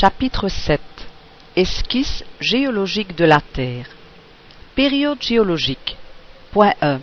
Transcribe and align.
Chapitre 0.00 0.48
7 0.48 0.80
Esquisse 1.56 2.24
géologique 2.40 3.14
de 3.16 3.26
la 3.26 3.42
Terre 3.42 3.86
Période 4.74 5.20
géologique 5.20 5.94
Point 6.52 6.72
1 6.80 7.02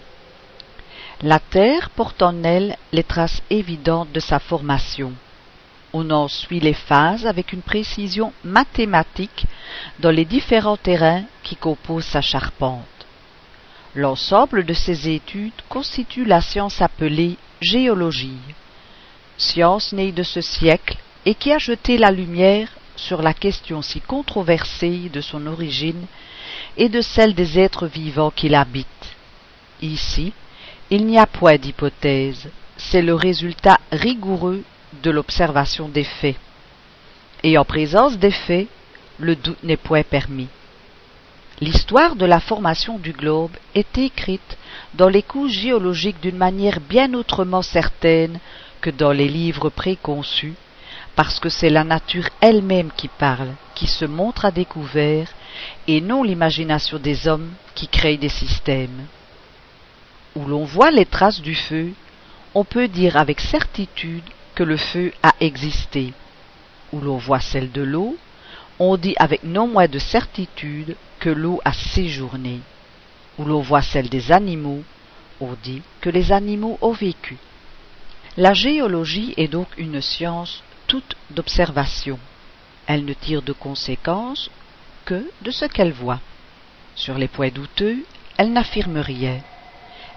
La 1.21 1.37
Terre 1.37 1.91
porte 1.91 2.23
en 2.23 2.43
elle 2.43 2.75
les 2.91 3.03
traces 3.03 3.43
évidentes 3.51 4.11
de 4.13 4.19
sa 4.19 4.39
formation. 4.39 5.13
On 5.93 6.09
en 6.09 6.27
suit 6.27 6.59
les 6.59 6.73
phases 6.73 7.27
avec 7.27 7.53
une 7.53 7.61
précision 7.61 8.33
mathématique 8.43 9.45
dans 9.99 10.09
les 10.09 10.25
différents 10.25 10.75
terrains 10.75 11.25
qui 11.43 11.55
composent 11.55 12.03
sa 12.03 12.21
charpente. 12.21 13.05
L'ensemble 13.93 14.65
de 14.65 14.73
ces 14.73 15.07
études 15.07 15.61
constitue 15.69 16.25
la 16.25 16.41
science 16.41 16.81
appelée 16.81 17.37
géologie, 17.61 18.41
science 19.37 19.93
née 19.93 20.11
de 20.11 20.23
ce 20.23 20.41
siècle 20.41 20.97
et 21.27 21.35
qui 21.35 21.53
a 21.53 21.59
jeté 21.59 21.99
la 21.99 22.09
lumière 22.09 22.69
sur 22.97 23.21
la 23.21 23.33
question 23.33 23.81
si 23.81 24.01
controversée 24.01 25.09
de 25.11 25.21
son 25.21 25.47
origine 25.47 26.05
et 26.75 26.89
de 26.89 27.01
celle 27.01 27.33
des 27.33 27.57
êtres 27.59 27.87
vivants 27.87 28.31
qui 28.31 28.49
l'habitent. 28.49 29.15
Ici, 29.81 30.33
il 30.89 31.05
n'y 31.05 31.17
a 31.17 31.25
point 31.25 31.57
d'hypothèse, 31.57 32.49
c'est 32.77 33.01
le 33.01 33.13
résultat 33.13 33.79
rigoureux 33.91 34.63
de 35.03 35.11
l'observation 35.11 35.87
des 35.87 36.03
faits. 36.03 36.37
Et 37.43 37.57
en 37.57 37.65
présence 37.65 38.17
des 38.17 38.31
faits, 38.31 38.67
le 39.19 39.35
doute 39.35 39.63
n'est 39.63 39.77
point 39.77 40.03
permis. 40.03 40.47
L'histoire 41.59 42.15
de 42.15 42.25
la 42.25 42.39
formation 42.39 42.99
du 42.99 43.13
globe 43.13 43.55
est 43.73 43.97
écrite 43.97 44.57
dans 44.93 45.09
les 45.09 45.23
couches 45.23 45.53
géologiques 45.53 46.21
d'une 46.21 46.37
manière 46.37 46.79
bien 46.79 47.13
autrement 47.15 47.63
certaine 47.63 48.39
que 48.79 48.91
dans 48.91 49.11
les 49.11 49.27
livres 49.27 49.69
préconçus, 49.69 50.53
parce 51.17 51.39
que 51.39 51.49
c'est 51.49 51.71
la 51.71 51.83
nature 51.83 52.29
elle-même 52.41 52.91
qui 52.95 53.07
parle, 53.07 53.49
qui 53.73 53.87
se 53.87 54.05
montre 54.05 54.45
à 54.45 54.51
découvert, 54.51 55.27
et 55.87 55.99
non 55.99 56.21
l'imagination 56.21 56.99
des 56.99 57.27
hommes 57.27 57.49
qui 57.73 57.87
créent 57.87 58.19
des 58.19 58.29
systèmes. 58.29 59.07
Où 60.35 60.45
l'on 60.45 60.63
voit 60.63 60.91
les 60.91 61.07
traces 61.07 61.41
du 61.41 61.55
feu, 61.55 61.93
on 62.53 62.63
peut 62.63 62.87
dire 62.87 63.17
avec 63.17 63.41
certitude 63.41 64.29
que 64.53 64.61
le 64.61 64.77
feu 64.77 65.11
a 65.23 65.33
existé. 65.39 66.13
Où 66.93 67.01
l'on 67.01 67.17
voit 67.17 67.39
celle 67.39 67.71
de 67.71 67.81
l'eau, 67.81 68.15
on 68.77 68.95
dit 68.95 69.15
avec 69.17 69.43
non 69.43 69.67
moins 69.67 69.87
de 69.87 69.97
certitude 69.97 70.95
que 71.19 71.31
l'eau 71.31 71.59
a 71.65 71.73
séjourné. 71.73 72.59
Où 73.39 73.45
l'on 73.45 73.61
voit 73.61 73.81
celle 73.81 74.09
des 74.09 74.31
animaux, 74.31 74.83
on 75.41 75.55
dit 75.63 75.81
que 75.99 76.11
les 76.11 76.31
animaux 76.31 76.77
ont 76.79 76.91
vécu. 76.91 77.37
La 78.37 78.53
géologie 78.53 79.33
est 79.35 79.47
donc 79.47 79.67
une 79.79 79.99
science 79.99 80.61
toute 80.87 81.15
d'observation. 81.29 82.19
Elle 82.87 83.05
ne 83.05 83.13
tire 83.13 83.41
de 83.41 83.53
conséquences 83.53 84.49
que 85.05 85.29
de 85.41 85.51
ce 85.51 85.65
qu'elle 85.65 85.91
voit. 85.91 86.19
Sur 86.95 87.17
les 87.17 87.27
points 87.27 87.49
douteux, 87.49 88.03
elle 88.37 88.53
n'affirme 88.53 88.97
rien. 88.97 89.39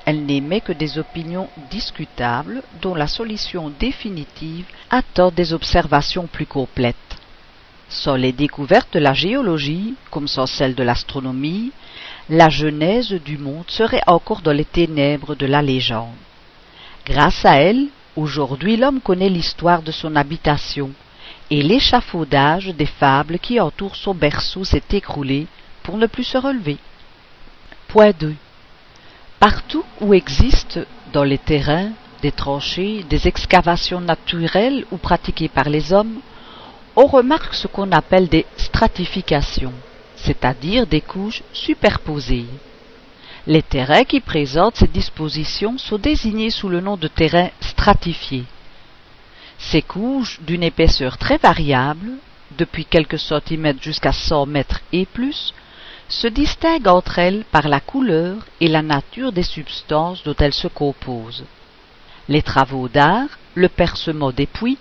Elle 0.07 0.25
n'émet 0.25 0.61
que 0.61 0.73
des 0.73 0.99
opinions 0.99 1.49
discutables 1.71 2.63
dont 2.81 2.95
la 2.95 3.07
solution 3.07 3.71
définitive 3.79 4.67
attend 4.89 5.31
des 5.31 5.53
observations 5.53 6.27
plus 6.27 6.47
complètes. 6.47 6.97
Sans 7.89 8.15
les 8.15 8.33
découvertes 8.33 8.95
de 8.95 9.01
la 9.01 9.13
géologie, 9.13 9.95
comme 10.11 10.29
sans 10.29 10.47
celles 10.47 10.75
de 10.75 10.83
l'astronomie, 10.83 11.73
la 12.29 12.49
genèse 12.49 13.13
du 13.13 13.37
monde 13.37 13.69
serait 13.69 14.03
encore 14.07 14.43
dans 14.43 14.53
les 14.53 14.65
ténèbres 14.65 15.35
de 15.35 15.47
la 15.47 15.61
légende. 15.61 16.15
Grâce 17.05 17.45
à 17.45 17.57
elle, 17.57 17.89
aujourd'hui 18.21 18.77
l'homme 18.77 19.01
connaît 19.01 19.29
l'histoire 19.29 19.83
de 19.83 19.93
son 19.93 20.17
habitation, 20.17 20.91
et 21.51 21.63
l'échafaudage 21.63 22.69
des 22.69 22.87
fables 22.87 23.39
qui 23.39 23.59
entourent 23.59 23.97
son 23.97 24.15
berceau 24.15 24.65
s'est 24.65 24.83
écroulé 24.93 25.47
pour 25.83 25.97
ne 25.97 26.07
plus 26.07 26.25
se 26.25 26.39
relever. 26.39 26.79
Point 27.89 28.13
2. 28.19 28.35
Partout 29.41 29.85
où 30.01 30.15
existent, 30.15 30.81
dans 31.13 31.25
les 31.25 31.39
terrains, 31.39 31.91
des 32.23 32.31
tranchées, 32.31 33.05
des 33.09 33.27
excavations 33.27 34.01
naturelles 34.01 34.85
ou 34.93 34.97
pratiquées 34.97 35.49
par 35.49 35.69
les 35.69 35.93
hommes, 35.93 36.21
on 36.95 37.07
remarque 37.07 37.55
ce 37.55 37.67
qu'on 37.67 37.91
appelle 37.93 38.29
des 38.29 38.47
stratifications, 38.57 39.73
c'est-à-dire 40.17 40.87
des 40.87 41.01
couches 41.01 41.43
superposées. 41.53 42.47
Les 43.47 43.63
terrains 43.63 44.05
qui 44.05 44.21
présentent 44.21 44.77
ces 44.77 44.87
dispositions 44.87 45.79
sont 45.79 45.97
désignés 45.97 46.51
sous 46.51 46.69
le 46.69 46.81
nom 46.81 46.99
de 46.99 47.09
terrains 47.09 47.51
stratifiés. 47.61 48.45
Ces 49.59 49.81
couches, 49.81 50.41
d'une 50.43 50.63
épaisseur 50.63 51.17
très 51.17 51.39
variable, 51.39 52.11
depuis 52.59 52.85
quelques 52.85 53.19
centimètres 53.19 53.83
jusqu'à 53.83 54.13
cent 54.13 54.45
mètres 54.45 54.83
et 54.93 55.07
plus, 55.07 55.55
se 56.09 56.27
distinguent 56.27 56.89
entre 56.89 57.19
elles 57.19 57.45
par 57.51 57.69
la 57.69 57.81
couleur 57.81 58.37
et 58.61 58.69
la 58.69 58.83
nature 58.83 59.33
des 59.33 59.43
substances 59.43 60.23
dont 60.23 60.35
elles 60.39 60.55
se 60.55 60.69
composent. 60.69 61.45
Les 62.29 62.43
travaux 62.43 62.89
d'art, 62.89 63.39
le 63.55 63.69
percement 63.69 64.33
des 64.33 64.47
puits, 64.47 64.79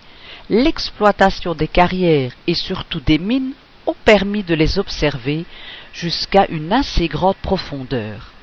l'exploitation 0.50 1.56
des 1.56 1.68
carrières 1.68 2.34
et 2.46 2.56
surtout 2.56 3.00
des 3.00 3.20
mines 3.20 3.54
ont 3.86 3.96
permis 4.04 4.44
de 4.44 4.54
les 4.54 4.80
observer 4.80 5.46
jusqu'à 5.94 6.46
une 6.50 6.74
assez 6.74 7.08
grande 7.08 7.38
profondeur. 7.38 8.34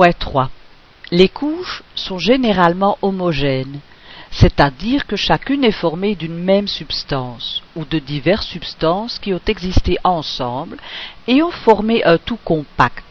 Point 0.00 0.18
3. 0.18 0.48
Les 1.10 1.28
couches 1.28 1.82
sont 1.94 2.16
généralement 2.16 2.96
homogènes, 3.02 3.80
c'est-à-dire 4.30 5.06
que 5.06 5.14
chacune 5.14 5.62
est 5.62 5.72
formée 5.72 6.14
d'une 6.14 6.42
même 6.42 6.68
substance 6.68 7.62
ou 7.76 7.84
de 7.84 7.98
diverses 7.98 8.46
substances 8.46 9.18
qui 9.18 9.34
ont 9.34 9.42
existé 9.46 9.98
ensemble 10.02 10.78
et 11.28 11.42
ont 11.42 11.50
formé 11.50 12.02
un 12.04 12.16
tout 12.16 12.38
compact. 12.42 13.04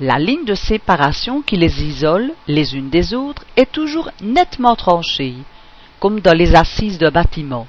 La 0.00 0.18
ligne 0.18 0.46
de 0.46 0.54
séparation 0.54 1.42
qui 1.42 1.58
les 1.58 1.84
isole 1.84 2.32
les 2.46 2.74
unes 2.74 2.88
des 2.88 3.12
autres 3.12 3.44
est 3.58 3.70
toujours 3.70 4.10
nettement 4.22 4.76
tranchée, 4.76 5.34
comme 6.00 6.20
dans 6.20 6.34
les 6.34 6.54
assises 6.54 6.96
d'un 6.96 7.10
bâtiment. 7.10 7.66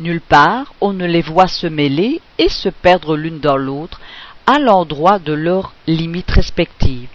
Nulle 0.00 0.22
part 0.22 0.72
on 0.80 0.94
ne 0.94 1.04
les 1.04 1.20
voit 1.20 1.48
se 1.48 1.66
mêler 1.66 2.22
et 2.38 2.48
se 2.48 2.70
perdre 2.70 3.14
l'une 3.14 3.40
dans 3.40 3.58
l'autre 3.58 4.00
à 4.46 4.58
l'endroit 4.58 5.18
de 5.18 5.34
leurs 5.34 5.74
limites 5.86 6.30
respectives, 6.30 7.10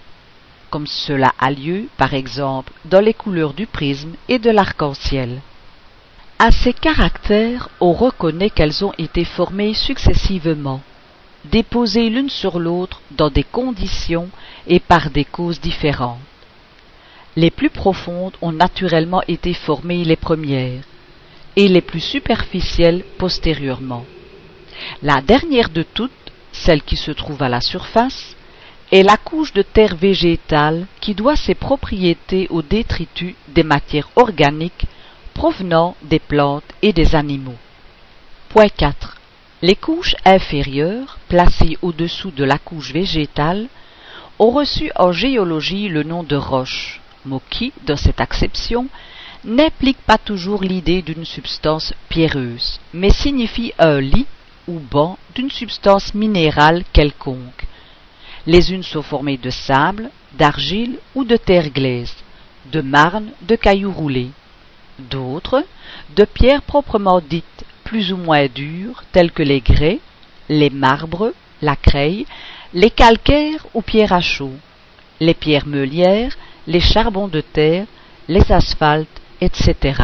comme 0.69 0.87
cela 0.87 1.33
a 1.39 1.51
lieu, 1.51 1.87
par 1.97 2.13
exemple, 2.13 2.73
dans 2.85 2.99
les 2.99 3.13
couleurs 3.13 3.53
du 3.53 3.65
prisme 3.65 4.13
et 4.29 4.39
de 4.39 4.49
l'arc-en-ciel. 4.49 5.41
À 6.39 6.51
ces 6.51 6.73
caractères, 6.73 7.69
on 7.79 7.93
reconnaît 7.93 8.51
qu'elles 8.51 8.85
ont 8.85 8.93
été 8.97 9.25
formées 9.25 9.73
successivement, 9.73 10.81
déposées 11.45 12.09
l'une 12.09 12.29
sur 12.29 12.59
l'autre 12.59 13.01
dans 13.11 13.29
des 13.29 13.43
conditions 13.43 14.29
et 14.67 14.79
par 14.79 15.09
des 15.09 15.25
causes 15.25 15.59
différentes. 15.59 16.19
Les 17.35 17.51
plus 17.51 17.69
profondes 17.69 18.37
ont 18.41 18.51
naturellement 18.51 19.23
été 19.27 19.53
formées 19.53 20.03
les 20.03 20.15
premières, 20.15 20.83
et 21.57 21.67
les 21.67 21.81
plus 21.81 21.99
superficielles 21.99 23.03
postérieurement. 23.17 24.05
La 25.01 25.21
dernière 25.21 25.69
de 25.69 25.81
toutes, 25.81 26.11
celle 26.51 26.83
qui 26.83 26.95
se 26.95 27.11
trouve 27.11 27.41
à 27.41 27.49
la 27.49 27.61
surface, 27.61 28.36
est 28.91 29.03
la 29.03 29.17
couche 29.17 29.53
de 29.53 29.61
terre 29.61 29.95
végétale 29.95 30.87
qui 31.01 31.13
doit 31.13 31.35
ses 31.35 31.55
propriétés 31.55 32.47
au 32.49 32.61
détritus 32.61 33.35
des 33.49 33.63
matières 33.63 34.09
organiques 34.15 34.85
provenant 35.33 35.95
des 36.03 36.19
plantes 36.19 36.63
et 36.81 36.93
des 36.93 37.15
animaux. 37.15 37.57
Point 38.49 38.69
4. 38.69 39.17
Les 39.61 39.75
couches 39.75 40.15
inférieures, 40.23 41.19
placées 41.27 41.77
au-dessous 41.81 42.31
de 42.31 42.43
la 42.43 42.57
couche 42.57 42.93
végétale, 42.93 43.67
ont 44.39 44.51
reçu 44.51 44.91
en 44.95 45.11
géologie 45.11 45.89
le 45.89 46.03
nom 46.03 46.23
de 46.23 46.35
roches, 46.35 47.01
mot 47.25 47.41
qui, 47.49 47.73
dans 47.85 47.97
cette 47.97 48.21
acception, 48.21 48.87
n'implique 49.43 49.97
pas 49.97 50.17
toujours 50.17 50.63
l'idée 50.63 51.01
d'une 51.01 51.25
substance 51.25 51.93
pierreuse, 52.07 52.79
mais 52.93 53.09
signifie 53.09 53.73
un 53.79 53.99
lit 53.99 54.27
ou 54.67 54.79
banc 54.79 55.17
d'une 55.35 55.51
substance 55.51 56.13
minérale 56.13 56.83
quelconque. 56.93 57.67
Les 58.47 58.71
unes 58.71 58.83
sont 58.83 59.01
formées 59.01 59.35
de 59.35 59.49
sable, 59.49 60.09
d'argile 60.37 60.99
ou 61.15 61.25
de 61.25 61.35
terre 61.35 61.69
glaise, 61.69 62.15
de 62.71 62.79
marne, 62.79 63.31
de 63.41 63.57
cailloux 63.57 63.91
roulés. 63.91 64.29
D'autres, 64.99 65.65
de 66.15 66.23
pierres 66.23 66.61
proprement 66.61 67.19
dites 67.19 67.65
plus 67.83 68.13
ou 68.13 68.17
moins 68.17 68.47
dures, 68.47 69.03
telles 69.11 69.33
que 69.33 69.43
les 69.43 69.59
grès, 69.59 69.99
les 70.47 70.69
marbres, 70.69 71.33
la 71.61 71.75
craie, 71.75 72.25
les 72.73 72.89
calcaires 72.89 73.67
ou 73.73 73.81
pierres 73.81 74.13
à 74.13 74.21
chaud, 74.21 74.55
les 75.19 75.33
pierres 75.33 75.67
meulières, 75.67 76.37
les 76.67 76.79
charbons 76.79 77.27
de 77.27 77.41
terre, 77.41 77.85
les 78.29 78.49
asphaltes, 78.49 79.21
etc. 79.41 80.03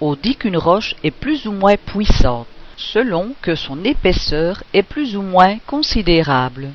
On 0.00 0.16
dit 0.16 0.34
qu'une 0.34 0.56
roche 0.56 0.96
est 1.04 1.12
plus 1.12 1.46
ou 1.46 1.52
moins 1.52 1.76
puissante, 1.76 2.48
selon 2.76 3.32
que 3.42 3.54
son 3.54 3.84
épaisseur 3.84 4.64
est 4.72 4.82
plus 4.82 5.16
ou 5.16 5.22
moins 5.22 5.58
considérable. 5.68 6.70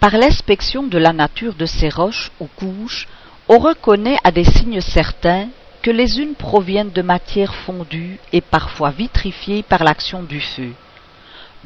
Par 0.00 0.12
l'inspection 0.16 0.82
de 0.82 0.98
la 0.98 1.12
nature 1.12 1.54
de 1.54 1.66
ces 1.66 1.88
roches 1.88 2.30
ou 2.38 2.46
couches, 2.46 3.08
on 3.48 3.58
reconnaît 3.58 4.18
à 4.24 4.30
des 4.30 4.44
signes 4.44 4.80
certains 4.80 5.48
que 5.82 5.90
les 5.90 6.20
unes 6.20 6.34
proviennent 6.34 6.90
de 6.90 7.02
matières 7.02 7.54
fondues 7.54 8.18
et 8.32 8.40
parfois 8.40 8.90
vitrifiées 8.90 9.62
par 9.62 9.84
l'action 9.84 10.22
du 10.22 10.40
feu, 10.40 10.72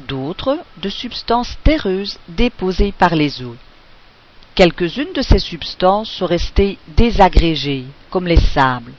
d'autres 0.07 0.59
de 0.77 0.89
substances 0.89 1.57
terreuses 1.63 2.19
déposées 2.29 2.93
par 2.93 3.15
les 3.15 3.43
eaux. 3.43 3.57
Quelques-unes 4.55 5.13
de 5.13 5.21
ces 5.21 5.39
substances 5.39 6.11
sont 6.11 6.25
restées 6.25 6.77
désagrégées, 6.87 7.85
comme 8.09 8.27
les 8.27 8.39
sables. 8.39 8.93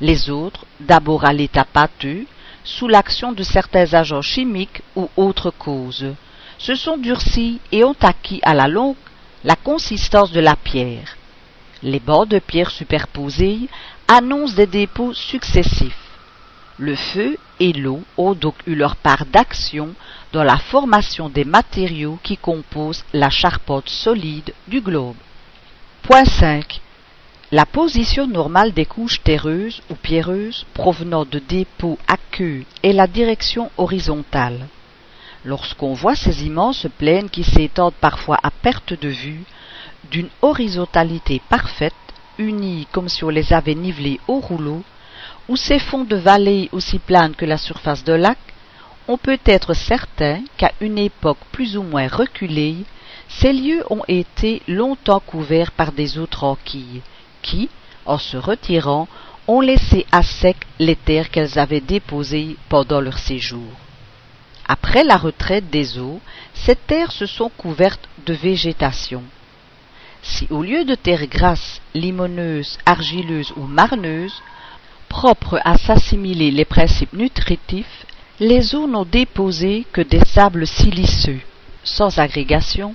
Les 0.00 0.30
autres, 0.30 0.64
d'abord 0.78 1.24
à 1.24 1.32
l'état 1.32 1.64
pâteux, 1.64 2.24
sous 2.64 2.86
l'action 2.86 3.32
de 3.32 3.42
certains 3.42 3.94
agents 3.94 4.22
chimiques 4.22 4.82
ou 4.94 5.08
autres 5.16 5.50
causes, 5.50 6.14
se 6.60 6.74
sont 6.74 6.98
durcies 6.98 7.58
et 7.72 7.84
ont 7.84 7.96
acquis 8.02 8.40
à 8.42 8.54
la 8.54 8.68
longue 8.68 8.96
la 9.44 9.56
consistance 9.56 10.30
de 10.30 10.40
la 10.40 10.56
pierre. 10.56 11.16
Les 11.82 12.00
bords 12.00 12.26
de 12.26 12.38
pierre 12.38 12.70
superposés 12.70 13.60
annoncent 14.06 14.54
des 14.54 14.66
dépôts 14.66 15.14
successifs. 15.14 15.96
Le 16.78 16.94
feu 16.94 17.38
et 17.58 17.72
l'eau 17.72 18.02
ont 18.18 18.34
donc 18.34 18.56
eu 18.66 18.74
leur 18.74 18.96
part 18.96 19.24
d'action 19.24 19.94
dans 20.34 20.44
la 20.44 20.58
formation 20.58 21.30
des 21.30 21.44
matériaux 21.44 22.18
qui 22.22 22.36
composent 22.36 23.04
la 23.14 23.30
charpente 23.30 23.88
solide 23.88 24.52
du 24.68 24.82
globe. 24.82 25.16
Point 26.02 26.26
5. 26.26 26.80
La 27.52 27.64
position 27.64 28.26
normale 28.26 28.72
des 28.72 28.84
couches 28.84 29.22
terreuses 29.22 29.80
ou 29.88 29.94
pierreuses 29.94 30.66
provenant 30.74 31.24
de 31.24 31.38
dépôts 31.38 31.98
aqueux 32.06 32.64
est 32.82 32.92
la 32.92 33.06
direction 33.06 33.70
horizontale. 33.78 34.66
Lorsqu'on 35.44 35.94
voit 35.94 36.14
ces 36.14 36.44
immenses 36.44 36.86
plaines 36.98 37.30
qui 37.30 37.44
s'étendent 37.44 37.94
parfois 37.94 38.38
à 38.42 38.50
perte 38.50 38.92
de 38.92 39.08
vue, 39.08 39.44
d'une 40.10 40.28
horizontalité 40.42 41.40
parfaite, 41.48 41.94
unies 42.38 42.86
comme 42.92 43.08
si 43.08 43.24
on 43.24 43.30
les 43.30 43.52
avait 43.52 43.74
nivelées 43.74 44.20
au 44.28 44.40
rouleau, 44.40 44.82
ou 45.48 45.56
ces 45.56 45.78
fonds 45.78 46.04
de 46.04 46.16
vallées 46.16 46.68
aussi 46.72 46.98
planes 46.98 47.34
que 47.34 47.46
la 47.46 47.56
surface 47.56 48.04
de 48.04 48.12
lac, 48.12 48.38
on 49.08 49.16
peut 49.16 49.40
être 49.46 49.74
certain 49.74 50.40
qu'à 50.58 50.72
une 50.80 50.98
époque 50.98 51.38
plus 51.52 51.76
ou 51.76 51.82
moins 51.82 52.06
reculée, 52.06 52.76
ces 53.28 53.52
lieux 53.52 53.84
ont 53.90 54.04
été 54.08 54.62
longtemps 54.68 55.20
couverts 55.20 55.72
par 55.72 55.92
des 55.92 56.18
eaux 56.18 56.26
tranquilles, 56.26 57.00
qui, 57.40 57.70
en 58.04 58.18
se 58.18 58.36
retirant, 58.36 59.08
ont 59.48 59.60
laissé 59.60 60.06
à 60.12 60.22
sec 60.22 60.56
les 60.78 60.96
terres 60.96 61.30
qu'elles 61.30 61.58
avaient 61.58 61.80
déposées 61.80 62.56
pendant 62.68 63.00
leur 63.00 63.18
séjour. 63.18 63.70
Après 64.72 65.02
la 65.02 65.16
retraite 65.16 65.68
des 65.68 65.98
eaux, 65.98 66.20
ces 66.54 66.76
terres 66.76 67.10
se 67.10 67.26
sont 67.26 67.50
couvertes 67.56 68.08
de 68.24 68.32
végétation. 68.32 69.24
Si 70.22 70.46
au 70.48 70.62
lieu 70.62 70.84
de 70.84 70.94
terres 70.94 71.26
grasses, 71.26 71.80
limoneuses, 71.92 72.78
argileuses 72.86 73.52
ou 73.56 73.64
marneuses, 73.64 74.40
propres 75.08 75.60
à 75.64 75.76
s'assimiler 75.76 76.52
les 76.52 76.64
principes 76.64 77.14
nutritifs, 77.14 78.06
les 78.38 78.76
eaux 78.76 78.86
n'ont 78.86 79.04
déposé 79.04 79.86
que 79.92 80.02
des 80.02 80.24
sables 80.24 80.68
siliceux, 80.68 81.40
sans 81.82 82.20
agrégation, 82.20 82.94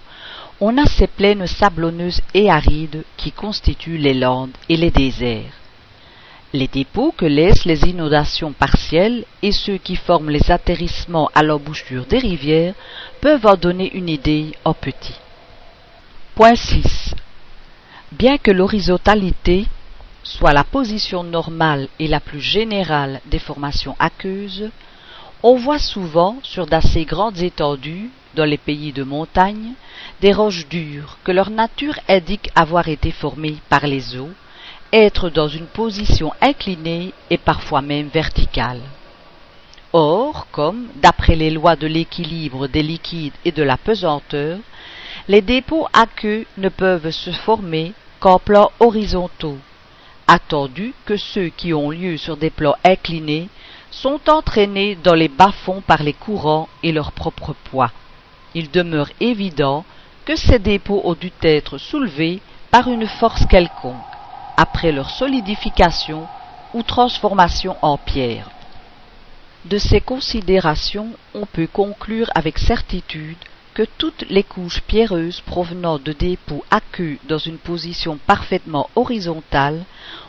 on 0.61 0.77
a 0.77 0.85
ces 0.85 1.07
plaines 1.07 1.45
sablonneuses 1.45 2.21
et 2.33 2.49
arides 2.49 3.03
qui 3.17 3.33
constituent 3.33 3.97
les 3.97 4.13
landes 4.13 4.55
et 4.69 4.77
les 4.77 4.91
déserts. 4.91 5.51
Les 6.55 6.69
dépôts 6.69 7.11
que 7.11 7.25
laissent 7.25 7.65
les 7.65 7.83
inondations 7.83 8.53
partielles 8.53 9.25
et 9.41 9.51
ceux 9.51 9.75
qui 9.75 9.97
forment 9.97 10.29
les 10.29 10.51
atterrissements 10.51 11.29
à 11.35 11.43
l'embouchure 11.43 12.05
des 12.05 12.17
rivières 12.17 12.73
peuvent 13.19 13.45
en 13.45 13.57
donner 13.57 13.91
une 13.93 14.07
idée 14.07 14.53
en 14.63 14.73
petit. 14.73 15.15
Point 16.33 16.55
6. 16.55 17.13
Bien 18.13 18.37
que 18.37 18.51
l'horizontalité 18.51 19.65
soit 20.23 20.53
la 20.53 20.63
position 20.63 21.25
normale 21.25 21.89
et 21.99 22.07
la 22.07 22.21
plus 22.21 22.39
générale 22.39 23.19
des 23.25 23.39
formations 23.39 23.97
aqueuses, 23.99 24.69
on 25.43 25.57
voit 25.57 25.77
souvent 25.77 26.37
sur 26.41 26.67
d'assez 26.67 27.03
grandes 27.03 27.39
étendues 27.39 28.11
dans 28.33 28.45
les 28.45 28.57
pays 28.57 28.93
de 28.93 29.03
montagne, 29.03 29.73
des 30.21 30.31
roches 30.31 30.69
dures 30.69 31.17
que 31.25 31.33
leur 31.33 31.49
nature 31.49 31.99
indique 32.07 32.49
avoir 32.55 32.87
été 32.87 33.11
formées 33.11 33.57
par 33.67 33.87
les 33.87 34.15
eaux, 34.15 34.31
être 34.95 35.29
dans 35.29 35.47
une 35.47 35.67
position 35.67 36.31
inclinée 36.41 37.13
et 37.29 37.37
parfois 37.37 37.81
même 37.81 38.07
verticale. 38.07 38.81
Or, 39.93 40.47
comme, 40.51 40.87
d'après 40.95 41.35
les 41.35 41.49
lois 41.51 41.75
de 41.75 41.87
l'équilibre 41.87 42.67
des 42.67 42.81
liquides 42.81 43.33
et 43.43 43.51
de 43.51 43.63
la 43.63 43.77
pesanteur, 43.77 44.57
les 45.27 45.41
dépôts 45.41 45.87
aqueux 45.93 46.45
ne 46.57 46.69
peuvent 46.69 47.11
se 47.11 47.31
former 47.31 47.93
qu'en 48.19 48.39
plans 48.39 48.71
horizontaux, 48.79 49.57
attendu 50.27 50.93
que 51.05 51.17
ceux 51.17 51.49
qui 51.49 51.73
ont 51.73 51.89
lieu 51.89 52.17
sur 52.17 52.37
des 52.37 52.49
plans 52.49 52.75
inclinés 52.83 53.49
sont 53.91 54.19
entraînés 54.29 54.97
dans 55.03 55.13
les 55.13 55.29
bas-fonds 55.29 55.81
par 55.85 56.03
les 56.03 56.13
courants 56.13 56.67
et 56.83 56.91
leur 56.91 57.11
propre 57.11 57.53
poids 57.69 57.91
il 58.55 58.71
demeure 58.71 59.09
évident 59.19 59.85
que 60.23 60.35
ces 60.35 60.57
dépôts 60.57 61.01
ont 61.03 61.13
dû 61.13 61.31
être 61.43 61.77
soulevés 61.77 62.39
par 62.71 62.87
une 62.87 63.05
force 63.05 63.45
quelconque, 63.45 64.14
après 64.57 64.91
leur 64.91 65.09
solidification 65.09 66.27
ou 66.73 66.83
transformation 66.83 67.77
en 67.81 67.97
pierre. 67.97 68.49
De 69.65 69.77
ces 69.77 70.01
considérations, 70.01 71.09
on 71.33 71.45
peut 71.45 71.67
conclure 71.71 72.29
avec 72.35 72.59
certitude 72.59 73.37
que 73.73 73.83
toutes 73.97 74.25
les 74.29 74.43
couches 74.43 74.81
pierreuses 74.81 75.41
provenant 75.41 75.99
de 75.99 76.13
dépôts 76.13 76.63
aqueux 76.71 77.17
dans 77.27 77.37
une 77.37 77.57
position 77.57 78.17
parfaitement 78.25 78.89
horizontale 78.95 79.83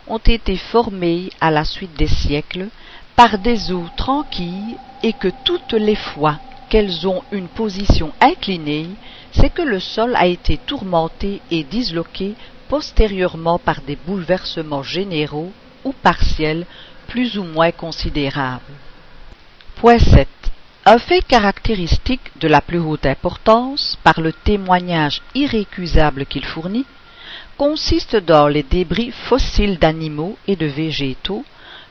ont 0.08 0.18
été 0.18 0.56
formées 0.56 1.30
à 1.40 1.50
la 1.50 1.64
suite 1.64 1.96
des 1.96 2.08
siècles 2.08 2.68
par 3.14 3.38
des 3.38 3.72
eaux 3.72 3.88
tranquilles 3.94 4.78
et 5.02 5.12
que 5.12 5.28
toutes 5.44 5.74
les 5.74 5.94
fois 5.94 6.38
qu'elles 6.68 7.06
ont 7.06 7.22
une 7.30 7.48
position 7.48 8.12
inclinée, 8.20 8.88
c'est 9.30 9.50
que 9.50 9.62
le 9.62 9.78
sol 9.78 10.16
a 10.16 10.26
été 10.26 10.58
tourmenté 10.58 11.40
et 11.50 11.62
disloqué 11.62 12.34
postérieurement 12.68 13.58
par 13.58 13.80
des 13.80 13.96
bouleversements 13.96 14.82
généraux 14.82 15.52
ou 15.84 15.92
partiels 15.92 16.66
plus 17.06 17.38
ou 17.38 17.44
moins 17.44 17.72
considérables. 17.72 18.74
Point 19.76 19.98
7. 19.98 20.28
Un 20.84 20.98
fait 20.98 21.22
caractéristique 21.22 22.30
de 22.40 22.48
la 22.48 22.60
plus 22.60 22.78
haute 22.78 23.06
importance, 23.06 23.98
par 24.04 24.20
le 24.20 24.32
témoignage 24.32 25.20
irrécusable 25.34 26.26
qu'il 26.26 26.44
fournit, 26.44 26.86
consiste 27.56 28.16
dans 28.16 28.48
les 28.48 28.62
débris 28.62 29.10
fossiles 29.10 29.78
d'animaux 29.78 30.38
et 30.46 30.56
de 30.56 30.66
végétaux 30.66 31.44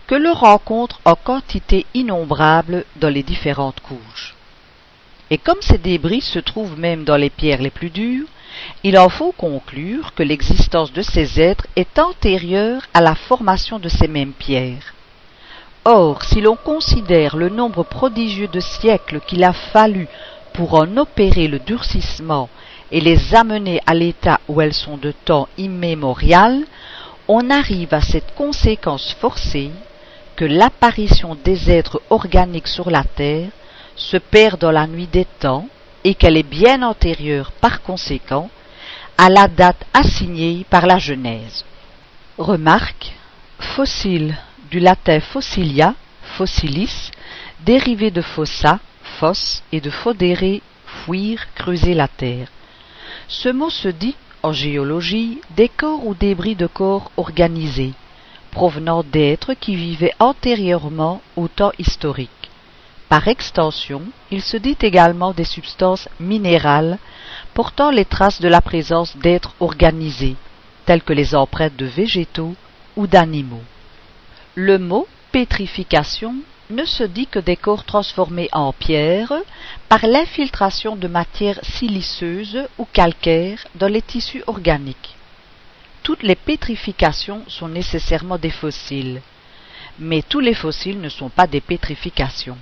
que 0.07 0.15
l'on 0.15 0.33
rencontre 0.33 0.99
en 1.05 1.15
quantité 1.15 1.85
innombrable 1.93 2.85
dans 2.97 3.09
les 3.09 3.23
différentes 3.23 3.79
couches. 3.79 4.35
Et 5.29 5.39
comme 5.39 5.61
ces 5.61 5.79
débris 5.79 6.21
se 6.21 6.39
trouvent 6.39 6.79
même 6.79 7.03
dans 7.03 7.17
les 7.17 7.31
pierres 7.31 7.61
les 7.61 7.71
plus 7.71 7.89
dures, 7.89 8.27
il 8.83 8.97
en 8.97 9.09
faut 9.09 9.31
conclure 9.31 10.13
que 10.13 10.23
l'existence 10.23 10.93
de 10.93 11.01
ces 11.01 11.39
êtres 11.41 11.67
est 11.75 11.99
antérieure 11.99 12.81
à 12.93 13.01
la 13.01 13.15
formation 13.15 13.79
de 13.79 13.89
ces 13.89 14.07
mêmes 14.07 14.33
pierres. 14.33 14.93
Or, 15.85 16.23
si 16.23 16.41
l'on 16.41 16.55
considère 16.55 17.35
le 17.35 17.49
nombre 17.49 17.83
prodigieux 17.83 18.47
de 18.47 18.59
siècles 18.59 19.19
qu'il 19.19 19.43
a 19.43 19.53
fallu 19.53 20.07
pour 20.53 20.73
en 20.73 20.97
opérer 20.97 21.47
le 21.47 21.59
durcissement 21.59 22.49
et 22.91 23.01
les 23.01 23.35
amener 23.35 23.81
à 23.85 23.93
l'état 23.93 24.39
où 24.47 24.61
elles 24.61 24.73
sont 24.73 24.97
de 24.97 25.11
temps 25.11 25.47
immémorial, 25.57 26.63
on 27.27 27.49
arrive 27.49 27.93
à 27.93 28.01
cette 28.01 28.33
conséquence 28.35 29.15
forcée 29.19 29.71
que 30.35 30.45
l'apparition 30.45 31.35
des 31.43 31.71
êtres 31.71 32.01
organiques 32.09 32.67
sur 32.67 32.89
la 32.89 33.03
Terre 33.03 33.49
se 33.95 34.17
perd 34.17 34.59
dans 34.59 34.71
la 34.71 34.87
nuit 34.87 35.07
des 35.07 35.25
temps 35.25 35.67
et 36.05 36.13
qu'elle 36.13 36.37
est 36.37 36.43
bien 36.43 36.83
antérieure 36.83 37.51
par 37.51 37.81
conséquent 37.81 38.49
à 39.17 39.27
la 39.27 39.47
date 39.47 39.83
assignée 39.91 40.63
par 40.69 40.85
la 40.85 40.99
Genèse. 40.99 41.65
Remarque 42.37 43.11
fossile 43.59 44.37
du 44.69 44.79
latin 44.79 45.19
fossilia, 45.19 45.95
fossilis, 46.37 47.11
dérivé 47.65 48.11
de 48.11 48.21
fossa, 48.21 48.79
fosse 49.19 49.63
et 49.71 49.81
de 49.81 49.89
fodere, 49.89 50.61
fuir, 50.85 51.47
creuser 51.55 51.95
la 51.95 52.07
terre. 52.07 52.49
Ce 53.27 53.49
mot 53.49 53.71
se 53.71 53.87
dit, 53.87 54.15
en 54.43 54.53
géologie, 54.53 55.41
des 55.55 55.69
corps 55.69 56.05
ou 56.05 56.13
débris 56.13 56.55
de 56.55 56.67
corps 56.67 57.11
organisés, 57.17 57.93
provenant 58.51 59.01
d'êtres 59.03 59.55
qui 59.55 59.75
vivaient 59.75 60.13
antérieurement 60.19 61.21
au 61.35 61.47
temps 61.47 61.71
historique. 61.79 62.44
Par 63.09 63.27
extension, 63.27 64.01
il 64.31 64.41
se 64.41 64.57
dit 64.57 64.77
également 64.81 65.31
des 65.31 65.43
substances 65.43 66.09
minérales 66.19 66.97
portant 67.53 67.91
les 67.91 68.05
traces 68.05 68.41
de 68.41 68.47
la 68.47 68.61
présence 68.61 69.15
d'êtres 69.17 69.53
organisés, 69.59 70.35
tels 70.85 71.03
que 71.03 71.13
les 71.13 71.35
empreintes 71.35 71.75
de 71.75 71.85
végétaux 71.85 72.55
ou 72.95 73.05
d'animaux. 73.05 73.63
Le 74.55 74.79
mot 74.79 75.07
pétrification 75.31 76.35
ne 76.71 76.83
se 76.83 77.03
dit 77.03 77.27
que 77.27 77.37
des 77.39 77.57
corps 77.57 77.83
transformés 77.83 78.49
en 78.51 78.73
pierre 78.73 79.33
par 79.87 80.07
l'infiltration 80.07 80.95
de 80.95 81.07
matières 81.07 81.59
siliceuses 81.63 82.67
ou 82.79 82.85
calcaires 82.91 83.67
dans 83.75 83.87
les 83.87 84.01
tissus 84.01 84.43
organiques. 84.47 85.15
Toutes 86.01 86.23
les 86.23 86.35
pétrifications 86.35 87.43
sont 87.47 87.67
nécessairement 87.67 88.39
des 88.39 88.49
fossiles, 88.49 89.21
Mais 89.99 90.23
tous 90.23 90.39
les 90.39 90.55
fossiles 90.55 90.99
ne 90.99 91.09
sont 91.09 91.29
pas 91.29 91.47
des 91.47 91.61
pétrifications. 91.61 92.57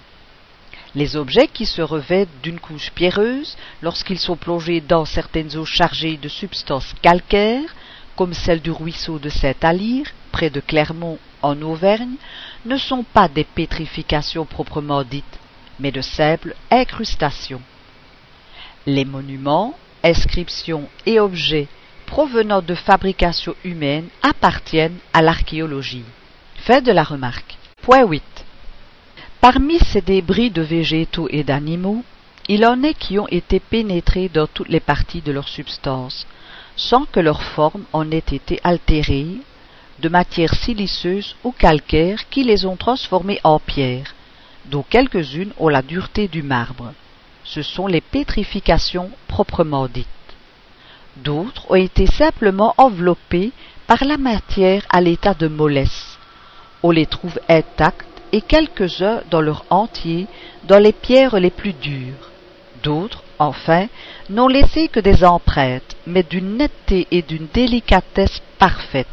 Les 0.95 1.15
objets 1.15 1.47
qui 1.47 1.65
se 1.65 1.81
revêtent 1.81 2.41
d'une 2.43 2.59
couche 2.59 2.91
pierreuse 2.91 3.57
lorsqu'ils 3.81 4.19
sont 4.19 4.35
plongés 4.35 4.79
dans 4.79 5.05
certaines 5.05 5.55
eaux 5.57 5.65
chargées 5.65 6.17
de 6.17 6.29
substances 6.29 6.93
calcaires, 7.01 7.73
comme 8.15 8.33
celle 8.33 8.61
du 8.61 8.69
ruisseau 8.69 9.17
de 9.17 9.29
Saint-Alire, 9.29 10.05
près 10.31 10.51
de 10.51 10.59
Clermont 10.59 11.17
en 11.41 11.59
Auvergne, 11.63 12.15
ne 12.65 12.77
sont 12.77 13.03
pas 13.03 13.27
des 13.27 13.43
pétrifications 13.43 14.45
proprement 14.45 15.03
dites, 15.03 15.39
mais 15.79 15.91
de 15.91 16.01
simples 16.01 16.55
incrustations. 16.69 17.61
Les 18.85 19.05
monuments, 19.05 19.75
inscriptions 20.03 20.87
et 21.07 21.19
objets 21.19 21.67
provenant 22.05 22.61
de 22.61 22.75
fabrications 22.75 23.55
humaines 23.63 24.09
appartiennent 24.21 24.99
à 25.13 25.23
l'archéologie. 25.23 26.05
Fait 26.57 26.81
de 26.81 26.91
la 26.91 27.03
remarque. 27.03 27.57
Point 27.81 28.05
8. 28.05 28.32
Parmi 29.43 29.77
ces 29.79 29.99
débris 29.99 30.51
de 30.51 30.61
végétaux 30.61 31.27
et 31.29 31.43
d'animaux, 31.43 32.05
il 32.47 32.65
en 32.65 32.81
est 32.81 32.93
qui 32.93 33.19
ont 33.19 33.27
été 33.27 33.59
pénétrés 33.59 34.29
dans 34.29 34.47
toutes 34.47 34.69
les 34.69 34.79
parties 34.79 35.19
de 35.19 35.33
leur 35.33 35.49
substance, 35.49 36.25
sans 36.77 37.03
que 37.03 37.19
leur 37.19 37.43
forme 37.43 37.83
en 37.91 38.09
ait 38.09 38.23
été 38.31 38.61
altérée, 38.63 39.41
de 39.99 40.07
matières 40.07 40.55
siliceuses 40.55 41.35
ou 41.43 41.51
calcaires 41.51 42.29
qui 42.29 42.45
les 42.45 42.65
ont 42.65 42.77
transformées 42.77 43.41
en 43.43 43.59
pierre, 43.59 44.15
dont 44.67 44.85
quelques-unes 44.89 45.51
ont 45.57 45.67
la 45.67 45.81
dureté 45.81 46.29
du 46.29 46.41
marbre. 46.41 46.93
Ce 47.43 47.63
sont 47.63 47.87
les 47.87 47.99
pétrifications 47.99 49.09
proprement 49.27 49.89
dites. 49.89 50.07
D'autres 51.17 51.69
ont 51.69 51.75
été 51.75 52.05
simplement 52.05 52.75
enveloppées 52.77 53.51
par 53.87 54.05
la 54.05 54.15
matière 54.15 54.85
à 54.89 55.01
l'état 55.01 55.33
de 55.33 55.49
mollesse. 55.49 56.17
On 56.81 56.91
les 56.91 57.07
trouve 57.07 57.37
intactes 57.49 58.12
et 58.33 58.41
quelques-uns 58.41 59.21
dans 59.29 59.39
leur 59.39 59.63
entier 59.69 60.27
dans 60.65 60.79
les 60.79 60.91
pierres 60.91 61.39
les 61.39 61.51
plus 61.51 61.73
dures. 61.73 62.31
D'autres, 62.81 63.23
enfin, 63.39 63.87
n'ont 64.29 64.49
laissé 64.49 64.89
que 64.89 64.99
des 64.99 65.23
empreintes, 65.23 65.95
mais 66.05 66.23
d'une 66.23 66.57
netteté 66.57 67.07
et 67.11 67.21
d'une 67.21 67.47
délicatesse 67.53 68.41
parfaite. 68.57 69.07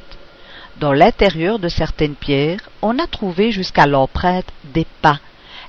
Dans 0.78 0.92
l'intérieur 0.92 1.58
de 1.58 1.68
certaines 1.68 2.14
pierres, 2.14 2.68
on 2.80 2.98
a 2.98 3.06
trouvé 3.06 3.52
jusqu'à 3.52 3.86
l'empreinte 3.86 4.50
des 4.64 4.86
pas, 5.02 5.20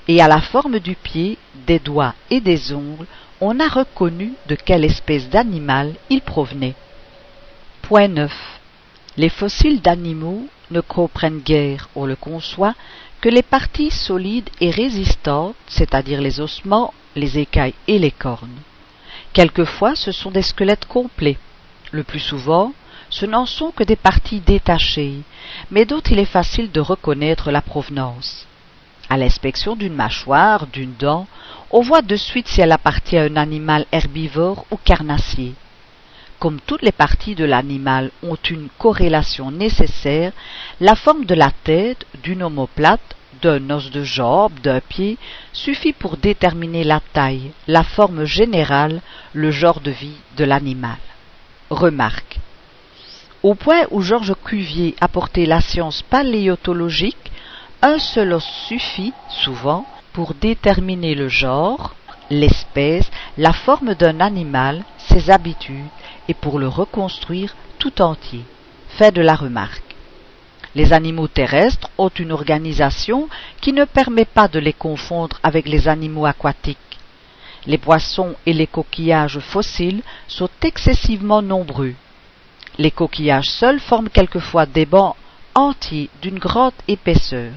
et 0.07 0.21
à 0.21 0.27
la 0.27 0.39
forme 0.39 0.79
du 0.79 0.95
pied, 0.95 1.37
des 1.67 1.79
doigts 1.79 2.15
et 2.29 2.39
des 2.39 2.73
ongles, 2.73 3.05
on 3.41 3.59
a 3.59 3.67
reconnu 3.67 4.33
de 4.47 4.55
quelle 4.55 4.85
espèce 4.85 5.29
d'animal 5.29 5.93
il 6.09 6.21
provenait. 6.21 6.75
Point 7.81 8.07
9. 8.07 8.31
Les 9.17 9.29
fossiles 9.29 9.81
d'animaux 9.81 10.47
ne 10.71 10.79
comprennent 10.79 11.41
guère, 11.41 11.89
on 11.95 12.05
le 12.05 12.15
conçoit, 12.15 12.73
que 13.21 13.29
les 13.29 13.43
parties 13.43 13.91
solides 13.91 14.49
et 14.59 14.71
résistantes, 14.71 15.55
c'est-à-dire 15.67 16.19
les 16.21 16.41
ossements, 16.41 16.93
les 17.15 17.37
écailles 17.37 17.75
et 17.87 17.99
les 17.99 18.11
cornes. 18.11 18.59
Quelquefois 19.31 19.95
ce 19.95 20.11
sont 20.11 20.31
des 20.31 20.41
squelettes 20.41 20.85
complets. 20.85 21.37
Le 21.91 22.03
plus 22.03 22.19
souvent, 22.19 22.73
ce 23.09 23.27
n'en 23.27 23.45
sont 23.45 23.71
que 23.71 23.83
des 23.83 23.95
parties 23.95 24.39
détachées, 24.39 25.19
mais 25.69 25.85
dont 25.85 25.99
il 25.99 26.17
est 26.17 26.25
facile 26.25 26.71
de 26.71 26.79
reconnaître 26.79 27.51
la 27.51 27.61
provenance. 27.61 28.47
À 29.09 29.17
l'inspection 29.17 29.75
d'une 29.75 29.93
mâchoire, 29.93 30.65
d'une 30.67 30.95
dent, 30.95 31.27
on 31.69 31.81
voit 31.81 32.01
de 32.01 32.15
suite 32.15 32.47
si 32.47 32.61
elle 32.61 32.71
appartient 32.71 33.17
à 33.17 33.23
un 33.23 33.35
animal 33.35 33.85
herbivore 33.91 34.65
ou 34.71 34.77
carnassier. 34.77 35.53
Comme 36.41 36.59
toutes 36.59 36.81
les 36.81 36.91
parties 36.91 37.35
de 37.35 37.45
l'animal 37.45 38.09
ont 38.23 38.39
une 38.49 38.69
corrélation 38.79 39.51
nécessaire, 39.51 40.31
la 40.79 40.95
forme 40.95 41.25
de 41.25 41.35
la 41.35 41.51
tête, 41.51 42.07
d'une 42.23 42.41
omoplate, 42.41 43.15
d'un 43.43 43.69
os 43.69 43.91
de 43.91 44.03
jambe, 44.03 44.59
d'un 44.63 44.79
pied, 44.79 45.19
suffit 45.53 45.93
pour 45.93 46.17
déterminer 46.17 46.83
la 46.83 46.99
taille, 47.13 47.51
la 47.67 47.83
forme 47.83 48.25
générale, 48.25 49.01
le 49.33 49.51
genre 49.51 49.81
de 49.81 49.91
vie 49.91 50.17
de 50.35 50.43
l'animal. 50.43 50.97
Remarque. 51.69 52.39
Au 53.43 53.53
point 53.53 53.83
où 53.91 54.01
Georges 54.01 54.33
Cuvier 54.43 54.95
a 54.99 55.07
porté 55.07 55.45
la 55.45 55.61
science 55.61 56.01
paléontologique, 56.01 57.31
un 57.83 57.99
seul 57.99 58.33
os 58.33 58.43
suffit, 58.67 59.13
souvent, 59.29 59.85
pour 60.11 60.33
déterminer 60.33 61.13
le 61.13 61.27
genre, 61.27 61.93
l'espèce, 62.31 63.11
la 63.37 63.53
forme 63.53 63.93
d'un 63.93 64.19
animal, 64.19 64.83
ses 64.97 65.29
habitudes, 65.29 65.85
et 66.27 66.33
pour 66.33 66.59
le 66.59 66.67
reconstruire 66.67 67.55
tout 67.79 68.01
entier. 68.01 68.43
Fait 68.89 69.11
de 69.11 69.21
la 69.21 69.35
remarque. 69.35 69.95
Les 70.73 70.93
animaux 70.93 71.27
terrestres 71.27 71.89
ont 71.97 72.09
une 72.09 72.31
organisation 72.31 73.27
qui 73.59 73.73
ne 73.73 73.85
permet 73.85 74.25
pas 74.25 74.47
de 74.47 74.59
les 74.59 74.73
confondre 74.73 75.39
avec 75.43 75.67
les 75.67 75.87
animaux 75.87 76.25
aquatiques. 76.25 76.77
Les 77.67 77.77
poissons 77.77 78.35
et 78.45 78.53
les 78.53 78.67
coquillages 78.67 79.39
fossiles 79.39 80.01
sont 80.27 80.49
excessivement 80.61 81.41
nombreux. 81.41 81.93
Les 82.77 82.91
coquillages 82.91 83.49
seuls 83.49 83.79
forment 83.79 84.09
quelquefois 84.09 84.65
des 84.65 84.85
bancs 84.85 85.15
entiers 85.53 86.09
d'une 86.21 86.39
grande 86.39 86.73
épaisseur. 86.87 87.51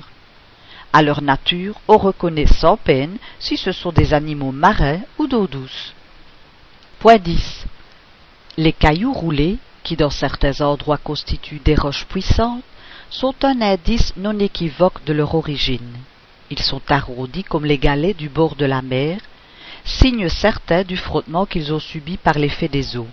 À 0.93 1.03
leur 1.03 1.23
nature, 1.23 1.81
on 1.89 1.99
reconnaît 1.99 2.47
sans 2.47 2.77
peine 2.77 3.17
si 3.39 3.57
ce 3.57 3.73
sont 3.73 3.93
des 3.93 4.13
animaux 4.13 4.53
marins 4.53 5.01
ou 5.19 5.27
d'eau 5.27 5.47
douce. 5.47 5.95
Point 6.99 7.19
10. 7.19 7.67
Les 8.57 8.73
cailloux 8.73 9.13
roulés, 9.13 9.59
qui 9.83 9.97
dans 9.97 10.11
certains 10.11 10.61
endroits 10.61 10.97
constituent 10.97 11.59
des 11.65 11.75
roches 11.75 12.05
puissantes, 12.05 12.63
sont 13.11 13.35
un 13.43 13.61
indice 13.61 14.17
non 14.17 14.39
équivoque 14.39 15.05
de 15.05 15.13
leur 15.13 15.35
origine. 15.35 15.99
Ils 16.51 16.63
sont 16.63 16.83
arrondis 16.89 17.43
comme 17.43 17.65
les 17.65 17.79
galets 17.79 18.17
du 18.17 18.29
bord 18.29 18.55
de 18.55 18.65
la 18.65 18.81
mer, 18.81 19.19
signe 19.85 20.29
certain 20.29 20.85
du 20.85 20.97
frottement 20.97 21.47
qu'ils 21.47 21.73
ont 21.73 21.81
subi 21.81 22.17
par 22.17 22.39
l'effet 22.39 22.69
des 22.69 22.97
eaux. 22.97 23.09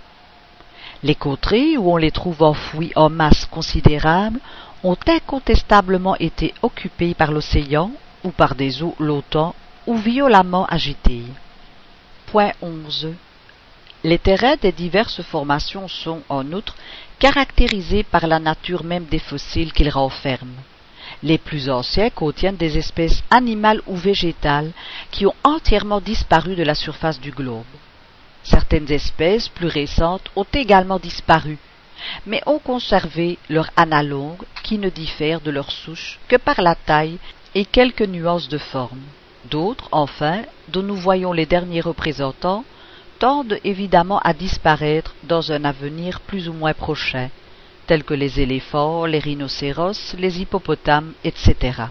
Les 1.02 1.16
contrées 1.16 1.76
où 1.76 1.92
on 1.92 1.98
les 1.98 2.12
trouve 2.12 2.44
enfouis 2.44 2.92
en 2.96 3.10
masse 3.10 3.46
considérable 3.46 4.40
ont 4.84 4.98
incontestablement 5.08 6.16
été 6.18 6.54
occupées 6.62 7.16
par 7.16 7.32
l'océan 7.32 7.92
ou 8.24 8.30
par 8.30 8.54
des 8.54 8.84
eaux 8.84 8.96
longtemps 9.00 9.56
ou 9.88 9.98
violemment 9.98 10.68
agitées. 10.68 11.26
Point 12.28 12.52
11. 12.62 13.16
Les 14.04 14.18
terrains 14.18 14.56
des 14.56 14.72
diverses 14.72 15.22
formations 15.22 15.88
sont, 15.88 16.24
en 16.28 16.52
outre, 16.54 16.76
caractérisés 17.20 18.02
par 18.02 18.26
la 18.26 18.40
nature 18.40 18.84
même 18.84 19.06
des 19.06 19.20
fossiles 19.20 19.74
qu'ils 19.74 19.92
renferment. 19.92 20.64
Les 21.22 21.38
plus 21.38 21.70
anciens 21.70 22.10
contiennent 22.10 22.56
des 22.56 22.80
espèces 22.80 23.22
animales 23.30 23.82
ou 23.86 23.96
végétales 23.96 24.72
qui 25.12 25.28
ont 25.28 25.36
entièrement 25.44 26.02
disparu 26.02 26.56
de 26.56 26.64
la 26.64 26.74
surface 26.74 27.20
du 27.20 27.30
globe. 27.30 27.66
Certaines 28.42 28.92
espèces 28.92 29.50
plus 29.50 29.68
récentes 29.68 30.32
ont 30.36 30.48
également 30.52 30.98
disparu, 30.98 31.60
mais 32.26 32.42
ont 32.48 32.58
conservé 32.58 33.38
leur 33.50 33.70
analogue 33.76 34.44
qui 34.64 34.80
ne 34.80 34.90
diffère 34.90 35.42
de 35.42 35.52
leur 35.52 35.72
souche 35.72 36.18
que 36.28 36.38
par 36.38 36.60
la 36.62 36.74
taille 36.74 37.20
et 37.54 37.66
quelques 37.66 38.02
nuances 38.02 38.50
de 38.50 38.58
forme. 38.58 39.02
D'autres, 39.52 39.90
enfin, 39.92 40.42
dont 40.70 40.82
nous 40.82 40.96
voyons 40.96 41.34
les 41.34 41.46
derniers 41.46 41.82
représentants, 41.82 42.64
tendent 43.22 43.60
évidemment 43.64 44.18
à 44.24 44.34
disparaître 44.34 45.14
dans 45.22 45.52
un 45.52 45.64
avenir 45.64 46.22
plus 46.22 46.50
ou 46.50 46.54
moins 46.54 46.74
prochain, 46.74 47.30
tels 47.86 48.04
que 48.04 48.16
les 48.16 48.40
éléphants, 48.40 49.06
les 49.06 49.20
rhinocéros, 49.20 50.16
les 50.18 50.42
hippopotames, 50.42 51.14
etc. 51.24 51.84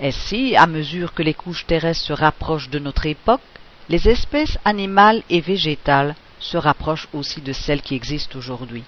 Ainsi, 0.00 0.56
à 0.56 0.66
mesure 0.66 1.12
que 1.12 1.22
les 1.22 1.34
couches 1.34 1.66
terrestres 1.66 2.06
se 2.06 2.14
rapprochent 2.14 2.70
de 2.70 2.78
notre 2.78 3.04
époque, 3.04 3.42
les 3.90 4.08
espèces 4.08 4.56
animales 4.64 5.22
et 5.28 5.42
végétales 5.42 6.14
se 6.40 6.56
rapprochent 6.56 7.08
aussi 7.12 7.42
de 7.42 7.52
celles 7.52 7.82
qui 7.82 7.94
existent 7.94 8.38
aujourd'hui. 8.38 8.84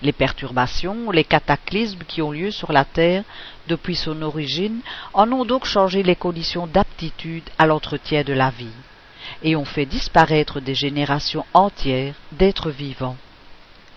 Les 0.00 0.12
perturbations, 0.12 1.10
les 1.10 1.24
cataclysmes 1.24 2.04
qui 2.06 2.22
ont 2.22 2.30
lieu 2.30 2.52
sur 2.52 2.72
la 2.72 2.84
Terre 2.84 3.24
depuis 3.66 3.96
son 3.96 4.22
origine 4.22 4.78
en 5.12 5.32
ont 5.32 5.44
donc 5.44 5.64
changé 5.64 6.04
les 6.04 6.16
conditions 6.16 6.68
d'aptitude 6.68 7.50
à 7.58 7.66
l'entretien 7.66 8.22
de 8.22 8.32
la 8.32 8.50
vie 8.50 8.76
et 9.42 9.56
ont 9.56 9.64
fait 9.64 9.86
disparaître 9.86 10.60
des 10.60 10.74
générations 10.74 11.44
entières 11.54 12.14
d'êtres 12.32 12.70
vivants. 12.70 13.16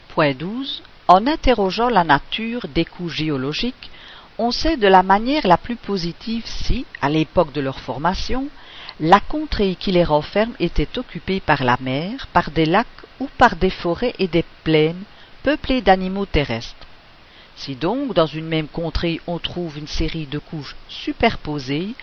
Point 0.09 0.33
12. 0.33 0.83
En 1.07 1.27
interrogeant 1.27 1.89
la 1.89 2.03
nature 2.03 2.67
des 2.73 2.85
couches 2.85 3.17
géologiques, 3.17 3.91
on 4.37 4.51
sait 4.51 4.77
de 4.77 4.87
la 4.87 5.03
manière 5.03 5.47
la 5.47 5.57
plus 5.57 5.75
positive 5.75 6.43
si, 6.45 6.85
à 7.01 7.09
l'époque 7.09 7.53
de 7.53 7.61
leur 7.61 7.79
formation, 7.79 8.49
la 8.99 9.19
contrée 9.19 9.75
qui 9.75 9.91
les 9.91 10.03
renferme 10.03 10.53
était 10.59 10.97
occupée 10.97 11.39
par 11.39 11.63
la 11.63 11.77
mer, 11.79 12.27
par 12.33 12.51
des 12.51 12.65
lacs 12.65 12.87
ou 13.19 13.29
par 13.37 13.55
des 13.55 13.69
forêts 13.69 14.15
et 14.19 14.27
des 14.27 14.45
plaines 14.63 15.03
peuplées 15.43 15.81
d'animaux 15.81 16.25
terrestres. 16.25 16.87
Si 17.55 17.75
donc 17.75 18.13
dans 18.13 18.25
une 18.25 18.47
même 18.47 18.67
contrée 18.67 19.21
on 19.27 19.39
trouve 19.39 19.77
une 19.77 19.87
série 19.87 20.25
de 20.25 20.39
couches 20.39 20.75
superposées, 20.89 21.93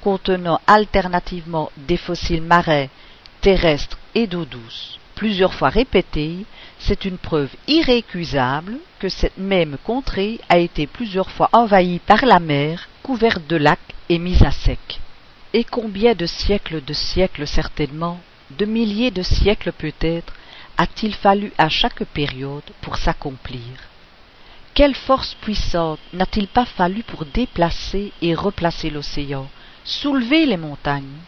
contenant 0.00 0.60
alternativement 0.66 1.70
des 1.76 1.96
fossiles 1.96 2.42
marins, 2.42 2.88
terrestres 3.40 3.98
et 4.14 4.26
d'eau 4.26 4.44
douce, 4.44 4.98
plusieurs 5.14 5.54
fois 5.54 5.68
répétés, 5.68 6.44
c'est 6.78 7.04
une 7.04 7.18
preuve 7.18 7.50
irrécusable 7.68 8.78
que 8.98 9.08
cette 9.08 9.38
même 9.38 9.76
contrée 9.84 10.40
a 10.48 10.58
été 10.58 10.86
plusieurs 10.86 11.30
fois 11.30 11.48
envahie 11.52 11.98
par 11.98 12.24
la 12.24 12.40
mer, 12.40 12.88
couverte 13.02 13.46
de 13.46 13.56
lacs 13.56 13.78
et 14.08 14.18
mise 14.18 14.42
à 14.42 14.50
sec. 14.50 15.00
Et 15.52 15.64
combien 15.64 16.14
de 16.14 16.26
siècles 16.26 16.82
de 16.84 16.92
siècles 16.92 17.46
certainement, 17.46 18.20
de 18.50 18.64
milliers 18.64 19.10
de 19.10 19.22
siècles 19.22 19.72
peut-être, 19.72 20.32
a-t-il 20.78 21.14
fallu 21.14 21.52
à 21.58 21.68
chaque 21.68 22.04
période 22.04 22.70
pour 22.80 22.96
s'accomplir? 22.96 23.60
Quelle 24.72 24.94
force 24.94 25.34
puissante 25.34 25.98
n'a-t-il 26.12 26.46
pas 26.46 26.64
fallu 26.64 27.02
pour 27.02 27.26
déplacer 27.26 28.12
et 28.22 28.34
replacer 28.34 28.88
l'océan, 28.88 29.48
soulever 29.84 30.46
les 30.46 30.56
montagnes. 30.56 31.18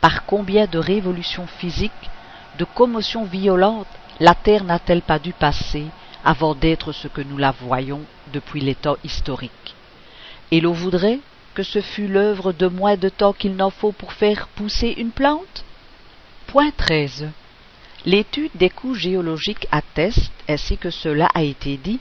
Par 0.00 0.26
combien 0.26 0.66
de 0.66 0.78
révolutions 0.78 1.46
physiques, 1.46 2.10
de 2.58 2.64
commotions 2.64 3.24
violentes, 3.24 3.86
la 4.20 4.34
Terre 4.34 4.64
n'a-t-elle 4.64 5.02
pas 5.02 5.18
dû 5.18 5.32
passer 5.32 5.86
avant 6.24 6.54
d'être 6.54 6.92
ce 6.92 7.08
que 7.08 7.20
nous 7.20 7.38
la 7.38 7.52
voyons 7.52 8.02
depuis 8.32 8.60
les 8.60 8.74
temps 8.74 8.96
historiques? 9.04 9.74
Et 10.50 10.60
l'on 10.60 10.72
voudrait 10.72 11.20
que 11.54 11.62
ce 11.62 11.80
fût 11.80 12.08
l'œuvre 12.08 12.52
de 12.52 12.66
moins 12.66 12.96
de 12.96 13.08
temps 13.08 13.32
qu'il 13.32 13.56
n'en 13.56 13.70
faut 13.70 13.92
pour 13.92 14.12
faire 14.12 14.48
pousser 14.48 14.94
une 14.96 15.10
plante? 15.10 15.64
Point 16.46 16.70
13. 16.76 17.28
L'étude 18.04 18.50
des 18.54 18.70
couches 18.70 19.00
géologiques 19.00 19.68
atteste, 19.70 20.32
ainsi 20.48 20.76
que 20.76 20.90
cela 20.90 21.28
a 21.34 21.42
été 21.42 21.76
dit, 21.76 22.00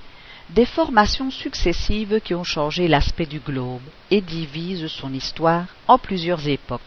des 0.54 0.66
formations 0.66 1.32
successives 1.32 2.20
qui 2.22 2.36
ont 2.36 2.44
changé 2.44 2.90
l'aspect 2.90 3.26
du 3.26 3.40
globe 3.40 3.82
et 4.10 4.20
divisent 4.20 4.88
son 4.88 5.14
histoire 5.14 5.68
en 5.88 5.98
plusieurs 5.98 6.46
époques. 6.46 6.82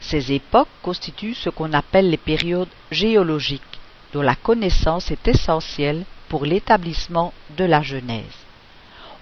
Ces 0.00 0.32
époques 0.32 0.68
constituent 0.80 1.34
ce 1.34 1.50
qu'on 1.50 1.74
appelle 1.74 2.08
les 2.08 2.16
périodes 2.16 2.70
géologiques, 2.90 3.78
dont 4.14 4.22
la 4.22 4.34
connaissance 4.34 5.10
est 5.10 5.28
essentielle 5.28 6.04
pour 6.28 6.46
l'établissement 6.46 7.34
de 7.58 7.64
la 7.64 7.82
Genèse. 7.82 8.38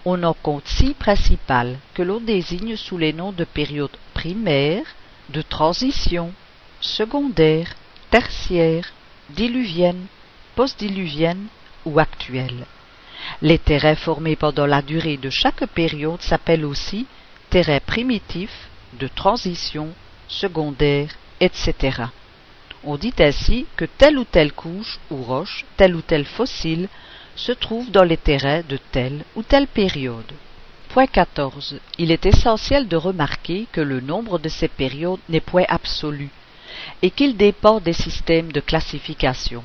On 0.04 0.22
en 0.22 0.32
compte 0.32 0.68
six 0.68 0.94
principales 0.94 1.78
que 1.94 2.02
l'on 2.02 2.20
désigne 2.20 2.76
sous 2.76 2.98
les 2.98 3.12
noms 3.12 3.32
de 3.32 3.44
périodes 3.44 3.98
primaires, 4.14 4.86
de 5.28 5.42
transition, 5.42 6.32
secondaires, 6.80 7.74
tertiaires, 8.10 8.92
diluviennes, 9.28 10.06
postdiluviennes 10.54 11.48
ou 11.84 11.98
actuelles. 11.98 12.64
Les 13.42 13.58
terrains 13.58 13.94
formés 13.94 14.36
pendant 14.36 14.66
la 14.66 14.82
durée 14.82 15.16
de 15.16 15.30
chaque 15.30 15.66
période 15.66 16.22
s'appellent 16.22 16.64
aussi 16.64 17.06
terrains 17.50 17.80
primitifs, 17.80 18.68
de 18.98 19.08
transition, 19.08 19.88
secondaires, 20.28 21.10
etc. 21.40 22.04
On 22.84 22.96
dit 22.96 23.14
ainsi 23.18 23.66
que 23.76 23.84
telle 23.84 24.18
ou 24.18 24.24
telle 24.24 24.52
couche 24.52 24.98
ou 25.10 25.16
roche, 25.16 25.64
tel 25.76 25.94
ou 25.94 26.02
tel 26.02 26.24
fossile 26.24 26.88
se 27.36 27.52
trouve 27.52 27.90
dans 27.90 28.04
les 28.04 28.16
terrains 28.16 28.62
de 28.68 28.78
telle 28.92 29.24
ou 29.36 29.42
telle 29.42 29.66
période. 29.66 30.32
Point 30.88 31.06
14. 31.06 31.78
Il 31.98 32.10
est 32.10 32.26
essentiel 32.26 32.88
de 32.88 32.96
remarquer 32.96 33.66
que 33.70 33.80
le 33.80 34.00
nombre 34.00 34.38
de 34.38 34.48
ces 34.48 34.68
périodes 34.68 35.20
n'est 35.28 35.40
point 35.40 35.64
absolu 35.68 36.30
et 37.02 37.10
qu'il 37.10 37.36
dépend 37.36 37.80
des 37.80 37.92
systèmes 37.92 38.52
de 38.52 38.60
classification. 38.60 39.62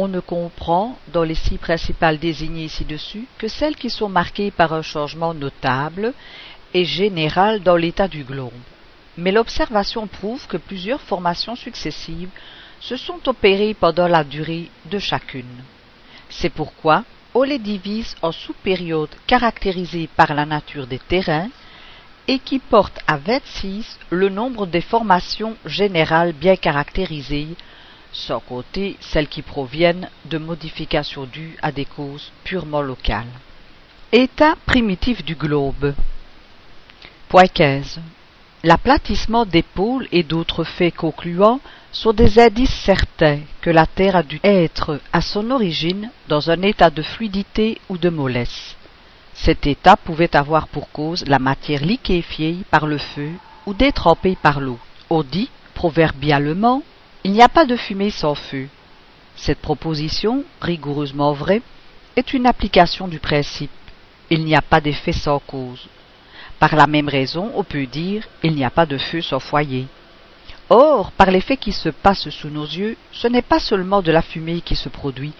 On 0.00 0.06
ne 0.06 0.20
comprend, 0.20 0.96
dans 1.08 1.24
les 1.24 1.34
six 1.34 1.58
principales 1.58 2.18
désignées 2.18 2.68
ci-dessus, 2.68 3.26
que 3.36 3.48
celles 3.48 3.76
qui 3.76 3.90
sont 3.90 4.08
marquées 4.08 4.50
par 4.50 4.72
un 4.72 4.82
changement 4.82 5.34
notable 5.34 6.14
et 6.72 6.84
général 6.84 7.60
dans 7.62 7.76
l'état 7.76 8.08
du 8.08 8.22
globe 8.24 8.52
mais 9.18 9.32
l'observation 9.32 10.06
prouve 10.06 10.46
que 10.46 10.56
plusieurs 10.56 11.00
formations 11.00 11.56
successives 11.56 12.30
se 12.80 12.96
sont 12.96 13.28
opérées 13.28 13.74
pendant 13.74 14.06
la 14.06 14.22
durée 14.22 14.70
de 14.86 14.98
chacune. 15.00 15.64
C'est 16.30 16.50
pourquoi 16.50 17.04
on 17.34 17.42
les 17.42 17.58
divise 17.58 18.14
en 18.22 18.30
sous-périodes 18.30 19.14
caractérisées 19.26 20.08
par 20.16 20.32
la 20.34 20.46
nature 20.46 20.86
des 20.86 21.00
terrains 21.00 21.48
et 22.28 22.38
qui 22.38 22.60
portent 22.60 23.00
à 23.08 23.16
26 23.16 23.98
le 24.10 24.28
nombre 24.28 24.66
des 24.66 24.80
formations 24.80 25.56
générales 25.66 26.32
bien 26.32 26.54
caractérisées, 26.54 27.48
sans 28.12 28.40
compter 28.40 28.96
celles 29.00 29.28
qui 29.28 29.42
proviennent 29.42 30.08
de 30.24 30.38
modifications 30.38 31.24
dues 31.24 31.56
à 31.62 31.72
des 31.72 31.84
causes 31.84 32.32
purement 32.44 32.82
locales. 32.82 33.26
État 34.12 34.54
primitif 34.66 35.24
du 35.24 35.34
globe. 35.34 35.94
Point 37.28 37.48
15. 37.48 38.00
L'aplatissement 38.64 39.44
des 39.44 39.62
pôles 39.62 40.08
et 40.10 40.22
d'autres 40.22 40.64
faits 40.64 40.96
concluants 40.96 41.60
sont 41.92 42.12
des 42.12 42.38
indices 42.38 42.74
certains 42.84 43.40
que 43.60 43.70
la 43.70 43.86
Terre 43.86 44.16
a 44.16 44.22
dû 44.22 44.40
être 44.42 45.00
à 45.12 45.20
son 45.20 45.50
origine 45.50 46.10
dans 46.28 46.50
un 46.50 46.62
état 46.62 46.90
de 46.90 47.02
fluidité 47.02 47.80
ou 47.88 47.98
de 47.98 48.08
mollesse. 48.08 48.76
Cet 49.34 49.66
état 49.66 49.96
pouvait 49.96 50.34
avoir 50.34 50.66
pour 50.66 50.90
cause 50.90 51.24
la 51.26 51.38
matière 51.38 51.84
liquéfiée 51.84 52.58
par 52.70 52.86
le 52.86 52.98
feu 52.98 53.30
ou 53.66 53.74
détrempée 53.74 54.36
par 54.42 54.60
l'eau. 54.60 54.78
On 55.10 55.22
dit, 55.22 55.50
proverbialement, 55.74 56.82
il 57.24 57.32
n'y 57.32 57.42
a 57.42 57.48
pas 57.48 57.64
de 57.64 57.76
fumée 57.76 58.10
sans 58.10 58.34
feu. 58.34 58.68
Cette 59.36 59.60
proposition, 59.60 60.44
rigoureusement 60.60 61.32
vraie, 61.32 61.62
est 62.16 62.32
une 62.32 62.46
application 62.46 63.08
du 63.08 63.18
principe. 63.18 63.70
Il 64.30 64.44
n'y 64.44 64.56
a 64.56 64.62
pas 64.62 64.80
d'effet 64.80 65.12
sans 65.12 65.38
cause. 65.38 65.88
Par 66.58 66.74
la 66.74 66.86
même 66.86 67.08
raison, 67.08 67.52
on 67.54 67.64
peut 67.64 67.86
dire 67.86 68.26
il 68.42 68.54
n'y 68.54 68.64
a 68.64 68.70
pas 68.70 68.86
de 68.86 68.98
feu 68.98 69.20
sans 69.20 69.40
foyer. 69.40 69.86
Or, 70.70 71.12
par 71.12 71.30
les 71.30 71.40
faits 71.40 71.60
qui 71.60 71.72
se 71.72 71.88
passent 71.88 72.28
sous 72.30 72.50
nos 72.50 72.66
yeux, 72.66 72.96
ce 73.12 73.26
n'est 73.26 73.42
pas 73.42 73.60
seulement 73.60 74.02
de 74.02 74.12
la 74.12 74.22
fumée 74.22 74.60
qui 74.60 74.76
se 74.76 74.88
produit, 74.88 75.32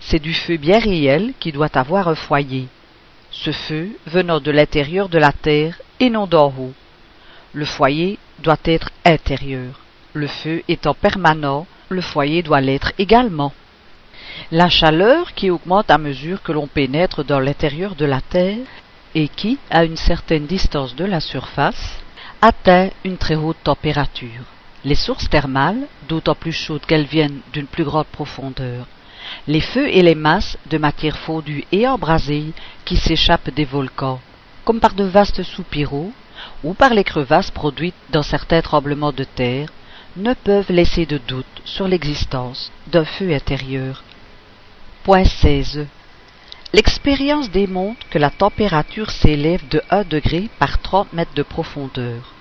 c'est 0.00 0.20
du 0.20 0.32
feu 0.32 0.56
bien 0.56 0.78
réel 0.78 1.32
qui 1.40 1.52
doit 1.52 1.76
avoir 1.76 2.08
un 2.08 2.14
foyer. 2.14 2.68
Ce 3.30 3.52
feu 3.52 3.90
venant 4.06 4.40
de 4.40 4.50
l'intérieur 4.50 5.08
de 5.08 5.18
la 5.18 5.32
terre 5.32 5.80
et 5.98 6.10
non 6.10 6.26
d'en 6.26 6.48
haut. 6.48 6.72
Le 7.52 7.64
foyer 7.64 8.18
doit 8.40 8.58
être 8.64 8.90
intérieur. 9.04 9.80
Le 10.12 10.26
feu 10.26 10.64
étant 10.66 10.94
permanent, 10.94 11.68
le 11.88 12.00
foyer 12.00 12.42
doit 12.42 12.60
l'être 12.60 12.92
également. 12.98 13.52
La 14.50 14.68
chaleur 14.68 15.34
qui 15.34 15.50
augmente 15.50 15.88
à 15.88 15.98
mesure 15.98 16.42
que 16.42 16.50
l'on 16.50 16.66
pénètre 16.66 17.24
dans 17.24 17.38
l'intérieur 17.38 17.94
de 17.94 18.06
la 18.06 18.20
terre 18.20 18.66
et 19.14 19.28
qui, 19.28 19.58
à 19.70 19.84
une 19.84 19.96
certaine 19.96 20.46
distance 20.46 20.96
de 20.96 21.04
la 21.04 21.20
surface, 21.20 22.00
atteint 22.42 22.90
une 23.04 23.18
très 23.18 23.36
haute 23.36 23.62
température. 23.62 24.44
Les 24.84 24.96
sources 24.96 25.30
thermales, 25.30 25.86
d'autant 26.08 26.34
plus 26.34 26.52
chaudes 26.52 26.86
qu'elles 26.86 27.04
viennent 27.04 27.40
d'une 27.52 27.66
plus 27.66 27.84
grande 27.84 28.06
profondeur. 28.06 28.86
Les 29.46 29.60
feux 29.60 29.88
et 29.88 30.02
les 30.02 30.16
masses 30.16 30.58
de 30.70 30.78
matière 30.78 31.18
fondue 31.18 31.64
et 31.70 31.86
embrasée 31.86 32.46
qui 32.84 32.96
s'échappent 32.96 33.50
des 33.50 33.64
volcans, 33.64 34.20
comme 34.64 34.80
par 34.80 34.94
de 34.94 35.04
vastes 35.04 35.44
soupiraux, 35.44 36.12
ou 36.64 36.74
par 36.74 36.94
les 36.94 37.04
crevasses 37.04 37.52
produites 37.52 37.94
dans 38.10 38.22
certains 38.22 38.62
tremblements 38.62 39.12
de 39.12 39.24
terre, 39.24 39.68
ne 40.16 40.34
peuvent 40.34 40.72
laisser 40.72 41.06
de 41.06 41.18
doute 41.18 41.46
sur 41.64 41.86
l'existence 41.86 42.72
d'un 42.88 43.04
feu 43.04 43.32
intérieur. 43.32 44.02
Point 45.04 45.24
16. 45.24 45.86
L'expérience 46.72 47.50
démontre 47.50 48.08
que 48.10 48.18
la 48.18 48.30
température 48.30 49.10
s'élève 49.10 49.66
de 49.68 49.82
1 49.90 50.04
degré 50.04 50.48
par 50.58 50.80
30 50.80 51.12
mètres 51.12 51.34
de 51.34 51.42
profondeur, 51.42 52.34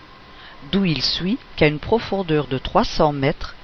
d'où 0.72 0.86
il 0.86 1.02
suit 1.02 1.38
qu'à 1.56 1.68
une 1.68 1.80
profondeur 1.80 2.48
de 2.48 2.58
300 2.58 3.14
mètres, 3.14 3.56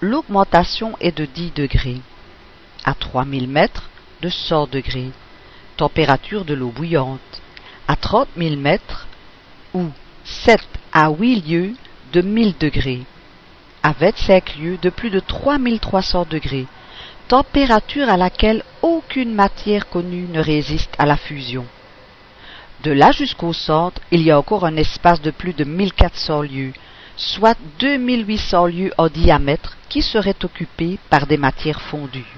l'augmentation 0.00 0.96
est 1.00 1.16
de 1.16 1.24
10 1.24 1.52
degrés, 1.52 2.00
à 2.84 2.94
3000 2.94 3.48
mètres 3.48 3.90
de 4.22 4.28
100 4.28 4.68
degrés, 4.68 5.10
température 5.76 6.44
de 6.44 6.54
l'eau 6.54 6.70
bouillante, 6.70 7.42
à 7.88 7.96
30 7.96 8.28
000 8.36 8.56
mètres 8.56 9.06
ou 9.74 9.88
7 10.24 10.60
à 10.92 11.10
8 11.10 11.46
lieues 11.46 11.74
de 12.12 12.20
1000 12.20 12.54
degrés, 12.58 13.02
à 13.82 13.92
25 13.92 14.56
lieues 14.56 14.78
de 14.80 14.90
plus 14.90 15.10
de 15.10 15.20
3300 15.20 16.26
degrés, 16.30 16.66
température 17.28 18.08
à 18.08 18.16
laquelle 18.16 18.62
aucune 18.82 19.34
matière 19.34 19.88
connue 19.88 20.26
ne 20.32 20.40
résiste 20.40 20.94
à 20.98 21.06
la 21.06 21.16
fusion. 21.16 21.66
De 22.84 22.90
là 22.90 23.12
jusqu'au 23.12 23.52
centre, 23.52 24.00
il 24.10 24.22
y 24.22 24.30
a 24.30 24.38
encore 24.38 24.64
un 24.64 24.76
espace 24.76 25.20
de 25.20 25.30
plus 25.30 25.52
de 25.52 25.64
1400 25.64 26.42
lieues, 26.42 26.72
soit 27.16 27.56
2800 27.78 28.66
lieues 28.66 28.92
en 28.98 29.08
diamètre, 29.08 29.76
qui 29.88 30.02
serait 30.02 30.44
occupé 30.44 30.98
par 31.10 31.26
des 31.26 31.36
matières 31.36 31.80
fondues. 31.80 32.36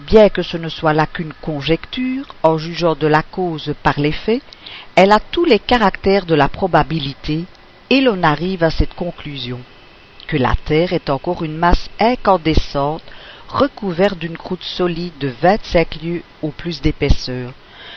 Bien 0.00 0.28
que 0.28 0.42
ce 0.42 0.56
ne 0.56 0.68
soit 0.68 0.92
là 0.92 1.06
qu'une 1.06 1.32
conjecture, 1.40 2.26
en 2.42 2.58
jugeant 2.58 2.94
de 2.94 3.06
la 3.06 3.22
cause 3.22 3.74
par 3.82 4.00
l'effet, 4.00 4.42
elle 4.96 5.12
a 5.12 5.20
tous 5.20 5.44
les 5.44 5.58
caractères 5.58 6.26
de 6.26 6.34
la 6.34 6.48
probabilité, 6.48 7.44
et 7.88 8.00
l'on 8.00 8.22
arrive 8.22 8.64
à 8.64 8.70
cette 8.70 8.94
conclusion, 8.94 9.60
la 10.36 10.54
Terre 10.64 10.92
est 10.92 11.10
encore 11.10 11.42
une 11.42 11.56
masse 11.56 11.88
incandescente 11.98 13.02
recouvert 13.48 14.16
d'une 14.16 14.36
croûte 14.36 14.64
solide 14.64 15.18
de 15.18 15.28
vingt-cinq 15.28 16.02
lieues 16.02 16.22
ou 16.42 16.50
plus 16.50 16.80
d'épaisseur, 16.80 17.52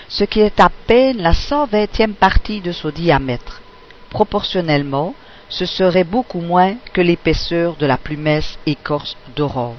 ce 0.10 0.24
qui 0.24 0.42
est 0.42 0.60
à 0.60 0.70
peine 0.88 1.22
la 1.22 1.34
cent 1.34 1.66
vingtième 1.66 2.14
partie 2.14 2.62
de 2.62 2.72
son 2.72 2.90
diamètre. 2.90 3.62
Proportionnellement, 4.10 5.16
ce 5.50 5.66
serait 5.66 6.04
beaucoup 6.04 6.42
moins 6.42 6.76
que 6.94 7.02
l'épaisseur 7.02 7.76
de 7.76 7.86
la 7.86 7.98
plus 7.98 8.18
mince 8.18 8.58
écorce 8.66 9.16
d'orange. 9.36 9.76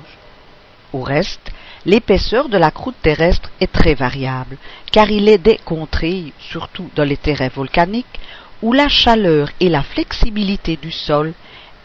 Au 0.92 1.02
reste, 1.02 1.50
l'épaisseur 1.84 2.48
de 2.48 2.56
la 2.56 2.70
croûte 2.70 2.96
terrestre 3.02 3.50
est 3.60 3.72
très 3.72 3.94
variable, 3.94 4.56
car 4.92 5.10
il 5.10 5.28
est 5.28 5.38
des 5.38 5.58
contrées, 5.58 6.32
surtout 6.38 6.88
dans 6.94 7.04
les 7.04 7.16
terrains 7.16 7.48
volcaniques, 7.48 8.20
où 8.62 8.72
la 8.72 8.88
chaleur 8.88 9.50
et 9.60 9.68
la 9.68 9.82
flexibilité 9.82 10.76
du 10.76 10.90
sol 10.90 11.34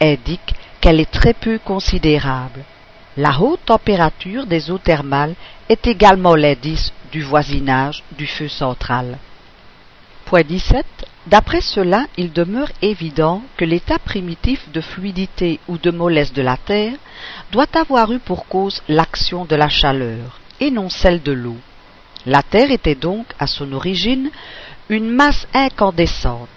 indiquent 0.00 0.54
qu'elle 0.82 1.00
est 1.00 1.10
très 1.10 1.32
peu 1.32 1.58
considérable. 1.58 2.64
La 3.16 3.40
haute 3.40 3.64
température 3.64 4.46
des 4.46 4.70
eaux 4.70 4.78
thermales 4.78 5.36
est 5.68 5.86
également 5.86 6.34
l'indice 6.34 6.92
du 7.12 7.22
voisinage 7.22 8.02
du 8.18 8.26
feu 8.26 8.48
central. 8.48 9.18
Point 10.24 10.42
17. 10.42 10.84
D'après 11.28 11.60
cela, 11.60 12.06
il 12.16 12.32
demeure 12.32 12.72
évident 12.82 13.42
que 13.56 13.64
l'état 13.64 14.00
primitif 14.00 14.68
de 14.72 14.80
fluidité 14.80 15.60
ou 15.68 15.78
de 15.78 15.92
mollesse 15.92 16.32
de 16.32 16.42
la 16.42 16.56
Terre 16.56 16.94
doit 17.52 17.68
avoir 17.74 18.10
eu 18.12 18.18
pour 18.18 18.46
cause 18.48 18.82
l'action 18.88 19.44
de 19.44 19.54
la 19.54 19.68
chaleur, 19.68 20.40
et 20.58 20.72
non 20.72 20.88
celle 20.88 21.22
de 21.22 21.32
l'eau. 21.32 21.58
La 22.26 22.42
Terre 22.42 22.72
était 22.72 22.96
donc, 22.96 23.26
à 23.38 23.46
son 23.46 23.72
origine, 23.72 24.30
une 24.88 25.10
masse 25.10 25.46
incandescente. 25.54 26.48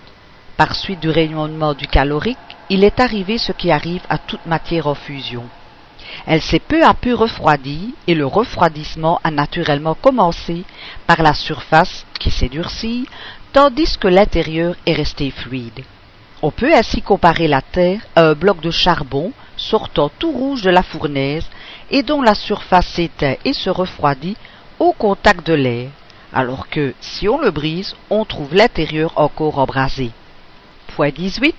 Par 0.58 0.74
suite 0.74 1.02
du 1.02 1.10
rayonnement 1.10 1.76
du 1.76 1.86
calorique, 1.86 2.38
il 2.70 2.84
est 2.84 3.00
arrivé 3.00 3.38
ce 3.38 3.52
qui 3.52 3.72
arrive 3.72 4.02
à 4.10 4.18
toute 4.18 4.46
matière 4.46 4.88
en 4.88 4.96
fusion. 4.96 5.44
Elle 6.26 6.42
s'est 6.42 6.60
peu 6.60 6.84
à 6.84 6.94
peu 6.94 7.14
refroidie 7.14 7.94
et 8.08 8.16
le 8.16 8.26
refroidissement 8.26 9.20
a 9.24 9.32
naturellement 9.32 9.96
commencé 9.96 10.64
par 11.08 11.22
la 11.22 11.34
surface 11.34 12.06
qui 12.20 12.32
s'est 12.32 12.50
durcie, 12.50 13.08
tandis 13.54 13.98
que 13.98 14.08
l'intérieur 14.08 14.76
est 14.86 14.94
resté 14.94 15.32
fluide. 15.32 15.84
On 16.42 16.52
peut 16.52 16.74
ainsi 16.74 17.02
comparer 17.02 17.48
la 17.48 17.62
Terre 17.62 18.02
à 18.16 18.30
un 18.30 18.34
bloc 18.34 18.62
de 18.62 18.72
charbon 18.72 19.32
sortant 19.58 20.10
tout 20.20 20.32
rouge 20.32 20.62
de 20.62 20.70
la 20.70 20.84
fournaise 20.84 21.48
et 21.90 22.04
dont 22.04 22.22
la 22.22 22.36
surface 22.36 22.88
s'éteint 22.88 23.36
et 23.46 23.54
se 23.54 23.70
refroidit 23.70 24.38
au 24.80 24.92
contact 24.92 25.46
de 25.48 25.54
l'air, 25.54 25.90
alors 26.34 26.68
que 26.68 26.94
si 27.00 27.30
on 27.30 27.40
le 27.40 27.52
brise, 27.52 27.96
on 28.10 28.26
trouve 28.26 28.54
l'intérieur 28.54 29.14
encore 29.16 29.60
embrasé. 29.60 30.12
Point 30.96 31.12
18. 31.12 31.56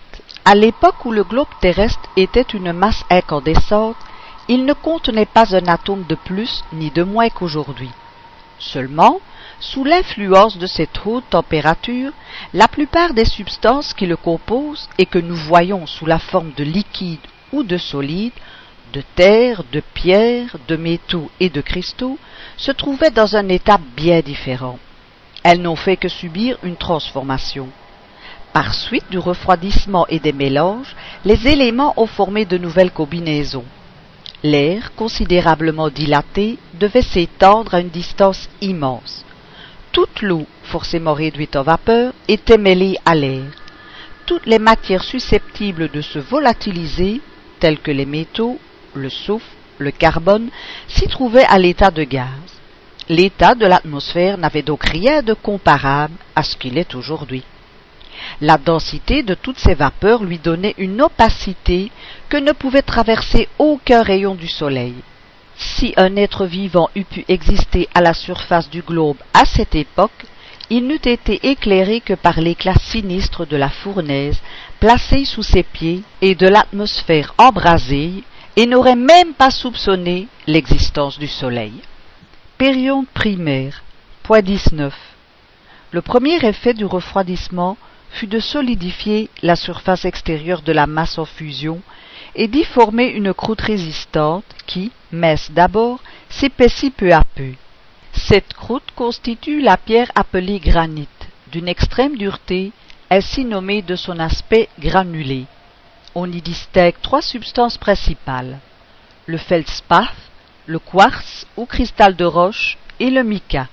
À 0.49 0.55
l'époque 0.55 1.05
où 1.05 1.11
le 1.11 1.25
globe 1.25 1.49
terrestre 1.61 2.09
était 2.17 2.47
une 2.55 2.73
masse 2.73 3.03
incandescente, 3.11 3.97
il 4.47 4.65
ne 4.65 4.75
contenait 4.75 5.27
pas 5.27 5.57
un 5.57 5.67
atome 5.67 6.05
de 6.09 6.15
plus 6.15 6.63
ni 6.73 6.93
de 6.93 7.03
moins 7.03 7.31
qu'aujourd'hui. 7.31 7.91
Seulement, 8.61 9.19
sous 9.59 9.83
l'influence 9.83 10.57
de 10.57 10.69
cette 10.69 11.05
haute 11.05 11.29
température, 11.31 12.13
la 12.55 12.69
plupart 12.69 13.13
des 13.13 13.25
substances 13.25 13.93
qui 13.93 14.07
le 14.07 14.17
composent 14.17 14.89
et 14.99 15.07
que 15.07 15.19
nous 15.19 15.35
voyons 15.35 15.85
sous 15.85 16.07
la 16.07 16.21
forme 16.21 16.53
de 16.57 16.63
liquide 16.63 17.27
ou 17.53 17.65
de 17.65 17.77
solide, 17.77 18.33
de 18.93 19.03
terre, 19.17 19.65
de 19.73 19.81
pierre, 19.81 20.59
de 20.69 20.77
métaux 20.77 21.29
et 21.41 21.51
de 21.51 21.61
cristaux, 21.61 22.21
se 22.57 22.71
trouvaient 22.71 23.11
dans 23.11 23.35
un 23.35 23.49
état 23.49 23.81
bien 23.97 24.21
différent. 24.21 24.79
Elles 25.43 25.61
n'ont 25.61 25.75
fait 25.75 25.97
que 25.97 26.09
subir 26.09 26.57
une 26.63 26.77
transformation. 26.77 27.69
Par 28.57 28.73
suite 28.73 29.11
du 29.11 29.19
refroidissement 29.19 30.07
et 30.09 30.19
des 30.19 30.33
mélanges, 30.33 30.97
les 31.27 31.47
éléments 31.47 31.93
ont 31.99 32.07
formé 32.07 32.47
de 32.47 32.57
nouvelles 32.57 32.91
combinaisons. 32.91 33.67
L'air, 34.43 34.95
considérablement 34.95 35.91
dilaté, 35.91 36.57
devait 36.73 37.03
s'étendre 37.03 37.75
à 37.75 37.81
une 37.81 37.91
distance 37.91 38.49
immense. 38.63 39.27
Toute 39.93 40.23
l'eau, 40.23 40.47
forcément 40.63 41.13
réduite 41.13 41.55
en 41.55 41.65
vapeur, 41.65 42.15
était 42.29 42.57
mêlée 42.57 42.97
à 43.05 43.15
l'air. 43.15 43.45
Toutes 44.25 44.47
les 44.47 44.59
matières 44.59 45.05
susceptibles 45.05 45.91
de 45.91 46.01
se 46.01 46.19
volatiliser, 46.19 47.21
telles 47.61 47.81
que 47.81 47.91
les 47.91 48.07
métaux, 48.07 48.59
le 48.95 49.11
soufre, 49.11 49.45
le 49.77 49.91
carbone, 49.91 50.49
s'y 50.89 51.09
trouvaient 51.09 51.45
à 51.45 51.59
l'état 51.59 51.91
de 51.91 52.05
gaz. 52.05 52.49
L'état 53.11 53.55
de 53.55 53.67
l'atmosphère 53.67 54.39
n'avait 54.39 54.63
donc 54.63 54.83
rien 54.83 55.21
de 55.21 55.35
comparable 55.35 56.15
à 56.35 56.43
ce 56.43 56.57
qu'il 56.57 56.79
est 56.79 56.95
aujourd'hui. 56.95 57.45
La 58.41 58.59
densité 58.59 59.23
de 59.23 59.35
toutes 59.35 59.59
ces 59.59 59.75
vapeurs 59.75 60.25
lui 60.25 60.39
donnait 60.39 60.75
une 60.79 61.03
opacité 61.03 61.91
que 62.29 62.37
ne 62.37 62.53
pouvait 62.53 62.83
traverser 62.83 63.49
aucun 63.59 64.03
rayon 64.03 64.35
du 64.35 64.49
soleil. 64.49 64.95
Si 65.57 65.95
un 65.97 66.17
être 66.17 66.45
vivant 66.45 66.91
eût 66.95 67.05
pu 67.05 67.25
exister 67.29 67.89
à 67.95 68.01
la 68.01 68.15
surface 68.15 68.69
du 68.69 68.83
globe 68.83 69.17
à 69.33 69.45
cette 69.45 69.75
époque, 69.75 70.27
il 70.69 70.87
n'eût 70.87 70.95
été 70.97 71.49
éclairé 71.49 72.01
que 72.01 72.15
par 72.15 72.41
l'éclat 72.41 72.75
sinistre 72.75 73.47
de 73.47 73.57
la 73.57 73.69
fournaise 73.69 74.41
placée 74.81 75.25
sous 75.25 75.43
ses 75.43 75.63
pieds 75.63 76.03
et 76.21 76.35
de 76.35 76.49
l'atmosphère 76.49 77.35
embrasée, 77.39 78.25
et 78.57 78.67
n'aurait 78.67 78.97
même 78.97 79.35
pas 79.35 79.51
soupçonné 79.51 80.29
l'existence 80.47 81.19
du 81.19 81.29
soleil. 81.29 81.75
Période 82.57 83.07
primaire. 83.13 83.83
Point 84.23 84.41
19. 84.41 84.95
Le 85.93 86.03
premier 86.03 86.45
effet 86.45 86.75
du 86.75 86.85
refroidissement 86.85 87.77
fut 88.11 88.27
de 88.27 88.41
solidifier 88.41 89.29
la 89.43 89.57
surface 89.57 90.05
extérieure 90.05 90.63
de 90.63 90.73
la 90.73 90.87
masse 90.87 91.19
en 91.19 91.25
fusion 91.25 91.81
et 92.35 92.49
d'y 92.49 92.65
former 92.65 93.07
une 93.07 93.35
croûte 93.35 93.61
résistante 93.61 94.45
qui, 94.67 94.91
mince 95.13 95.51
d'abord, 95.51 96.01
s'épaissit 96.29 96.91
peu 96.91 97.13
à 97.13 97.23
peu. 97.35 97.53
Cette 98.13 98.55
croûte 98.55 98.91
constitue 98.95 99.61
la 99.61 99.77
pierre 99.77 100.11
appelée 100.15 100.59
granit, 100.59 101.09
d'une 101.53 101.69
extrême 101.69 102.17
dureté, 102.17 102.73
ainsi 103.11 103.45
nommée 103.45 103.83
de 103.83 103.97
son 103.97 104.19
aspect 104.19 104.69
granulé. 104.79 105.45
On 106.15 106.31
y 106.31 106.41
distingue 106.41 106.95
trois 107.03 107.23
substances 107.23 107.79
principales 107.79 108.59
le 109.27 109.39
feldspath, 109.39 110.15
le 110.67 110.79
quartz 110.79 111.47
ou 111.57 111.67
cristal 111.67 112.15
de 112.15 112.25
roche 112.25 112.79
et 113.01 113.11
le 113.11 113.23
mica. 113.25 113.69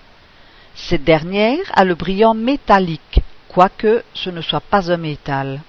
Cette 0.75 1.03
dernière 1.03 1.71
a 1.73 1.85
le 1.85 1.95
brillant 1.95 2.33
métallique, 2.33 3.21
quoique 3.53 4.03
ce 4.15 4.31
ne 4.31 4.41
soit 4.41 4.61
pas 4.61 4.91
un 4.91 4.97
métal. 4.97 5.61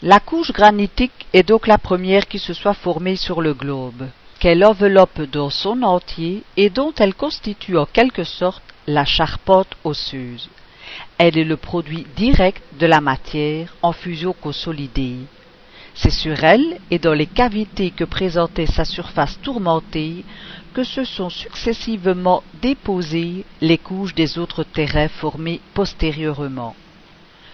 La 0.00 0.20
couche 0.20 0.52
granitique 0.52 1.26
est 1.32 1.42
donc 1.42 1.66
la 1.66 1.76
première 1.78 2.28
qui 2.28 2.38
se 2.38 2.54
soit 2.54 2.74
formée 2.74 3.16
sur 3.16 3.42
le 3.42 3.52
globe, 3.52 4.06
qu'elle 4.38 4.64
enveloppe 4.64 5.22
dans 5.22 5.50
son 5.50 5.82
entier 5.82 6.44
et 6.56 6.70
dont 6.70 6.92
elle 6.98 7.14
constitue 7.14 7.76
en 7.76 7.86
quelque 7.86 8.22
sorte 8.22 8.62
la 8.86 9.04
charpente 9.04 9.74
osseuse. 9.82 10.48
Elle 11.18 11.36
est 11.36 11.44
le 11.44 11.56
produit 11.56 12.06
direct 12.16 12.62
de 12.78 12.86
la 12.86 13.00
matière 13.00 13.74
en 13.82 13.92
fusion 13.92 14.34
consolidée. 14.40 15.16
C'est 15.94 16.10
sur 16.10 16.44
elle 16.44 16.78
et 16.92 17.00
dans 17.00 17.12
les 17.12 17.26
cavités 17.26 17.90
que 17.90 18.04
présentait 18.04 18.66
sa 18.66 18.84
surface 18.84 19.40
tourmentée 19.42 20.24
que 20.74 20.84
se 20.84 21.04
sont 21.04 21.28
successivement 21.28 22.44
déposées 22.62 23.44
les 23.60 23.78
couches 23.78 24.14
des 24.14 24.38
autres 24.38 24.64
terrains 24.64 25.08
formés 25.08 25.60
postérieurement. 25.74 26.74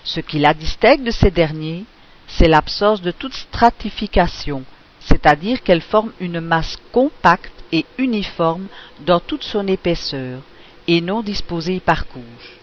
Ce 0.08 0.20
qui 0.20 0.38
la 0.38 0.54
distingue 0.54 1.04
de 1.04 1.10
ces 1.10 1.30
derniers, 1.30 1.84
c'est 2.26 2.48
l'absence 2.48 3.02
de 3.02 3.10
toute 3.10 3.34
stratification, 3.34 4.64
c'est-à-dire 5.00 5.62
qu'elle 5.62 5.82
forme 5.82 6.12
une 6.18 6.40
masse 6.40 6.78
compacte 6.92 7.52
et 7.72 7.84
uniforme 7.98 8.68
dans 9.04 9.20
toute 9.20 9.44
son 9.44 9.66
épaisseur, 9.66 10.40
et 10.86 11.02
non 11.02 11.20
disposée 11.20 11.78
par 11.78 12.06
couches. 12.06 12.56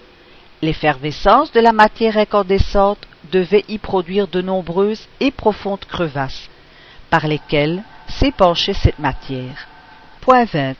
L'effervescence 0.64 1.52
de 1.52 1.60
la 1.60 1.72
matière 1.72 2.18
incandescente 2.18 3.06
devait 3.32 3.66
y 3.68 3.78
produire 3.78 4.28
de 4.28 4.42
nombreuses 4.42 5.08
et 5.20 5.30
profondes 5.30 5.86
crevasses, 5.86 6.50
par 7.12 7.28
lesquelles 7.28 7.84
s'épanchait 8.08 8.74
cette 8.74 8.98
matière. 8.98 9.68
Point 10.22 10.46
20. 10.46 10.74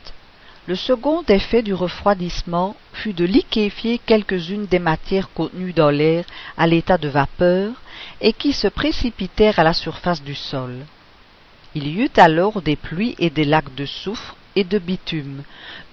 Le 0.68 0.76
second 0.76 1.22
effet 1.30 1.62
du 1.62 1.76
refroidissement 1.76 2.76
fut 2.92 3.14
de 3.14 3.24
liquéfier 3.24 4.00
quelques-unes 4.00 4.66
des 4.66 4.80
matières 4.80 5.32
contenues 5.32 5.74
dans 5.74 5.92
l'air 5.92 6.26
à 6.58 6.66
l'état 6.66 6.98
de 6.98 7.08
vapeur 7.08 7.74
et 8.20 8.34
qui 8.34 8.52
se 8.52 8.68
précipitèrent 8.68 9.60
à 9.60 9.64
la 9.64 9.74
surface 9.74 10.24
du 10.24 10.34
sol. 10.34 10.74
Il 11.76 11.88
y 11.88 12.02
eut 12.02 12.18
alors 12.18 12.64
des 12.64 12.76
pluies 12.76 13.14
et 13.20 13.30
des 13.30 13.46
lacs 13.46 13.76
de 13.76 13.86
soufre 13.86 14.36
et 14.56 14.64
de 14.64 14.80
bitume, 14.80 15.44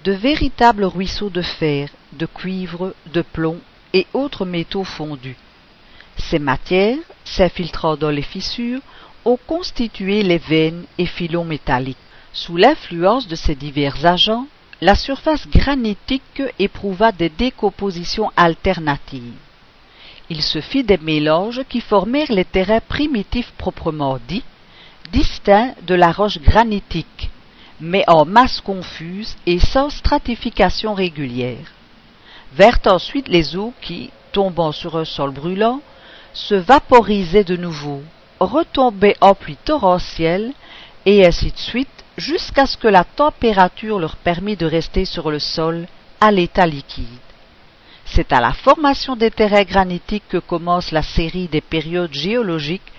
de 0.05 0.11
véritables 0.11 0.85
ruisseaux 0.85 1.29
de 1.29 1.43
fer, 1.43 1.89
de 2.13 2.25
cuivre, 2.25 2.95
de 3.13 3.21
plomb 3.21 3.59
et 3.93 4.07
autres 4.13 4.45
métaux 4.45 4.85
fondus. 4.85 5.37
Ces 6.17 6.39
matières, 6.39 6.97
s'infiltrant 7.25 7.95
dans 7.95 8.09
les 8.09 8.23
fissures, 8.23 8.81
ont 9.23 9.37
constitué 9.45 10.23
les 10.23 10.39
veines 10.39 10.85
et 10.97 11.05
filons 11.05 11.45
métalliques. 11.45 11.97
Sous 12.31 12.57
l'influence 12.57 13.27
de 13.27 13.35
ces 13.35 13.53
divers 13.53 14.03
agents, 14.07 14.47
la 14.81 14.95
surface 14.95 15.47
granitique 15.47 16.41
éprouva 16.59 17.11
des 17.11 17.29
décompositions 17.29 18.31
alternatives. 18.35 19.33
Il 20.29 20.41
se 20.41 20.61
fit 20.61 20.83
des 20.83 20.97
mélanges 20.97 21.61
qui 21.69 21.81
formèrent 21.81 22.31
les 22.31 22.45
terrains 22.45 22.79
primitifs 22.79 23.51
proprement 23.57 24.19
dits, 24.27 24.43
distincts 25.11 25.73
de 25.85 25.95
la 25.95 26.11
roche 26.11 26.39
granitique, 26.39 27.29
mais 27.79 28.03
en 28.07 28.25
masse 28.25 28.61
confuse 28.61 29.35
et 29.45 29.59
sans 29.59 29.89
stratification 29.89 30.93
régulière. 30.93 31.71
Vers 32.53 32.79
ensuite 32.85 33.27
les 33.27 33.55
eaux 33.55 33.73
qui, 33.81 34.11
tombant 34.31 34.71
sur 34.71 34.97
un 34.97 35.05
sol 35.05 35.31
brûlant, 35.31 35.81
se 36.33 36.55
vaporisaient 36.55 37.43
de 37.43 37.57
nouveau, 37.57 38.01
retombaient 38.39 39.17
en 39.21 39.35
pluie 39.35 39.57
torrentielle, 39.63 40.53
et 41.05 41.25
ainsi 41.25 41.51
de 41.51 41.57
suite 41.57 42.02
jusqu'à 42.17 42.65
ce 42.65 42.77
que 42.77 42.87
la 42.87 43.03
température 43.03 43.99
leur 43.99 44.15
permit 44.15 44.55
de 44.55 44.65
rester 44.65 45.05
sur 45.05 45.31
le 45.31 45.39
sol 45.39 45.87
à 46.21 46.31
l'état 46.31 46.67
liquide. 46.67 47.07
C'est 48.05 48.33
à 48.33 48.41
la 48.41 48.53
formation 48.53 49.15
des 49.15 49.31
terrains 49.31 49.63
granitiques 49.63 50.27
que 50.29 50.37
commence 50.37 50.91
la 50.91 51.01
série 51.01 51.47
des 51.47 51.61
périodes 51.61 52.13
géologiques 52.13 52.91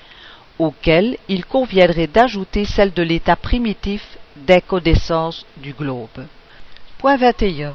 auxquelles 0.59 1.17
il 1.29 1.45
conviendrait 1.45 2.07
d'ajouter 2.07 2.65
celle 2.65 2.93
de 2.93 3.03
l'état 3.03 3.37
primitif 3.37 4.03
d'incandescence 4.37 5.45
du 5.57 5.73
globe. 5.73 6.27
Point 6.99 7.17
21. 7.17 7.75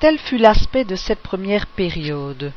Tel 0.00 0.18
fut 0.18 0.38
l'aspect 0.38 0.84
de 0.84 0.96
cette 0.96 1.22
première 1.22 1.66
période. 1.66 2.52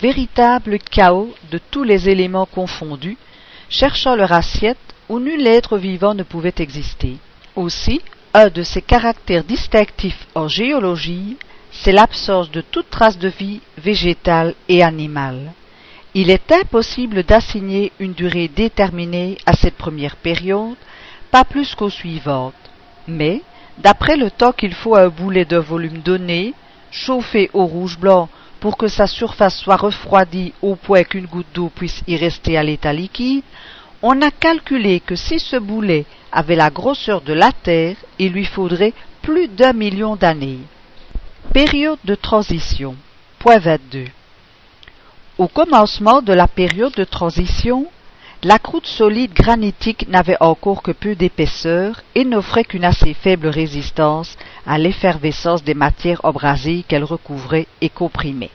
Véritable 0.00 0.78
chaos 0.78 1.34
de 1.50 1.58
tous 1.58 1.82
les 1.82 2.08
éléments 2.08 2.46
confondus, 2.46 3.16
cherchant 3.68 4.16
leur 4.16 4.32
assiette 4.32 4.78
où 5.08 5.18
nul 5.20 5.46
être 5.46 5.78
vivant 5.78 6.14
ne 6.14 6.22
pouvait 6.22 6.54
exister. 6.58 7.16
Aussi, 7.56 8.00
un 8.34 8.48
de 8.48 8.62
ses 8.62 8.82
caractères 8.82 9.44
distinctifs 9.44 10.26
en 10.34 10.48
géologie, 10.48 11.36
c'est 11.70 11.92
l'absence 11.92 12.50
de 12.50 12.60
toute 12.60 12.90
trace 12.90 13.18
de 13.18 13.28
vie 13.28 13.60
végétale 13.78 14.54
et 14.68 14.82
animale. 14.82 15.52
Il 16.14 16.30
est 16.30 16.52
impossible 16.52 17.22
d'assigner 17.22 17.92
une 17.98 18.12
durée 18.12 18.48
déterminée 18.48 19.38
à 19.46 19.52
cette 19.54 19.76
première 19.76 20.16
période, 20.16 20.76
pas 21.30 21.44
plus 21.44 21.74
qu'aux 21.74 21.90
suivantes, 21.90 22.54
mais, 23.06 23.42
d'après 23.78 24.16
le 24.16 24.30
temps 24.30 24.52
qu'il 24.52 24.74
faut 24.74 24.94
à 24.94 25.02
un 25.02 25.08
boulet 25.08 25.44
d'un 25.44 25.60
volume 25.60 25.98
donné, 25.98 26.54
chauffé 26.90 27.50
au 27.52 27.66
rouge-blanc 27.66 28.28
pour 28.60 28.76
que 28.76 28.88
sa 28.88 29.06
surface 29.06 29.58
soit 29.58 29.76
refroidie 29.76 30.52
au 30.62 30.74
point 30.74 31.04
qu'une 31.04 31.26
goutte 31.26 31.54
d'eau 31.54 31.70
puisse 31.74 32.02
y 32.06 32.16
rester 32.16 32.56
à 32.56 32.62
l'état 32.62 32.92
liquide, 32.92 33.44
on 34.02 34.22
a 34.22 34.30
calculé 34.30 35.00
que 35.00 35.16
si 35.16 35.38
ce 35.38 35.56
boulet 35.56 36.04
avait 36.30 36.56
la 36.56 36.70
grosseur 36.70 37.20
de 37.20 37.32
la 37.32 37.52
Terre, 37.52 37.96
il 38.18 38.32
lui 38.32 38.44
faudrait 38.44 38.94
plus 39.22 39.48
d'un 39.48 39.72
million 39.72 40.16
d'années. 40.16 40.60
Période 41.52 41.98
de 42.04 42.14
transition. 42.14 42.96
Point 43.38 43.58
22. 43.58 44.04
Au 45.38 45.48
commencement 45.48 46.22
de 46.22 46.32
la 46.32 46.48
période 46.48 46.94
de 46.94 47.04
transition, 47.04 47.86
la 48.42 48.58
croûte 48.58 48.86
solide 48.86 49.32
granitique 49.32 50.08
n'avait 50.08 50.40
encore 50.40 50.82
que 50.82 50.92
peu 50.92 51.16
d'épaisseur 51.16 52.02
et 52.14 52.24
n'offrait 52.24 52.64
qu'une 52.64 52.84
assez 52.84 53.14
faible 53.14 53.48
résistance 53.48 54.36
à 54.66 54.78
l'effervescence 54.78 55.64
des 55.64 55.74
matières 55.74 56.24
abrasées 56.24 56.84
qu'elle 56.86 57.04
recouvrait 57.04 57.66
et 57.80 57.88
comprimait. 57.88 58.50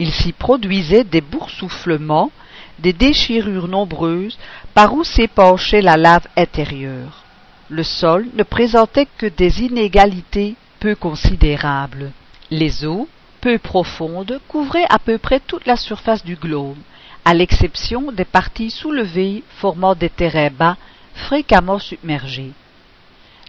Il 0.00 0.10
s'y 0.12 0.32
produisait 0.32 1.04
des 1.04 1.20
boursouflements 1.20 2.32
des 2.80 2.92
déchirures 2.92 3.68
nombreuses 3.68 4.38
par 4.74 4.94
où 4.94 5.04
s'épanchait 5.04 5.82
la 5.82 5.96
lave 5.96 6.26
intérieure. 6.36 7.24
Le 7.68 7.82
sol 7.82 8.26
ne 8.34 8.42
présentait 8.42 9.08
que 9.18 9.26
des 9.26 9.62
inégalités 9.62 10.56
peu 10.80 10.94
considérables. 10.94 12.10
Les 12.50 12.84
eaux, 12.84 13.08
peu 13.40 13.58
profondes, 13.58 14.40
couvraient 14.48 14.86
à 14.88 14.98
peu 14.98 15.18
près 15.18 15.40
toute 15.40 15.66
la 15.66 15.76
surface 15.76 16.24
du 16.24 16.36
globe, 16.36 16.78
à 17.24 17.34
l'exception 17.34 18.12
des 18.12 18.24
parties 18.24 18.70
soulevées 18.70 19.44
formant 19.58 19.94
des 19.94 20.10
terrains 20.10 20.50
bas 20.50 20.76
fréquemment 21.14 21.78
submergés. 21.78 22.52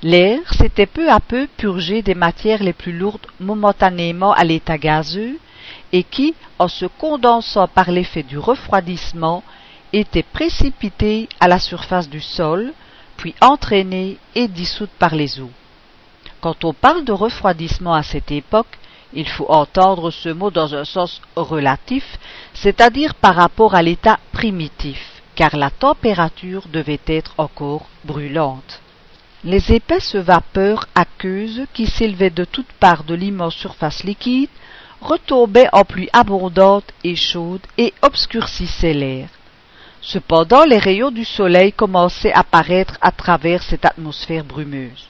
L'air 0.03 0.53
s'était 0.53 0.87
peu 0.87 1.09
à 1.09 1.19
peu 1.19 1.47
purgé 1.57 2.01
des 2.01 2.15
matières 2.15 2.63
les 2.63 2.73
plus 2.73 2.91
lourdes 2.91 3.27
momentanément 3.39 4.33
à 4.33 4.43
l'état 4.43 4.77
gazeux 4.77 5.37
et 5.93 6.03
qui, 6.03 6.33
en 6.59 6.67
se 6.67 6.85
condensant 6.85 7.67
par 7.67 7.91
l'effet 7.91 8.23
du 8.23 8.37
refroidissement, 8.37 9.43
étaient 9.93 10.23
précipitées 10.23 11.27
à 11.39 11.47
la 11.47 11.59
surface 11.59 12.09
du 12.09 12.21
sol, 12.21 12.73
puis 13.17 13.35
entraînées 13.41 14.17
et 14.35 14.47
dissoutes 14.47 14.97
par 14.97 15.15
les 15.15 15.39
eaux. 15.39 15.51
Quand 16.39 16.63
on 16.65 16.73
parle 16.73 17.03
de 17.03 17.11
refroidissement 17.11 17.93
à 17.93 18.03
cette 18.03 18.31
époque, 18.31 18.79
il 19.13 19.27
faut 19.27 19.45
entendre 19.49 20.09
ce 20.09 20.29
mot 20.29 20.51
dans 20.51 20.73
un 20.73 20.85
sens 20.85 21.21
relatif, 21.35 22.17
c'est-à-dire 22.53 23.13
par 23.15 23.35
rapport 23.35 23.75
à 23.75 23.81
l'état 23.81 24.19
primitif, 24.31 25.21
car 25.35 25.57
la 25.57 25.69
température 25.69 26.67
devait 26.71 27.01
être 27.07 27.33
encore 27.37 27.87
brûlante. 28.05 28.79
Les 29.43 29.71
épaisses 29.73 30.15
vapeurs 30.15 30.87
aqueuses 30.95 31.65
qui 31.73 31.87
s'élevaient 31.87 32.29
de 32.29 32.45
toutes 32.45 32.71
parts 32.73 33.03
de 33.03 33.15
l'immense 33.15 33.55
surface 33.55 34.03
liquide 34.03 34.49
retombaient 35.01 35.69
en 35.73 35.83
pluie 35.83 36.09
abondante 36.13 36.85
et 37.03 37.15
chaude 37.15 37.61
et 37.77 37.93
obscurcissaient 38.01 38.93
l'air. 38.93 39.29
Cependant, 40.01 40.63
les 40.63 40.77
rayons 40.77 41.11
du 41.11 41.25
soleil 41.25 41.73
commençaient 41.73 42.33
à 42.33 42.43
paraître 42.43 42.97
à 43.01 43.11
travers 43.11 43.61
cette 43.61 43.85
atmosphère 43.85 44.43
brumeuse. 44.43 45.09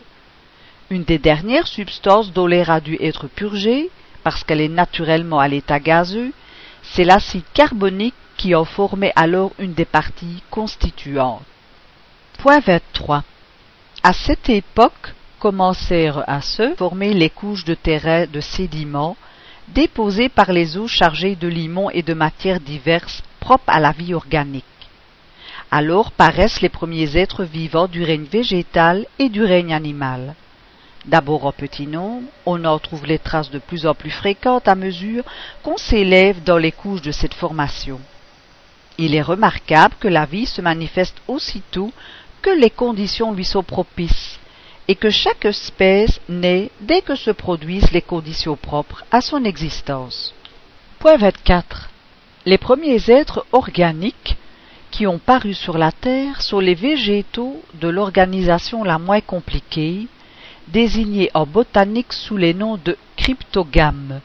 Une 0.90 1.04
des 1.04 1.18
dernières 1.18 1.68
substances 1.68 2.34
dont 2.34 2.48
l'air 2.48 2.70
a 2.70 2.82
dû 2.82 2.98
être 3.00 3.28
purgé, 3.28 3.90
parce 4.24 4.44
qu'elle 4.44 4.62
est 4.62 4.68
naturellement 4.68 5.40
à 5.40 5.48
l'état 5.48 5.80
gazeux, 5.80 6.34
c'est 6.84 7.06
l'acide 7.06 7.46
carbonique 7.54 8.16
qui 8.38 8.56
en 8.56 8.66
formait 8.66 9.14
alors 9.16 9.52
une 9.60 9.74
des 9.74 9.86
parties 9.86 10.44
constituantes. 10.50 11.44
Point 12.40 12.60
23. 12.60 13.24
À 14.04 14.14
cette 14.14 14.50
époque 14.50 15.14
commencèrent 15.40 16.28
à 16.28 16.42
se 16.42 16.76
former 16.76 17.14
les 17.14 17.30
couches 17.30 17.66
de 17.66 17.76
terrain 17.76 18.26
de 18.26 18.42
sédiments 18.42 19.16
déposés 19.74 20.30
par 20.30 20.52
les 20.52 20.78
eaux 20.78 20.88
chargées 20.88 21.36
de 21.36 21.48
limon 21.48 21.90
et 21.90 22.04
de 22.04 22.14
matières 22.14 22.60
diverses 22.60 23.24
propres 23.40 23.64
à 23.68 23.80
la 23.80 23.92
vie 23.92 24.14
organique. 24.14 24.66
Alors 25.72 26.12
paraissent 26.12 26.62
les 26.62 26.70
premiers 26.70 27.18
êtres 27.18 27.46
vivants 27.46 27.88
du 27.88 28.04
règne 28.04 28.26
végétal 28.26 29.06
et 29.20 29.30
du 29.30 29.44
règne 29.44 29.74
animal. 29.74 30.36
D'abord 31.06 31.46
en 31.46 31.52
petit 31.52 31.88
nombre, 31.88 32.28
on 32.46 32.64
en 32.66 32.78
trouve 32.78 33.06
les 33.06 33.18
traces 33.18 33.50
de 33.50 33.60
plus 33.60 33.88
en 33.88 33.96
plus 33.96 34.12
fréquentes 34.12 34.68
à 34.68 34.76
mesure 34.76 35.24
qu'on 35.64 35.78
s'élève 35.78 36.44
dans 36.44 36.58
les 36.58 36.72
couches 36.72 37.02
de 37.02 37.12
cette 37.12 37.34
formation. 37.34 38.00
Il 38.98 39.16
est 39.16 39.22
remarquable 39.22 39.96
que 40.00 40.10
la 40.10 40.26
vie 40.26 40.46
se 40.46 40.62
manifeste 40.62 41.18
aussitôt 41.28 41.92
que 42.42 42.52
les 42.52 42.70
conditions 42.70 43.34
lui 43.34 43.46
sont 43.46 43.64
propices, 43.64 44.40
et 44.92 44.96
que 44.96 45.10
chaque 45.10 45.46
espèce 45.46 46.20
naît 46.28 46.70
dès 46.82 47.02
que 47.02 47.16
se 47.16 47.32
produisent 47.32 47.94
les 47.94 48.02
conditions 48.02 48.58
propres 48.58 49.06
à 49.10 49.22
son 49.22 49.46
existence. 49.46 50.34
Point 51.00 51.16
24. 51.16 51.90
Les 52.46 52.58
premiers 52.58 53.10
êtres 53.10 53.46
organiques 53.54 54.36
qui 54.92 55.08
ont 55.08 55.18
paru 55.18 55.54
sur 55.54 55.78
la 55.78 55.94
Terre 55.94 56.42
sont 56.42 56.60
les 56.60 56.76
végétaux 56.76 57.62
de 57.76 57.88
l'organisation 57.88 58.84
la 58.84 59.00
moins 59.00 59.22
compliquée, 59.22 60.10
désignés 60.68 61.32
en 61.34 61.46
botanique 61.46 62.12
sous 62.12 62.36
les 62.36 62.54
noms 62.54 62.76
de 62.76 62.98
cryptogames, 63.16 64.20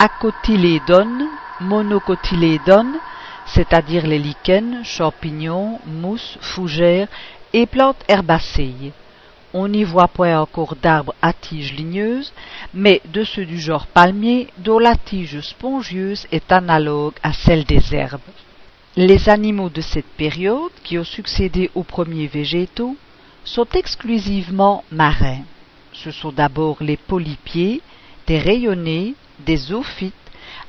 acotylédones, 0.00 1.28
monocotylédones, 1.60 2.98
c'est-à-dire 3.46 4.08
les 4.08 4.18
lichens, 4.18 4.82
champignons, 4.82 5.78
mousses, 5.86 6.36
fougères 6.40 7.06
et 7.52 7.66
plantes 7.66 8.02
herbacées 8.08 8.92
on 9.54 9.68
n'y 9.68 9.84
voit 9.84 10.08
point 10.08 10.38
encore 10.38 10.74
d'arbres 10.74 11.14
à 11.22 11.32
tiges 11.32 11.72
ligneuses, 11.72 12.32
mais 12.74 13.00
de 13.12 13.22
ceux 13.22 13.46
du 13.46 13.58
genre 13.58 13.86
palmier, 13.86 14.48
dont 14.58 14.80
la 14.80 14.96
tige 14.96 15.40
spongieuse 15.40 16.26
est 16.32 16.50
analogue 16.50 17.14
à 17.22 17.32
celle 17.32 17.64
des 17.64 17.94
herbes. 17.94 18.20
Les 18.96 19.28
animaux 19.28 19.70
de 19.70 19.80
cette 19.80 20.12
période, 20.16 20.72
qui 20.82 20.98
ont 20.98 21.04
succédé 21.04 21.70
aux 21.76 21.84
premiers 21.84 22.26
végétaux, 22.26 22.96
sont 23.44 23.68
exclusivement 23.74 24.82
marins. 24.90 25.42
Ce 25.92 26.10
sont 26.10 26.32
d'abord 26.32 26.78
les 26.80 26.96
polypiers, 26.96 27.80
des 28.26 28.38
rayonnés, 28.38 29.14
des 29.46 29.56
zoophytes, 29.56 30.14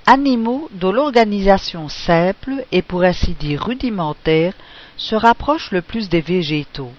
animaux 0.06 0.70
dont 0.74 0.92
l'organisation 0.92 1.90
simple 1.90 2.64
et 2.72 2.84
pour 2.84 3.04
ainsi 3.04 3.32
dire 3.34 3.64
rudimentaire 3.64 4.54
se 4.96 5.16
rapproche 5.16 5.72
le 5.72 5.82
plus 5.82 6.08
des 6.08 6.22
végétaux. 6.22 6.92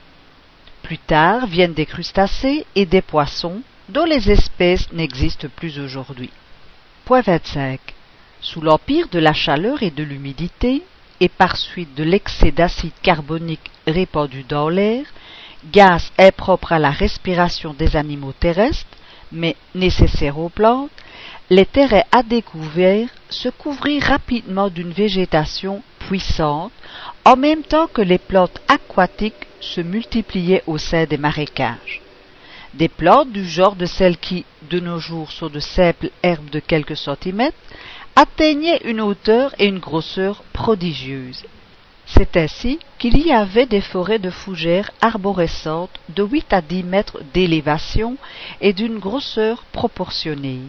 Plus 0.86 0.98
tard 0.98 1.48
viennent 1.48 1.74
des 1.74 1.84
crustacés 1.84 2.64
et 2.76 2.86
des 2.86 3.02
poissons, 3.02 3.60
dont 3.88 4.04
les 4.04 4.30
espèces 4.30 4.92
n'existent 4.92 5.48
plus 5.56 5.80
aujourd'hui. 5.80 6.30
Point 7.04 7.22
25. 7.22 7.80
Sous 8.40 8.60
l'empire 8.60 9.08
de 9.08 9.18
la 9.18 9.32
chaleur 9.32 9.82
et 9.82 9.90
de 9.90 10.04
l'humidité, 10.04 10.84
et 11.18 11.28
par 11.28 11.56
suite 11.56 11.96
de 11.96 12.04
l'excès 12.04 12.52
d'acide 12.52 12.92
carbonique 13.02 13.68
répandu 13.88 14.44
dans 14.44 14.68
l'air, 14.68 15.04
gaz 15.72 16.12
impropre 16.18 16.70
à 16.70 16.78
la 16.78 16.90
respiration 16.90 17.74
des 17.74 17.96
animaux 17.96 18.34
terrestres, 18.38 18.86
mais 19.32 19.56
nécessaire 19.74 20.38
aux 20.38 20.50
plantes, 20.50 20.92
les 21.50 21.66
terrains 21.66 22.04
à 22.12 22.22
découvert 22.22 23.08
se 23.28 23.48
couvrirent 23.48 24.04
rapidement 24.04 24.68
d'une 24.68 24.92
végétation 24.92 25.82
puissante, 25.98 26.70
en 27.24 27.34
même 27.34 27.64
temps 27.64 27.88
que 27.88 28.02
les 28.02 28.18
plantes 28.18 28.60
aquatiques 28.68 29.45
se 29.60 29.80
multipliaient 29.80 30.62
au 30.66 30.78
sein 30.78 31.04
des 31.04 31.18
marécages. 31.18 32.00
Des 32.74 32.88
plantes 32.88 33.32
du 33.32 33.44
genre 33.44 33.76
de 33.76 33.86
celles 33.86 34.18
qui, 34.18 34.44
de 34.70 34.80
nos 34.80 34.98
jours, 34.98 35.32
sont 35.32 35.48
de 35.48 35.60
simples 35.60 36.10
herbes 36.22 36.50
de 36.50 36.60
quelques 36.60 36.96
centimètres, 36.96 37.56
atteignaient 38.14 38.80
une 38.84 39.00
hauteur 39.00 39.54
et 39.58 39.66
une 39.66 39.78
grosseur 39.78 40.42
prodigieuses. 40.52 41.44
C'est 42.06 42.36
ainsi 42.36 42.78
qu'il 42.98 43.18
y 43.18 43.32
avait 43.32 43.66
des 43.66 43.80
forêts 43.80 44.20
de 44.20 44.30
fougères 44.30 44.90
arborescentes 45.00 45.98
de 46.10 46.22
8 46.22 46.52
à 46.52 46.60
10 46.60 46.84
mètres 46.84 47.20
d'élévation 47.34 48.16
et 48.60 48.72
d'une 48.72 48.98
grosseur 48.98 49.64
proportionnée. 49.72 50.60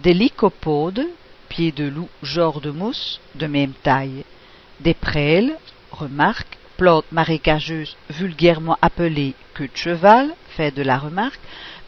Des 0.00 0.14
lycopodes, 0.14 1.06
pieds 1.48 1.72
de 1.72 1.84
loup, 1.84 2.08
genre 2.22 2.60
de 2.60 2.70
mousse, 2.70 3.20
de 3.34 3.46
même 3.46 3.72
taille. 3.82 4.24
Des 4.80 4.94
prêles, 4.94 5.56
remarque, 5.90 6.58
plantes 6.76 7.10
marécageuses 7.12 7.96
vulgairement 8.10 8.78
appelées 8.82 9.34
queue 9.54 9.68
de 9.68 9.76
cheval, 9.76 10.34
fait 10.56 10.74
de 10.74 10.82
la 10.82 10.98
remarque, 10.98 11.40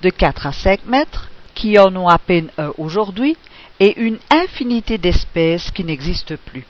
de 0.03 0.11
4 0.11 0.47
à 0.47 0.53
5 0.53 0.87
mètres, 0.87 1.31
qui 1.55 1.79
en 1.79 1.95
ont 1.97 2.09
à 2.09 2.19
peine 2.19 2.51
un 2.59 2.73
aujourd'hui, 2.79 3.37
et 3.81 3.99
une 4.01 4.19
infinité 4.31 4.99
d'espèces 4.99 5.71
qui 5.71 5.85
n'existent 5.85 6.37
plus. 6.45 6.67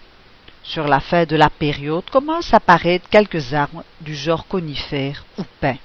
Sur 0.63 0.89
la 0.89 1.01
fin 1.01 1.25
de 1.25 1.37
la 1.37 1.49
période 1.49 2.09
commencent 2.11 2.53
à 2.53 2.57
apparaître 2.57 3.09
quelques 3.09 3.55
arbres 3.55 3.85
du 4.01 4.15
genre 4.15 4.47
conifère 4.49 5.25
ou 5.39 5.45
pin. 5.61 5.77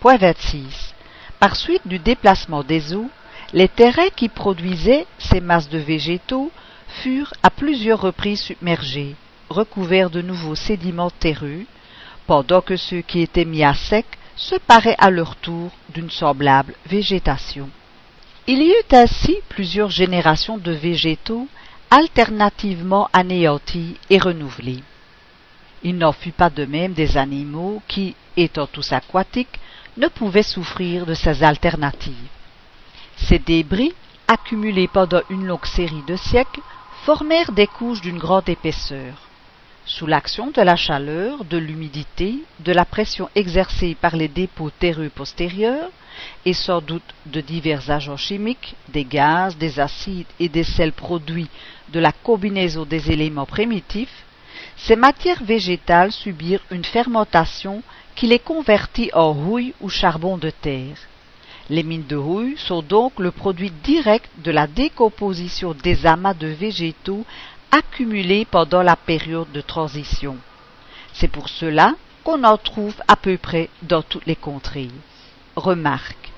Point 0.00 0.18
26. 0.18 0.94
Par 1.40 1.56
suite 1.56 1.86
du 1.86 1.98
déplacement 1.98 2.62
des 2.62 2.94
eaux, 2.94 3.10
les 3.52 3.68
terrains 3.68 4.10
qui 4.14 4.28
produisaient 4.28 5.06
ces 5.18 5.40
masses 5.40 5.70
de 5.70 5.78
végétaux 5.78 6.50
furent 7.02 7.32
à 7.42 7.50
plusieurs 7.50 8.00
reprises 8.00 8.42
submergés, 8.42 9.14
recouverts 9.50 10.10
de 10.10 10.22
nouveaux 10.22 10.54
sédiments 10.54 11.10
terreux, 11.10 11.64
pendant 12.26 12.60
que 12.60 12.76
ceux 12.76 13.00
qui 13.00 13.20
étaient 13.20 13.44
mis 13.44 13.64
à 13.64 13.74
sec 13.74 14.06
se 14.36 14.56
paraient 14.56 14.96
à 14.98 15.10
leur 15.10 15.36
tour 15.36 15.70
d'une 15.92 16.10
semblable 16.10 16.74
végétation. 16.86 17.68
Il 18.46 18.62
y 18.62 18.70
eut 18.70 18.94
ainsi 18.94 19.38
plusieurs 19.48 19.90
générations 19.90 20.58
de 20.58 20.72
végétaux 20.72 21.48
alternativement 21.90 23.08
anéantis 23.12 23.96
et 24.10 24.18
renouvelés. 24.18 24.82
Il 25.82 25.96
n'en 25.96 26.12
fut 26.12 26.32
pas 26.32 26.50
de 26.50 26.64
même 26.64 26.92
des 26.92 27.16
animaux 27.16 27.82
qui, 27.88 28.14
étant 28.36 28.66
tous 28.66 28.92
aquatiques, 28.92 29.60
ne 29.96 30.08
pouvaient 30.08 30.42
souffrir 30.42 31.06
de 31.06 31.14
ces 31.14 31.42
alternatives. 31.42 32.14
Ces 33.16 33.38
débris, 33.38 33.94
accumulés 34.28 34.88
pendant 34.88 35.22
une 35.30 35.46
longue 35.46 35.66
série 35.66 36.02
de 36.06 36.16
siècles, 36.16 36.60
formèrent 37.04 37.52
des 37.52 37.66
couches 37.66 38.00
d'une 38.00 38.18
grande 38.18 38.48
épaisseur. 38.48 39.27
Sous 39.88 40.06
l'action 40.06 40.50
de 40.50 40.60
la 40.60 40.76
chaleur, 40.76 41.46
de 41.46 41.56
l'humidité, 41.56 42.40
de 42.60 42.72
la 42.72 42.84
pression 42.84 43.30
exercée 43.34 43.96
par 43.98 44.16
les 44.16 44.28
dépôts 44.28 44.68
terreux 44.68 45.08
postérieurs, 45.08 45.88
et 46.44 46.52
sans 46.52 46.82
doute 46.82 47.14
de 47.24 47.40
divers 47.40 47.90
agents 47.90 48.18
chimiques, 48.18 48.74
des 48.90 49.04
gaz, 49.04 49.56
des 49.56 49.80
acides 49.80 50.26
et 50.38 50.50
des 50.50 50.62
sels 50.62 50.92
produits 50.92 51.48
de 51.90 52.00
la 52.00 52.12
combinaison 52.12 52.84
des 52.84 53.10
éléments 53.10 53.46
primitifs, 53.46 54.24
ces 54.76 54.94
matières 54.94 55.42
végétales 55.42 56.12
subirent 56.12 56.66
une 56.70 56.84
fermentation 56.84 57.82
qui 58.14 58.26
les 58.26 58.38
convertit 58.40 59.10
en 59.14 59.32
rouille 59.32 59.72
ou 59.80 59.88
charbon 59.88 60.36
de 60.36 60.50
terre. 60.50 60.98
Les 61.70 61.82
mines 61.82 62.06
de 62.06 62.16
rouille 62.16 62.58
sont 62.58 62.82
donc 62.82 63.18
le 63.18 63.30
produit 63.30 63.72
direct 63.84 64.28
de 64.44 64.50
la 64.50 64.66
décomposition 64.66 65.74
des 65.82 66.04
amas 66.04 66.34
de 66.34 66.48
végétaux 66.48 67.24
accumulés 67.70 68.44
pendant 68.44 68.82
la 68.82 68.96
période 68.96 69.50
de 69.52 69.60
transition. 69.60 70.36
C'est 71.12 71.28
pour 71.28 71.48
cela 71.48 71.94
qu'on 72.24 72.44
en 72.44 72.56
trouve 72.56 72.94
à 73.08 73.16
peu 73.16 73.36
près 73.38 73.68
dans 73.82 74.02
toutes 74.02 74.26
les 74.26 74.36
contrées. 74.36 74.90
Remarque. 75.56 76.32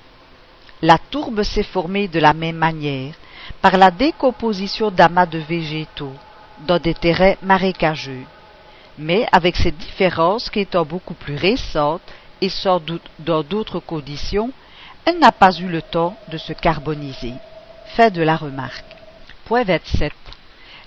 La 0.81 0.97
tourbe 0.97 1.43
s'est 1.43 1.63
formée 1.63 2.07
de 2.07 2.19
la 2.19 2.33
même 2.33 2.55
manière, 2.55 3.13
par 3.61 3.77
la 3.77 3.91
décomposition 3.91 4.89
d'amas 4.89 5.25
de 5.25 5.37
végétaux, 5.37 6.15
dans 6.65 6.79
des 6.79 6.93
terrains 6.93 7.35
marécageux, 7.43 8.23
mais 8.97 9.27
avec 9.31 9.55
cette 9.55 9.77
différence 9.77 10.49
qu'étant 10.49 10.85
beaucoup 10.85 11.13
plus 11.13 11.35
récente 11.35 12.01
et 12.41 12.49
sans 12.49 12.79
doute 12.79 13.05
dans 13.19 13.43
d'autres 13.43 13.79
conditions, 13.79 14.51
elle 15.05 15.19
n'a 15.19 15.31
pas 15.31 15.51
eu 15.59 15.67
le 15.67 15.81
temps 15.81 16.15
de 16.29 16.37
se 16.37 16.53
carboniser. 16.53 17.33
Fait 17.95 18.11
de 18.11 18.21
la 18.21 18.35
remarque. 18.35 18.85
Point 19.45 19.63
27. 19.63 20.13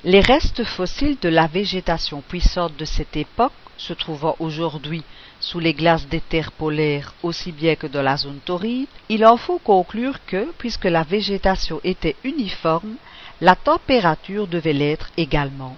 Les 0.06 0.20
restes 0.20 0.64
fossiles 0.64 1.16
de 1.22 1.30
la 1.30 1.46
végétation 1.46 2.20
puissante 2.20 2.76
de 2.76 2.84
cette 2.84 3.16
époque, 3.16 3.54
se 3.78 3.94
trouvant 3.94 4.36
aujourd'hui 4.38 5.02
sous 5.40 5.60
les 5.60 5.72
glaces 5.72 6.06
des 6.08 6.20
terres 6.20 6.52
polaires 6.52 7.14
aussi 7.22 7.52
bien 7.52 7.74
que 7.74 7.86
dans 7.86 8.02
la 8.02 8.18
zone 8.18 8.40
torride, 8.44 8.86
il 9.08 9.24
en 9.24 9.38
faut 9.38 9.58
conclure 9.58 10.18
que, 10.26 10.52
puisque 10.58 10.84
la 10.84 11.04
végétation 11.04 11.80
était 11.84 12.16
uniforme, 12.22 12.96
la 13.40 13.56
température 13.56 14.46
devait 14.46 14.74
l'être 14.74 15.08
également. 15.16 15.74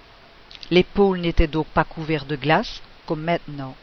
Les 0.71 0.83
pôles 0.83 1.21
n'étaient 1.21 1.47
donc 1.47 1.67
pas 1.67 1.85
couverts 1.85 2.25
de 2.25 2.35
glace 2.35 2.81
comme 3.05 3.21
maintenant. 3.23 3.75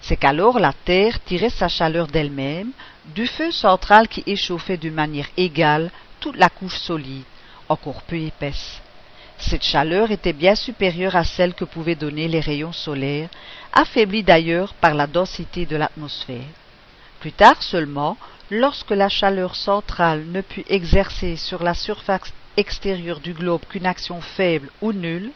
C'est 0.00 0.16
qu'alors 0.16 0.60
la 0.60 0.74
Terre 0.84 1.18
tirait 1.24 1.50
sa 1.50 1.66
chaleur 1.66 2.06
d'elle-même 2.06 2.70
du 3.16 3.26
feu 3.26 3.50
central 3.50 4.06
qui 4.06 4.22
échauffait 4.28 4.76
d'une 4.76 4.94
manière 4.94 5.28
égale 5.36 5.90
toute 6.20 6.36
la 6.36 6.50
couche 6.50 6.78
solide, 6.78 7.24
encore 7.68 8.02
peu 8.02 8.16
épaisse. 8.16 8.80
Cette 9.38 9.64
chaleur 9.64 10.10
était 10.10 10.32
bien 10.32 10.54
supérieure 10.54 11.14
à 11.14 11.24
celle 11.24 11.54
que 11.54 11.64
pouvaient 11.64 11.94
donner 11.94 12.26
les 12.26 12.40
rayons 12.40 12.72
solaires, 12.72 13.28
affaiblis 13.72 14.22
d'ailleurs 14.22 14.74
par 14.74 14.94
la 14.94 15.06
densité 15.06 15.66
de 15.66 15.76
l'atmosphère. 15.76 16.48
Plus 17.20 17.32
tard 17.32 17.62
seulement, 17.62 18.16
lorsque 18.50 18.90
la 18.90 19.08
chaleur 19.08 19.54
centrale 19.54 20.24
ne 20.26 20.40
put 20.40 20.64
exercer 20.68 21.36
sur 21.36 21.62
la 21.62 21.74
surface 21.74 22.32
extérieure 22.56 23.20
du 23.20 23.34
globe 23.34 23.60
qu'une 23.68 23.86
action 23.86 24.20
faible 24.20 24.70
ou 24.80 24.92
nulle, 24.92 25.30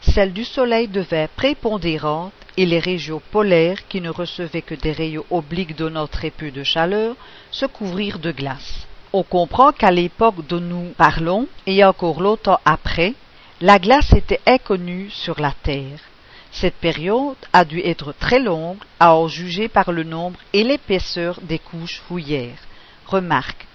celle 0.00 0.32
du 0.32 0.44
Soleil 0.44 0.88
devint 0.88 1.26
prépondérante 1.34 2.32
et 2.56 2.66
les 2.66 2.78
régions 2.78 3.22
polaires, 3.30 3.86
qui 3.88 4.00
ne 4.00 4.10
recevaient 4.10 4.62
que 4.62 4.74
des 4.74 4.92
rayons 4.92 5.24
obliques 5.30 5.76
donnant 5.76 6.06
très 6.06 6.30
peu 6.30 6.50
de 6.50 6.62
chaleur, 6.62 7.16
se 7.50 7.66
couvrirent 7.66 8.18
de 8.18 8.32
glace. 8.32 8.86
On 9.12 9.22
comprend 9.22 9.72
qu'à 9.72 9.90
l'époque 9.90 10.46
dont 10.46 10.60
nous 10.60 10.92
parlons, 10.96 11.46
et 11.66 11.84
encore 11.84 12.20
longtemps 12.20 12.60
après, 12.64 13.14
la 13.62 13.78
glace 13.78 14.12
était 14.12 14.42
inconnue 14.46 15.08
sur 15.10 15.40
la 15.40 15.52
Terre. 15.62 15.98
Cette 16.52 16.74
période 16.74 17.36
a 17.54 17.64
dû 17.64 17.80
être 17.80 18.12
très 18.12 18.38
longue, 18.38 18.76
à 19.00 19.14
en 19.14 19.28
juger 19.28 19.68
par 19.68 19.92
le 19.92 20.02
nombre 20.02 20.38
et 20.52 20.62
l'épaisseur 20.62 21.40
des 21.40 21.58
couches 21.58 22.02
houillères. 22.10 22.58
Remarque. 23.06 23.66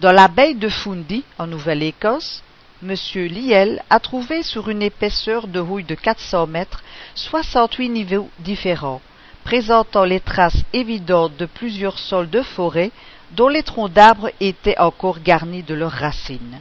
Dans 0.00 0.10
la 0.10 0.26
baie 0.26 0.54
de 0.54 0.68
Fundy, 0.68 1.22
en 1.38 1.46
Nouvelle-Écosse, 1.46 2.42
M. 2.82 2.96
Liel 3.14 3.82
a 3.88 4.00
trouvé 4.00 4.42
sur 4.42 4.68
une 4.68 4.82
épaisseur 4.82 5.46
de 5.46 5.60
houille 5.60 5.84
de 5.84 5.94
400 5.94 6.48
mètres 6.48 6.82
68 7.14 7.88
niveaux 7.88 8.28
différents, 8.40 9.00
présentant 9.44 10.04
les 10.04 10.20
traces 10.20 10.64
évidentes 10.72 11.36
de 11.36 11.46
plusieurs 11.46 12.00
sols 12.00 12.30
de 12.30 12.42
forêt 12.42 12.90
dont 13.30 13.48
les 13.48 13.62
troncs 13.62 13.92
d'arbres 13.92 14.30
étaient 14.40 14.78
encore 14.78 15.20
garnis 15.20 15.62
de 15.62 15.74
leurs 15.74 15.92
racines. 15.92 16.60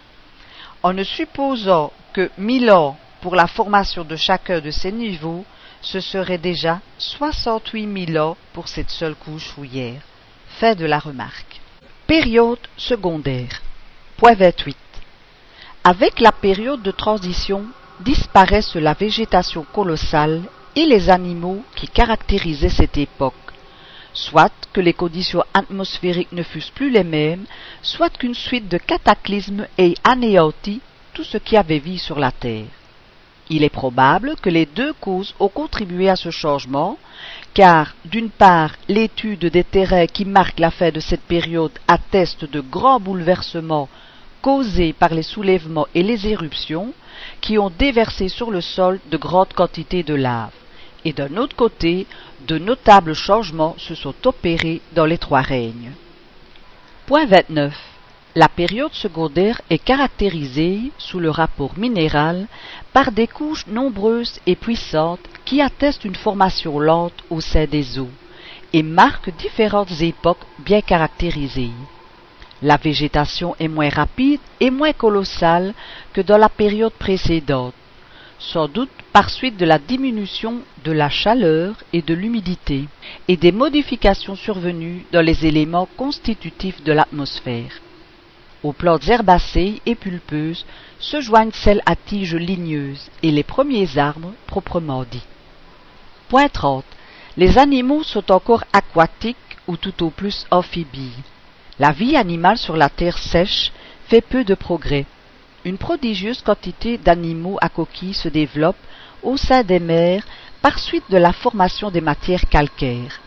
En 0.84 0.94
ne 0.94 1.04
supposant 1.04 1.92
que 2.14 2.30
mille 2.38 2.72
ans 2.72 2.98
pour 3.22 3.36
la 3.36 3.48
formation 3.48 4.04
de 4.04 4.16
chacun 4.16 4.60
de 4.60 4.72
ces 4.72 4.92
niveaux, 4.92 5.44
ce 5.82 6.00
serait 6.00 6.38
déjà 6.38 6.80
soixante-huit 6.98 7.88
mille 7.88 8.18
ans 8.20 8.38
pour 8.54 8.68
cette 8.68 8.90
seule 8.92 9.16
couche 9.16 9.48
fouillère. 9.48 10.02
Fait 10.60 10.76
de 10.76 10.86
la 10.86 11.00
remarque. 11.00 11.60
Période 12.08 12.60
secondaire. 12.78 13.62
Point 14.18 14.36
28. 14.36 14.78
Avec 15.84 16.20
la 16.20 16.32
période 16.32 16.82
de 16.82 16.92
transition 16.92 17.66
disparaissent 18.00 18.76
la 18.76 18.94
végétation 18.94 19.66
colossale 19.74 20.42
et 20.76 20.86
les 20.86 21.10
animaux 21.10 21.64
qui 21.76 21.88
caractérisaient 21.88 22.70
cette 22.70 22.98
époque, 22.98 23.34
soit 24.14 24.54
que 24.72 24.82
les 24.82 24.94
conditions 24.94 25.44
atmosphériques 25.54 26.32
ne 26.32 26.44
fussent 26.44 26.70
plus 26.70 26.90
les 26.90 27.04
mêmes, 27.04 27.46
soit 27.82 28.10
qu'une 28.10 28.36
suite 28.36 28.70
de 28.70 28.78
cataclysmes 28.78 29.68
ait 29.78 29.96
anéanti 30.04 30.82
tout 31.14 31.24
ce 31.24 31.38
qui 31.38 31.58
avait 31.58 31.80
vie 31.80 32.00
sur 32.00 32.20
la 32.20 32.32
terre. 32.32 32.66
Il 33.50 33.64
est 33.64 33.70
probable 33.70 34.36
que 34.42 34.50
les 34.50 34.66
deux 34.66 34.94
causes 34.94 35.36
ont 35.40 35.50
contribué 35.50 36.10
à 36.10 36.16
ce 36.16 36.32
changement, 36.32 36.98
car, 37.54 37.94
d'une 38.06 38.30
part, 38.30 38.72
l'étude 38.88 39.46
des 39.46 39.64
terrains 39.64 40.08
qui 40.08 40.26
marquent 40.26 40.60
la 40.60 40.72
fin 40.72 40.92
de 40.92 41.00
cette 41.00 41.22
période 41.22 41.78
atteste 41.88 42.46
de 42.46 42.62
grands 42.62 43.00
bouleversements 43.00 43.90
causés 44.42 44.94
par 44.94 45.14
les 45.14 45.24
soulèvements 45.24 45.88
et 45.94 46.04
les 46.04 46.28
éruptions, 46.28 46.94
qui 47.42 47.58
ont 47.58 47.70
déversé 47.70 48.28
sur 48.28 48.52
le 48.52 48.62
sol 48.62 49.00
de 49.12 49.18
grandes 49.18 49.54
quantités 49.54 50.04
de 50.04 50.16
lave, 50.16 50.52
et 51.06 51.14
d'un 51.14 51.38
autre 51.38 51.56
côté, 51.56 52.08
de 52.48 52.58
notables 52.58 53.14
changements 53.14 53.76
se 53.78 53.96
sont 53.96 54.16
opérés 54.26 54.82
dans 54.94 55.06
les 55.06 55.18
trois 55.18 55.42
règnes. 55.42 55.92
Point 57.06 57.26
29. 57.26 57.93
La 58.36 58.50
période 58.50 58.94
secondaire 58.94 59.62
est 59.70 59.78
caractérisée, 59.78 60.92
sous 60.98 61.20
le 61.20 61.30
rapport 61.30 61.78
minéral, 61.78 62.48
par 62.92 63.12
des 63.12 63.28
couches 63.28 63.68
nombreuses 63.68 64.40
et 64.48 64.56
puissantes 64.56 65.20
qui 65.46 65.62
attestent 65.62 66.04
une 66.04 66.16
formation 66.16 66.80
lente 66.80 67.24
au 67.30 67.42
sein 67.42 67.66
des 67.68 68.00
eaux 68.00 68.10
et 68.74 68.82
marquent 68.82 69.38
différentes 69.38 70.02
époques 70.02 70.48
bien 70.66 70.82
caractérisées. 70.82 71.70
La 72.64 72.78
végétation 72.78 73.56
est 73.60 73.68
moins 73.68 73.90
rapide 73.90 74.40
et 74.60 74.72
moins 74.72 74.94
colossale 74.94 75.76
que 76.12 76.22
dans 76.22 76.38
la 76.38 76.50
période 76.50 76.94
précédente. 76.94 77.76
sans 78.40 78.68
doute 78.68 78.90
par 79.14 79.30
suite 79.30 79.58
de 79.58 79.66
la 79.66 79.78
diminution 79.78 80.56
de 80.84 80.92
la 80.92 81.10
chaleur 81.10 81.76
et 81.94 82.02
de 82.02 82.14
l'humidité, 82.14 82.86
et 83.28 83.38
des 83.38 83.54
modifications 83.54 84.36
survenues 84.36 85.06
dans 85.14 85.22
les 85.22 85.46
éléments 85.46 85.88
constitutifs 85.96 86.84
de 86.84 86.92
l'atmosphère. 86.92 87.72
Aux 88.64 88.72
plantes 88.72 89.08
herbacées 89.10 89.82
et 89.86 89.96
pulpeuses 89.96 90.66
se 90.98 91.20
joignent 91.20 91.52
celles 91.52 91.82
à 91.86 91.98
tiges 91.98 92.36
ligneuses 92.36 93.10
et 93.22 93.32
les 93.32 93.44
premiers 93.44 93.98
arbres 93.98 94.32
proprement 94.48 95.04
dits. 95.04 95.28
Point 96.30 96.48
30. 96.48 96.86
Les 97.36 97.58
animaux 97.58 98.04
sont 98.04 98.32
encore 98.32 98.64
aquatiques 98.72 99.38
ou 99.68 99.76
tout 99.76 100.04
au 100.04 100.10
plus 100.10 100.46
amphibies. 100.50 101.18
La 101.78 101.92
vie 101.92 102.16
animale 102.16 102.58
sur 102.58 102.78
la 102.78 102.90
terre 102.90 103.18
sèche 103.18 103.72
fait 104.08 104.22
peu 104.22 104.46
de 104.46 104.56
progrès. 104.56 105.06
Une 105.66 105.78
prodigieuse 105.78 106.42
quantité 106.42 106.98
d'animaux 106.98 107.58
à 107.62 107.68
coquilles 107.68 108.14
se 108.14 108.30
développe 108.30 108.78
au 109.24 109.36
sein 109.36 109.64
des 109.64 109.80
mers 109.80 110.24
par 110.62 110.80
suite 110.80 111.10
de 111.10 111.18
la 111.18 111.34
formation 111.34 111.92
des 111.92 112.02
matières 112.02 112.48
calcaires. 112.48 113.20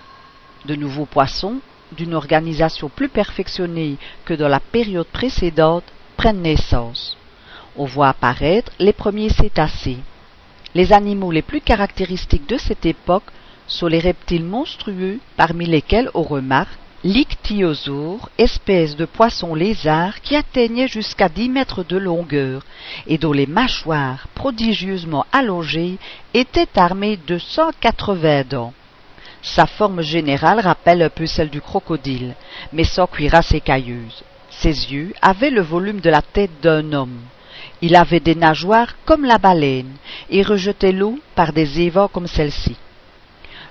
De 0.64 0.74
nouveaux 0.74 1.06
poissons, 1.06 1.60
d'une 1.92 2.14
organisation 2.14 2.88
plus 2.88 3.08
perfectionnée 3.08 3.96
que 4.24 4.34
dans 4.34 4.48
la 4.48 4.60
période 4.60 5.06
précédente, 5.06 5.84
prennent 6.16 6.42
naissance. 6.42 7.16
On 7.76 7.84
voit 7.84 8.08
apparaître 8.08 8.72
les 8.78 8.92
premiers 8.92 9.28
cétacés. 9.28 9.98
Les 10.74 10.92
animaux 10.92 11.30
les 11.30 11.42
plus 11.42 11.60
caractéristiques 11.60 12.48
de 12.48 12.58
cette 12.58 12.86
époque 12.86 13.30
sont 13.66 13.86
les 13.86 13.98
reptiles 13.98 14.44
monstrueux, 14.44 15.18
parmi 15.36 15.66
lesquels 15.66 16.10
on 16.14 16.22
remarque 16.22 16.78
l'ichthyosaure, 17.04 18.30
espèce 18.38 18.96
de 18.96 19.04
poisson 19.04 19.54
lézard 19.54 20.20
qui 20.22 20.34
atteignait 20.34 20.88
jusqu'à 20.88 21.28
dix 21.28 21.48
mètres 21.48 21.84
de 21.84 21.96
longueur 21.96 22.62
et 23.06 23.18
dont 23.18 23.32
les 23.32 23.46
mâchoires 23.46 24.26
prodigieusement 24.34 25.24
allongées 25.32 25.98
étaient 26.34 26.68
armées 26.76 27.18
de 27.26 27.38
cent 27.38 27.70
quatre-vingts 27.80 28.44
dents. 28.44 28.72
Sa 29.42 29.66
forme 29.66 30.02
générale 30.02 30.60
rappelle 30.60 31.02
un 31.02 31.10
peu 31.10 31.26
celle 31.26 31.50
du 31.50 31.60
crocodile, 31.60 32.34
mais 32.72 32.84
sans 32.84 33.06
cuirasse 33.06 33.52
écailleuse. 33.52 34.24
Ses 34.50 34.92
yeux 34.92 35.12
avaient 35.22 35.50
le 35.50 35.60
volume 35.60 36.00
de 36.00 36.10
la 36.10 36.22
tête 36.22 36.60
d'un 36.62 36.92
homme. 36.92 37.20
Il 37.82 37.94
avait 37.94 38.20
des 38.20 38.34
nageoires 38.34 38.96
comme 39.04 39.24
la 39.24 39.38
baleine 39.38 39.94
et 40.30 40.42
rejetait 40.42 40.92
l'eau 40.92 41.18
par 41.34 41.52
des 41.52 41.80
évents 41.80 42.08
comme 42.08 42.26
celle-ci. 42.26 42.76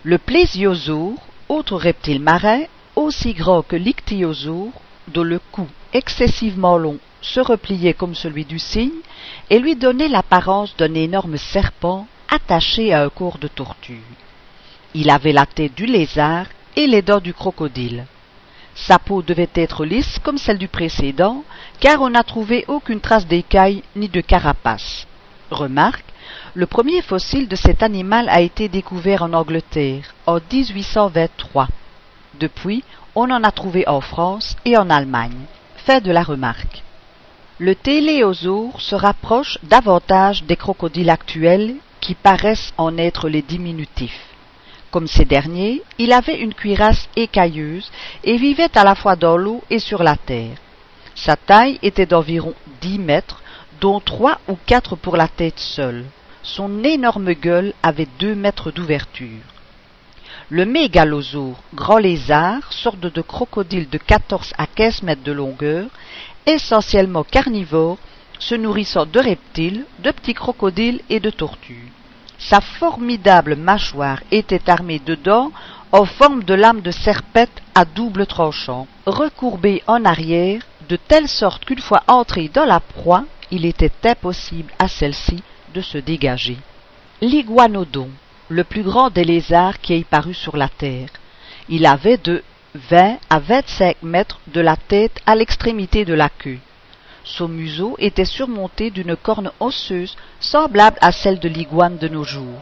Le 0.03 0.17
plésiosaure, 0.17 1.17
autre 1.49 1.75
reptile 1.75 2.21
marin, 2.21 2.61
aussi 2.95 3.33
grand 3.33 3.61
que 3.63 3.75
l'ichthyosaure, 3.75 4.71
dont 5.07 5.23
le 5.23 5.39
cou 5.51 5.67
excessivement 5.93 6.77
long 6.77 6.99
se 7.21 7.39
repliait 7.39 7.93
comme 7.93 8.15
celui 8.15 8.45
du 8.45 8.59
cygne 8.59 9.01
et 9.49 9.59
lui 9.59 9.75
donnait 9.75 10.07
l'apparence 10.07 10.75
d'un 10.77 10.93
énorme 10.93 11.37
serpent 11.37 12.07
attaché 12.29 12.93
à 12.93 13.03
un 13.03 13.09
corps 13.09 13.37
de 13.37 13.47
tortue. 13.47 14.01
Il 14.97 15.09
avait 15.09 15.33
la 15.33 15.45
tête 15.45 15.75
du 15.75 15.85
lézard 15.85 16.45
et 16.77 16.87
les 16.87 17.01
dents 17.01 17.19
du 17.19 17.33
crocodile. 17.33 18.05
Sa 18.75 18.97
peau 18.97 19.21
devait 19.21 19.49
être 19.53 19.83
lisse 19.83 20.19
comme 20.23 20.37
celle 20.37 20.57
du 20.57 20.69
précédent, 20.69 21.43
car 21.81 22.01
on 22.01 22.11
n'a 22.11 22.23
trouvé 22.23 22.63
aucune 22.69 23.01
trace 23.01 23.27
d'écaille 23.27 23.83
ni 23.97 24.07
de 24.07 24.21
carapace. 24.21 25.05
Remarque, 25.51 26.05
le 26.53 26.65
premier 26.65 27.01
fossile 27.01 27.49
de 27.49 27.57
cet 27.57 27.83
animal 27.83 28.29
a 28.29 28.39
été 28.39 28.69
découvert 28.69 29.23
en 29.23 29.33
Angleterre 29.33 30.15
en 30.27 30.35
1823. 30.35 31.67
Depuis, 32.39 32.81
on 33.15 33.29
en 33.31 33.43
a 33.43 33.51
trouvé 33.51 33.85
en 33.89 33.99
France 33.99 34.55
et 34.63 34.77
en 34.77 34.89
Allemagne. 34.89 35.43
Fait 35.75 35.99
de 35.99 36.11
la 36.11 36.23
remarque. 36.23 36.83
Le 37.59 37.75
téléosaure 37.75 38.79
se 38.79 38.95
rapproche 38.95 39.57
davantage 39.63 40.45
des 40.45 40.55
crocodiles 40.55 41.09
actuels 41.09 41.75
qui 41.99 42.15
paraissent 42.15 42.73
en 42.77 42.97
être 42.97 43.27
les 43.27 43.41
diminutifs. 43.41 44.34
Comme 44.95 45.07
ces 45.07 45.25
derniers, 45.25 45.81
il 45.97 46.13
avait 46.13 46.39
une 46.39 46.53
cuirasse 46.53 47.09
écailleuse 47.17 47.91
et 48.23 48.37
vivait 48.37 48.77
à 48.77 48.85
la 48.85 48.95
fois 48.95 49.17
dans 49.17 49.35
l'eau 49.35 49.61
et 49.69 49.79
sur 49.79 50.03
la 50.03 50.15
terre. 50.15 50.55
Sa 51.15 51.35
taille 51.35 51.79
était 51.81 52.05
d'environ 52.05 52.53
dix 52.79 52.97
mètres, 52.97 53.41
dont 53.81 53.99
trois 53.99 54.39
ou 54.47 54.57
quatre 54.65 54.95
pour 54.95 55.17
la 55.17 55.27
tête 55.27 55.59
seule. 55.59 56.05
Son 56.43 56.81
énorme 56.85 57.33
gueule 57.33 57.73
avait 57.83 58.07
deux 58.19 58.35
mètres 58.35 58.71
d'ouverture. 58.71 59.43
Le 60.47 60.65
mégalosaure, 60.65 61.61
grand 61.73 61.97
lézard, 61.97 62.71
sorte 62.71 63.01
de 63.01 63.21
crocodile 63.21 63.89
de 63.89 63.97
14 63.97 64.53
à 64.57 64.65
15 64.65 65.03
mètres 65.03 65.23
de 65.23 65.33
longueur, 65.33 65.87
essentiellement 66.45 67.25
carnivore, 67.25 67.97
se 68.39 68.55
nourrissant 68.55 69.05
de 69.05 69.19
reptiles, 69.19 69.83
de 69.99 70.11
petits 70.11 70.33
crocodiles 70.33 71.01
et 71.09 71.19
de 71.19 71.31
tortues. 71.31 71.91
Sa 72.37 72.61
formidable 72.61 73.55
mâchoire 73.55 74.21
était 74.31 74.69
armée 74.69 74.99
de 74.99 75.15
dents 75.15 75.51
en 75.91 76.05
forme 76.05 76.43
de 76.43 76.53
lames 76.53 76.81
de 76.81 76.91
serpette 76.91 77.61
à 77.73 77.85
double 77.85 78.27
tranchant, 78.27 78.87
recourbées 79.05 79.81
en 79.87 80.03
arrière, 80.05 80.61
de 80.89 80.97
telle 80.97 81.27
sorte 81.27 81.65
qu'une 81.65 81.79
fois 81.79 82.03
entrée 82.07 82.49
dans 82.49 82.65
la 82.65 82.79
proie, 82.79 83.23
il 83.51 83.65
était 83.65 83.91
impossible 84.03 84.71
à 84.79 84.87
celle-ci 84.87 85.41
de 85.73 85.81
se 85.81 85.97
dégager. 85.97 86.57
L'iguanodon, 87.21 88.09
le 88.49 88.63
plus 88.63 88.83
grand 88.83 89.09
des 89.09 89.23
lézards 89.23 89.79
qui 89.79 89.93
ait 89.93 90.03
paru 90.03 90.33
sur 90.33 90.57
la 90.57 90.67
terre. 90.67 91.09
Il 91.69 91.85
avait 91.85 92.17
de 92.17 92.43
vingt 92.75 93.17
à 93.29 93.39
vingt-cinq 93.39 93.97
mètres 94.03 94.39
de 94.47 94.61
la 94.61 94.75
tête 94.75 95.21
à 95.25 95.35
l'extrémité 95.35 96.05
de 96.05 96.13
la 96.13 96.29
queue. 96.29 96.59
Son 97.25 97.47
museau 97.47 97.95
était 97.97 98.23
surmonté 98.23 98.91
d'une 98.91 99.15
corne 99.15 99.51
osseuse 99.59 100.15
semblable 100.39 100.97
à 101.01 101.11
celle 101.11 101.39
de 101.39 101.49
l'iguane 101.49 101.97
de 101.97 102.07
nos 102.07 102.23
jours, 102.23 102.61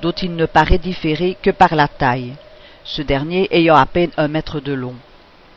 dont 0.00 0.12
il 0.12 0.36
ne 0.36 0.46
paraît 0.46 0.78
différer 0.78 1.36
que 1.42 1.50
par 1.50 1.74
la 1.74 1.88
taille, 1.88 2.34
ce 2.84 3.02
dernier 3.02 3.48
ayant 3.50 3.74
à 3.74 3.84
peine 3.84 4.12
un 4.16 4.28
mètre 4.28 4.60
de 4.60 4.72
long. 4.72 4.94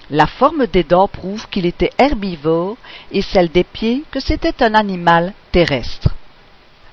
La 0.09 0.25
forme 0.25 0.65
des 0.65 0.83
dents 0.83 1.07
prouve 1.07 1.47
qu'il 1.49 1.67
était 1.67 1.91
herbivore 1.99 2.77
et 3.11 3.21
celle 3.21 3.49
des 3.49 3.63
pieds 3.63 4.03
que 4.09 4.19
c'était 4.19 4.63
un 4.63 4.73
animal 4.73 5.33
terrestre. 5.51 6.15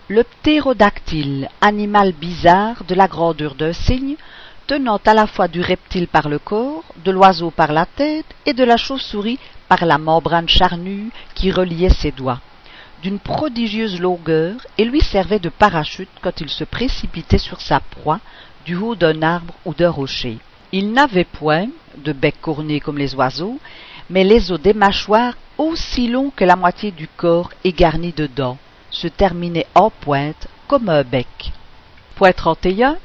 Le 0.08 0.22
ptérodactyle, 0.22 1.48
animal 1.62 2.12
bizarre 2.12 2.84
de 2.86 2.94
la 2.94 3.08
grandeur 3.08 3.54
d'un 3.54 3.72
cygne, 3.72 4.16
tenant 4.66 5.00
à 5.06 5.14
la 5.14 5.26
fois 5.26 5.48
du 5.48 5.62
reptile 5.62 6.06
par 6.06 6.28
le 6.28 6.38
corps, 6.38 6.84
de 7.02 7.10
l'oiseau 7.10 7.50
par 7.50 7.72
la 7.72 7.86
tête 7.86 8.26
et 8.44 8.52
de 8.52 8.64
la 8.64 8.76
chauve-souris 8.76 9.38
par 9.68 9.84
la 9.84 9.98
membrane 9.98 10.48
charnue 10.48 11.10
qui 11.34 11.50
reliait 11.50 11.90
ses 11.90 12.12
doigts, 12.12 12.40
d'une 13.02 13.18
prodigieuse 13.18 14.00
longueur 14.00 14.54
et 14.78 14.84
lui 14.84 15.00
servait 15.00 15.38
de 15.38 15.48
parachute 15.48 16.08
quand 16.22 16.40
il 16.40 16.48
se 16.48 16.64
précipitait 16.64 17.38
sur 17.38 17.60
sa 17.60 17.80
proie 17.80 18.20
du 18.64 18.76
haut 18.76 18.94
d'un 18.94 19.22
arbre 19.22 19.54
ou 19.64 19.74
d'un 19.74 19.90
rocher. 19.90 20.38
Il 20.72 20.92
n'avait 20.92 21.24
point 21.24 21.68
de 21.96 22.12
bec 22.12 22.40
corné 22.40 22.80
comme 22.80 22.98
les 22.98 23.14
oiseaux, 23.14 23.58
mais 24.10 24.24
les 24.24 24.50
os 24.52 24.60
des 24.60 24.74
mâchoires 24.74 25.34
aussi 25.58 26.08
longs 26.08 26.32
que 26.34 26.44
la 26.44 26.56
moitié 26.56 26.90
du 26.90 27.08
corps 27.08 27.50
et 27.64 27.72
garnis 27.72 28.12
de 28.12 28.26
dents 28.26 28.58
se 28.90 29.08
terminait 29.08 29.66
en 29.74 29.90
pointe 29.90 30.48
comme 30.68 30.88
un 30.88 31.02
bec. 31.02 31.52
Point 32.16 32.32
31. 32.32 32.96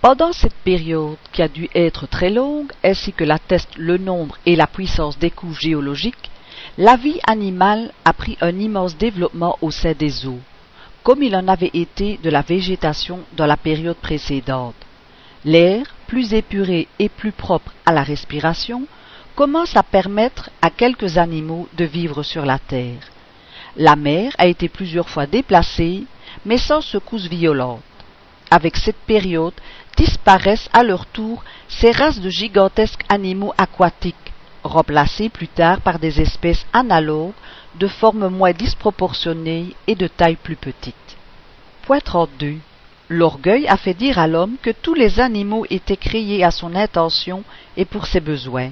Pendant 0.00 0.32
cette 0.32 0.54
période, 0.54 1.16
qui 1.32 1.42
a 1.42 1.48
dû 1.48 1.68
être 1.74 2.06
très 2.06 2.30
longue, 2.30 2.70
ainsi 2.84 3.12
que 3.12 3.24
l'atteste 3.24 3.76
le 3.76 3.98
nombre 3.98 4.38
et 4.46 4.54
la 4.54 4.68
puissance 4.68 5.18
des 5.18 5.32
couches 5.32 5.60
géologiques, 5.60 6.30
la 6.76 6.94
vie 6.94 7.18
animale 7.26 7.92
a 8.04 8.12
pris 8.12 8.38
un 8.40 8.56
immense 8.60 8.96
développement 8.96 9.58
au 9.60 9.72
sein 9.72 9.94
des 9.98 10.24
eaux, 10.24 10.38
comme 11.02 11.24
il 11.24 11.34
en 11.34 11.48
avait 11.48 11.72
été 11.74 12.16
de 12.22 12.30
la 12.30 12.42
végétation 12.42 13.20
dans 13.36 13.46
la 13.46 13.56
période 13.56 13.96
précédente. 13.96 14.76
L'air, 15.44 15.84
plus 16.06 16.32
épuré 16.32 16.86
et 17.00 17.08
plus 17.08 17.32
propre 17.32 17.72
à 17.84 17.92
la 17.92 18.04
respiration, 18.04 18.84
commence 19.34 19.76
à 19.76 19.82
permettre 19.82 20.50
à 20.62 20.70
quelques 20.70 21.18
animaux 21.18 21.68
de 21.76 21.84
vivre 21.84 22.22
sur 22.22 22.46
la 22.46 22.60
terre. 22.60 23.00
La 23.76 23.96
mer 23.96 24.32
a 24.38 24.46
été 24.46 24.68
plusieurs 24.68 25.08
fois 25.08 25.26
déplacée, 25.26 26.04
mais 26.46 26.58
sans 26.58 26.82
secousses 26.82 27.28
violentes. 27.28 27.82
Avec 28.50 28.76
cette 28.76 28.96
période 29.06 29.54
disparaissent 29.96 30.70
à 30.72 30.82
leur 30.82 31.06
tour 31.06 31.44
ces 31.68 31.90
races 31.90 32.20
de 32.20 32.30
gigantesques 32.30 33.04
animaux 33.08 33.52
aquatiques, 33.58 34.32
remplacés 34.62 35.28
plus 35.28 35.48
tard 35.48 35.80
par 35.80 35.98
des 35.98 36.20
espèces 36.20 36.64
analogues 36.72 37.32
de 37.78 37.86
forme 37.86 38.28
moins 38.28 38.52
disproportionnée 38.52 39.74
et 39.86 39.94
de 39.94 40.06
taille 40.06 40.36
plus 40.36 40.56
petite. 40.56 41.16
Point 41.82 42.00
32. 42.00 42.56
L'orgueil 43.10 43.66
a 43.68 43.76
fait 43.76 43.94
dire 43.94 44.18
à 44.18 44.26
l'homme 44.26 44.56
que 44.62 44.70
tous 44.70 44.94
les 44.94 45.20
animaux 45.20 45.66
étaient 45.70 45.96
créés 45.96 46.44
à 46.44 46.50
son 46.50 46.74
intention 46.74 47.42
et 47.76 47.84
pour 47.84 48.06
ses 48.06 48.20
besoins. 48.20 48.70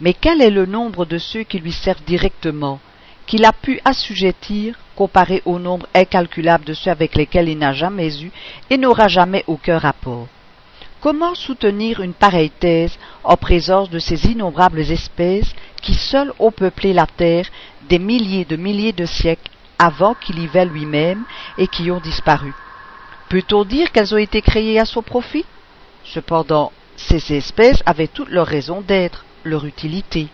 Mais 0.00 0.14
quel 0.14 0.42
est 0.42 0.50
le 0.50 0.66
nombre 0.66 1.04
de 1.04 1.18
ceux 1.18 1.42
qui 1.42 1.58
lui 1.58 1.72
servent 1.72 2.04
directement, 2.06 2.80
qu'il 3.26 3.44
a 3.44 3.52
pu 3.52 3.80
assujettir 3.84 4.78
comparé 4.96 5.42
au 5.44 5.58
nombre 5.58 5.86
incalculable 5.94 6.64
de 6.64 6.74
ceux 6.74 6.90
avec 6.90 7.14
lesquels 7.14 7.48
il 7.48 7.58
n'a 7.58 7.72
jamais 7.72 8.22
eu 8.22 8.32
et 8.70 8.78
n'aura 8.78 9.06
jamais 9.06 9.44
aucun 9.46 9.78
rapport. 9.78 10.26
Comment 11.00 11.34
soutenir 11.34 12.00
une 12.00 12.14
pareille 12.14 12.50
thèse 12.50 12.98
en 13.22 13.36
présence 13.36 13.90
de 13.90 13.98
ces 13.98 14.26
innombrables 14.26 14.80
espèces 14.80 15.54
qui 15.82 15.94
seules 15.94 16.32
ont 16.38 16.50
peuplé 16.50 16.92
la 16.92 17.06
terre 17.06 17.46
des 17.88 17.98
milliers 17.98 18.44
de 18.44 18.56
milliers 18.56 18.92
de 18.92 19.06
siècles 19.06 19.52
avant 19.78 20.14
qu'il 20.14 20.38
y 20.38 20.46
vît 20.46 20.64
lui-même 20.64 21.22
et 21.58 21.68
qui 21.68 21.90
ont 21.90 22.00
disparu? 22.00 22.52
Peut-on 23.28 23.64
dire 23.64 23.92
qu'elles 23.92 24.14
ont 24.14 24.18
été 24.18 24.40
créées 24.40 24.80
à 24.80 24.84
son 24.84 25.02
profit? 25.02 25.44
Cependant, 26.04 26.72
ces 26.96 27.34
espèces 27.34 27.82
avaient 27.84 28.08
toutes 28.08 28.30
leur 28.30 28.46
raison 28.46 28.80
d'être, 28.80 29.24
leur 29.44 29.66
utilité. 29.66 30.28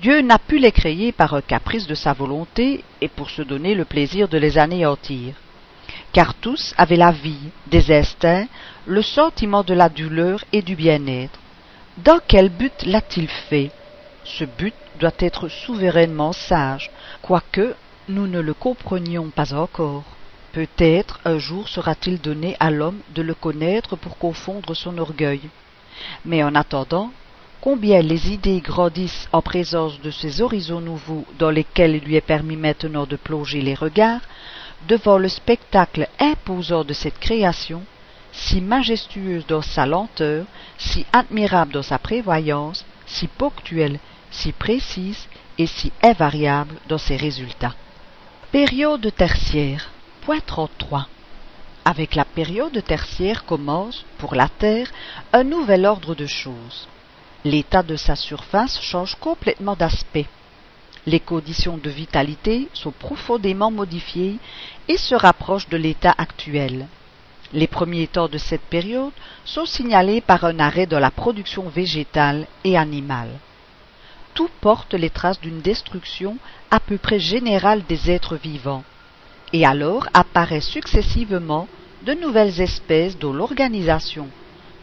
Dieu 0.00 0.20
n'a 0.20 0.38
pu 0.38 0.58
les 0.58 0.72
créer 0.72 1.12
par 1.12 1.34
un 1.34 1.40
caprice 1.40 1.86
de 1.86 1.94
sa 1.94 2.12
volonté 2.12 2.84
et 3.00 3.08
pour 3.08 3.30
se 3.30 3.42
donner 3.42 3.74
le 3.74 3.84
plaisir 3.84 4.28
de 4.28 4.38
les 4.38 4.58
anéantir. 4.58 5.34
Car 6.12 6.34
tous 6.34 6.74
avaient 6.76 6.96
la 6.96 7.12
vie, 7.12 7.50
des 7.66 7.92
instincts, 7.92 8.46
le 8.86 9.02
sentiment 9.02 9.62
de 9.62 9.74
la 9.74 9.88
douleur 9.88 10.44
et 10.52 10.62
du 10.62 10.76
bien-être. 10.76 11.38
Dans 11.98 12.20
quel 12.26 12.48
but 12.48 12.84
l'a-t-il 12.84 13.28
fait? 13.28 13.70
Ce 14.24 14.44
but 14.44 14.74
doit 14.98 15.14
être 15.18 15.48
souverainement 15.48 16.32
sage, 16.32 16.90
quoique 17.22 17.74
nous 18.08 18.26
ne 18.26 18.40
le 18.40 18.54
comprenions 18.54 19.30
pas 19.30 19.54
encore. 19.54 20.04
Peut-être 20.52 21.20
un 21.24 21.38
jour 21.38 21.68
sera-t-il 21.68 22.20
donné 22.20 22.56
à 22.60 22.70
l'homme 22.70 23.00
de 23.14 23.22
le 23.22 23.34
connaître 23.34 23.96
pour 23.96 24.18
confondre 24.18 24.74
son 24.74 24.98
orgueil. 24.98 25.40
Mais 26.24 26.42
en 26.42 26.54
attendant, 26.54 27.10
combien 27.64 28.02
les 28.02 28.30
idées 28.30 28.60
grandissent 28.60 29.26
en 29.32 29.40
présence 29.40 29.98
de 30.02 30.10
ces 30.10 30.42
horizons 30.42 30.82
nouveaux 30.82 31.24
dans 31.38 31.48
lesquels 31.48 31.96
il 31.96 32.04
lui 32.04 32.14
est 32.14 32.20
permis 32.20 32.58
maintenant 32.58 33.06
de 33.06 33.16
plonger 33.16 33.62
les 33.62 33.72
regards, 33.74 34.20
devant 34.86 35.16
le 35.16 35.30
spectacle 35.30 36.06
imposant 36.20 36.84
de 36.84 36.92
cette 36.92 37.18
création, 37.18 37.82
si 38.32 38.60
majestueuse 38.60 39.46
dans 39.46 39.62
sa 39.62 39.86
lenteur, 39.86 40.44
si 40.76 41.06
admirable 41.10 41.72
dans 41.72 41.82
sa 41.82 41.98
prévoyance, 41.98 42.84
si 43.06 43.28
ponctuelle, 43.28 43.98
si 44.30 44.52
précise 44.52 45.26
et 45.56 45.66
si 45.66 45.90
invariable 46.02 46.74
dans 46.86 46.98
ses 46.98 47.16
résultats. 47.16 47.74
Période 48.52 49.10
tertiaire. 49.16 49.88
Point 50.20 50.40
33. 50.44 51.08
Avec 51.86 52.14
la 52.14 52.26
période 52.26 52.84
tertiaire 52.84 53.46
commence, 53.46 54.04
pour 54.18 54.34
la 54.34 54.50
Terre, 54.50 54.88
un 55.32 55.44
nouvel 55.44 55.86
ordre 55.86 56.14
de 56.14 56.26
choses. 56.26 56.88
L'état 57.44 57.82
de 57.82 57.96
sa 57.96 58.16
surface 58.16 58.80
change 58.80 59.16
complètement 59.16 59.76
d'aspect. 59.76 60.26
Les 61.06 61.20
conditions 61.20 61.76
de 61.76 61.90
vitalité 61.90 62.68
sont 62.72 62.90
profondément 62.90 63.70
modifiées 63.70 64.38
et 64.88 64.96
se 64.96 65.14
rapprochent 65.14 65.68
de 65.68 65.76
l'état 65.76 66.14
actuel. 66.16 66.88
Les 67.52 67.66
premiers 67.66 68.06
temps 68.06 68.28
de 68.28 68.38
cette 68.38 68.62
période 68.62 69.12
sont 69.44 69.66
signalés 69.66 70.22
par 70.22 70.44
un 70.44 70.58
arrêt 70.58 70.86
de 70.86 70.96
la 70.96 71.10
production 71.10 71.68
végétale 71.68 72.46
et 72.64 72.78
animale. 72.78 73.38
Tout 74.32 74.48
porte 74.62 74.94
les 74.94 75.10
traces 75.10 75.40
d'une 75.40 75.60
destruction 75.60 76.38
à 76.70 76.80
peu 76.80 76.96
près 76.96 77.20
générale 77.20 77.84
des 77.86 78.10
êtres 78.10 78.36
vivants 78.36 78.84
et 79.52 79.66
alors 79.66 80.08
apparaissent 80.14 80.66
successivement 80.66 81.68
de 82.06 82.14
nouvelles 82.14 82.60
espèces 82.62 83.18
dont 83.18 83.34
l'organisation, 83.34 84.28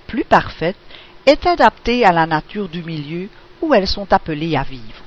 plus 0.08 0.24
parfaite, 0.24 0.78
est 1.26 1.46
adaptée 1.46 2.06
à 2.06 2.12
la 2.12 2.26
nature 2.26 2.68
du 2.68 2.84
milieu 2.84 3.30
où 3.62 3.74
elles 3.74 3.88
sont 3.88 4.12
appelées 4.12 4.56
à 4.56 4.64
vivre. 4.64 5.04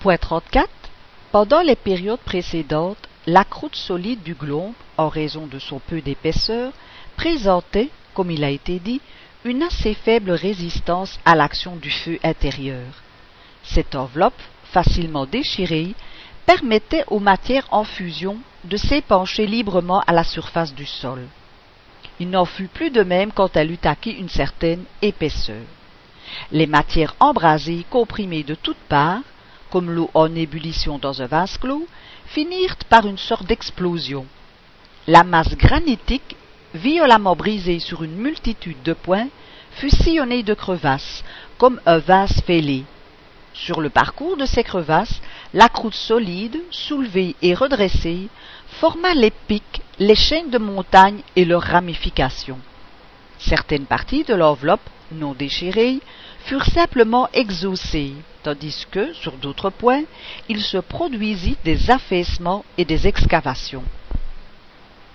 Point 0.00 0.18
34. 0.18 0.68
Pendant 1.32 1.62
les 1.62 1.76
périodes 1.76 2.20
précédentes, 2.20 3.08
la 3.26 3.44
croûte 3.44 3.76
solide 3.76 4.22
du 4.22 4.34
globe, 4.34 4.72
en 4.96 5.08
raison 5.08 5.46
de 5.46 5.58
son 5.58 5.78
peu 5.78 6.00
d'épaisseur, 6.00 6.72
présentait, 7.16 7.90
comme 8.14 8.30
il 8.30 8.44
a 8.44 8.50
été 8.50 8.78
dit, 8.78 9.00
une 9.44 9.62
assez 9.62 9.94
faible 9.94 10.32
résistance 10.32 11.18
à 11.24 11.34
l'action 11.34 11.76
du 11.76 11.90
feu 11.90 12.18
intérieur. 12.22 12.86
Cette 13.62 13.94
enveloppe, 13.94 14.40
facilement 14.64 15.26
déchirée, 15.26 15.94
permettait 16.46 17.04
aux 17.08 17.20
matières 17.20 17.66
en 17.70 17.84
fusion 17.84 18.38
de 18.64 18.76
s'épancher 18.76 19.46
librement 19.46 20.00
à 20.06 20.12
la 20.12 20.24
surface 20.24 20.74
du 20.74 20.86
sol. 20.86 21.26
Il 22.20 22.30
n'en 22.30 22.44
fut 22.44 22.68
plus 22.68 22.90
de 22.90 23.02
même 23.02 23.32
quand 23.32 23.56
elle 23.56 23.70
eut 23.70 23.78
acquis 23.84 24.10
une 24.10 24.28
certaine 24.28 24.84
épaisseur. 25.02 25.62
Les 26.52 26.66
matières 26.66 27.14
embrasées, 27.20 27.86
comprimées 27.88 28.42
de 28.42 28.54
toutes 28.54 28.76
parts, 28.88 29.22
comme 29.70 29.90
l'eau 29.90 30.10
en 30.14 30.34
ébullition 30.34 30.98
dans 30.98 31.22
un 31.22 31.26
vase 31.26 31.56
clos, 31.58 31.86
finirent 32.26 32.76
par 32.88 33.06
une 33.06 33.18
sorte 33.18 33.46
d'explosion. 33.46 34.26
La 35.06 35.24
masse 35.24 35.56
granitique, 35.56 36.36
violemment 36.74 37.36
brisée 37.36 37.78
sur 37.78 38.02
une 38.02 38.16
multitude 38.16 38.82
de 38.82 38.92
points, 38.92 39.28
fut 39.72 39.90
sillonnée 39.90 40.42
de 40.42 40.54
crevasses, 40.54 41.24
comme 41.56 41.80
un 41.86 41.98
vase 41.98 42.40
fêlé, 42.42 42.84
sur 43.54 43.80
le 43.80 43.90
parcours 43.90 44.36
de 44.36 44.46
ces 44.46 44.62
crevasses, 44.62 45.20
la 45.52 45.68
croûte 45.68 45.94
solide, 45.94 46.60
soulevée 46.70 47.34
et 47.42 47.54
redressée, 47.54 48.28
forma 48.80 49.14
les 49.14 49.30
pics, 49.30 49.82
les 49.98 50.14
chaînes 50.14 50.50
de 50.50 50.58
montagne 50.58 51.22
et 51.34 51.44
leurs 51.44 51.62
ramifications. 51.62 52.58
Certaines 53.38 53.86
parties 53.86 54.24
de 54.24 54.34
l'enveloppe, 54.34 54.88
non 55.10 55.34
déchirées, 55.34 55.98
furent 56.44 56.66
simplement 56.66 57.28
exaucées, 57.32 58.12
tandis 58.44 58.86
que, 58.90 59.12
sur 59.14 59.32
d'autres 59.32 59.70
points, 59.70 60.04
il 60.48 60.62
se 60.62 60.78
produisit 60.78 61.56
des 61.64 61.90
affaissements 61.90 62.64
et 62.76 62.84
des 62.84 63.08
excavations. 63.08 63.82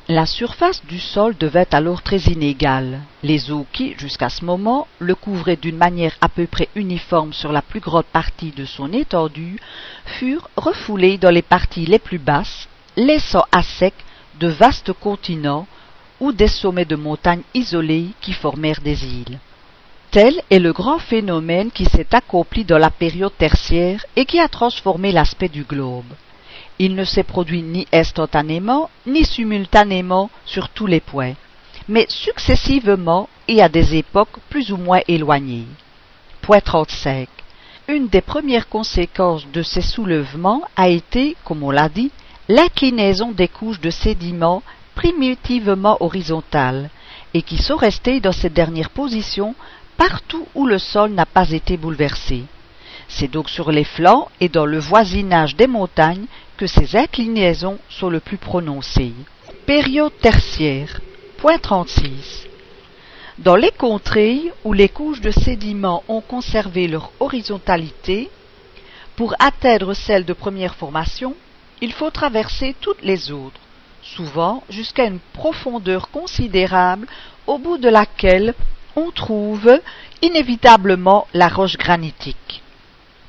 La 0.10 0.26
surface 0.26 0.86
du 0.86 1.00
sol 1.00 1.38
devait 1.38 1.74
alors 1.74 2.02
très 2.02 2.20
inégale. 2.20 3.00
Les 3.24 3.52
eaux 3.52 3.66
qui, 3.72 3.96
jusqu'à 3.98 4.28
ce 4.28 4.44
moment, 4.44 4.86
le 5.00 5.16
couvraient 5.16 5.56
d'une 5.56 5.78
manière 5.78 6.18
à 6.20 6.28
peu 6.28 6.46
près 6.46 6.68
uniforme 6.76 7.32
sur 7.32 7.54
la 7.54 7.62
plus 7.62 7.80
grande 7.80 8.04
partie 8.04 8.52
de 8.52 8.66
son 8.66 8.92
étendue, 8.92 9.60
furent 10.06 10.50
refoulées 10.58 11.18
dans 11.18 11.30
les 11.30 11.42
parties 11.42 11.86
les 11.86 12.00
plus 12.00 12.20
basses, 12.20 12.68
laissant 12.98 13.46
à 13.54 13.64
sec 13.64 13.94
de 14.40 14.48
vastes 14.48 14.94
continents 14.94 15.68
ou 16.20 16.32
des 16.32 16.48
sommets 16.48 16.86
de 16.86 16.96
montagnes 16.96 17.44
isolés 17.54 18.10
qui 18.22 18.34
formèrent 18.34 18.82
des 18.82 19.06
îles. 19.06 19.40
Tel 20.12 20.42
est 20.50 20.60
le 20.60 20.74
grand 20.74 21.00
phénomène 21.00 21.72
qui 21.72 21.86
s'est 21.86 22.14
accompli 22.14 22.64
dans 22.64 22.78
la 22.78 22.92
période 22.92 23.36
tertiaire 23.38 24.06
et 24.16 24.26
qui 24.26 24.40
a 24.40 24.48
transformé 24.48 25.12
l'aspect 25.12 25.50
du 25.50 25.64
globe. 25.64 26.06
Il 26.80 26.96
ne 26.96 27.04
s'est 27.04 27.24
produit 27.24 27.64
ni 27.64 27.88
instantanément, 27.92 28.90
ni 29.08 29.26
simultanément 29.26 30.30
sur 30.46 30.70
tous 30.70 30.86
les 30.86 31.00
points, 31.00 31.34
mais 31.88 32.06
successivement 32.10 33.28
et 33.48 33.62
à 33.62 33.70
des 33.70 33.96
époques 33.96 34.38
plus 34.50 34.72
ou 34.72 34.78
moins 34.78 35.02
éloignées. 35.08 35.68
Point 36.42 36.62
35. 36.62 37.28
Une 37.88 38.08
des 38.08 38.22
premières 38.22 38.70
conséquences 38.70 39.46
de 39.52 39.62
ces 39.62 39.82
soulèvements 39.82 40.62
a 40.76 40.90
été, 40.90 41.36
comme 41.44 41.64
on 41.64 41.72
l'a 41.72 41.90
dit, 41.90 42.12
l'inclinaison 42.50 43.32
des 43.32 43.48
couches 43.48 43.80
de 43.80 43.90
sédiments 43.90 44.64
primitivement 44.96 45.98
horizontales, 46.02 46.90
et 47.34 47.42
qui 47.42 47.58
sont 47.58 47.78
restées 47.78 48.20
dans 48.20 48.32
cette 48.32 48.54
dernière 48.54 48.90
position 48.90 49.56
partout 49.98 50.48
où 50.56 50.66
le 50.66 50.78
sol 50.78 51.12
n'a 51.12 51.26
pas 51.26 51.52
été 51.52 51.78
bouleversé. 51.78 52.44
C'est 53.08 53.30
donc 53.30 53.50
sur 53.50 53.72
les 53.72 53.84
flancs 53.84 54.30
et 54.40 54.50
dans 54.50 54.66
le 54.66 54.80
voisinage 54.80 55.56
des 55.56 55.68
montagnes 55.68 56.26
que 56.58 56.68
ces 56.68 56.96
inclinaisons 56.96 57.80
sont 57.90 58.10
le 58.10 58.20
plus 58.20 58.38
prononcées. 58.38 59.14
Période 59.66 60.14
tertiaire. 60.22 61.00
Point 61.38 61.58
36. 61.58 62.48
Dans 63.40 63.56
les 63.56 63.72
contrées 63.72 64.52
où 64.64 64.74
les 64.74 64.90
couches 64.90 65.22
de 65.22 65.32
sédiments 65.32 66.04
ont 66.08 66.22
conservé 66.22 66.88
leur 66.88 67.12
horizontalité, 67.20 68.30
pour 69.16 69.36
atteindre 69.40 69.94
celle 69.94 70.26
de 70.26 70.34
première 70.34 70.76
formation, 70.76 71.36
il 71.84 71.92
faut 71.92 72.12
traverser 72.12 72.78
toutes 72.80 73.02
les 73.02 73.30
autres, 73.30 73.60
souvent 74.02 74.64
jusqu'à 74.70 75.04
une 75.04 75.20
profondeur 75.34 76.10
considérable 76.12 77.08
au 77.46 77.58
bout 77.58 77.78
de 77.78 77.90
laquelle 77.90 78.54
on 78.96 79.12
trouve 79.12 79.82
inévitablement 80.22 81.28
la 81.34 81.50
roche 81.50 81.78
granitique. 81.78 82.62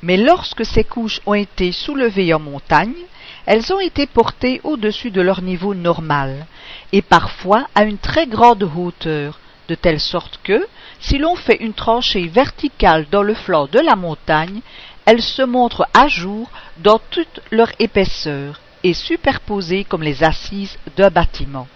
Mais 0.02 0.16
lorsque 0.16 0.64
ces 0.64 0.84
couches 0.84 1.20
ont 1.26 1.34
été 1.34 1.72
soulevées 1.72 2.32
en 2.32 2.38
montagne, 2.38 3.02
elles 3.44 3.72
ont 3.72 3.80
été 3.80 4.06
portées 4.06 4.60
au-dessus 4.62 5.10
de 5.10 5.20
leur 5.20 5.42
niveau 5.42 5.74
normal, 5.74 6.46
et 6.92 7.02
parfois 7.02 7.66
à 7.74 7.82
une 7.82 7.98
très 7.98 8.28
grande 8.28 8.62
hauteur, 8.62 9.40
de 9.66 9.74
telle 9.74 10.00
sorte 10.00 10.38
que, 10.44 10.64
si 11.00 11.18
l'on 11.18 11.34
fait 11.34 11.56
une 11.60 11.72
tranchée 11.72 12.28
verticale 12.28 13.06
dans 13.10 13.22
le 13.22 13.34
flanc 13.34 13.66
de 13.66 13.80
la 13.80 13.96
montagne, 13.96 14.60
elles 15.06 15.22
se 15.22 15.42
montrent 15.42 15.86
à 15.92 16.08
jour 16.08 16.50
dans 16.78 16.98
toute 17.10 17.40
leur 17.50 17.70
épaisseur 17.78 18.60
et 18.82 18.94
superposées 18.94 19.84
comme 19.84 20.02
les 20.02 20.24
assises 20.24 20.78
d'un 20.96 21.10
bâtiment. 21.10 21.68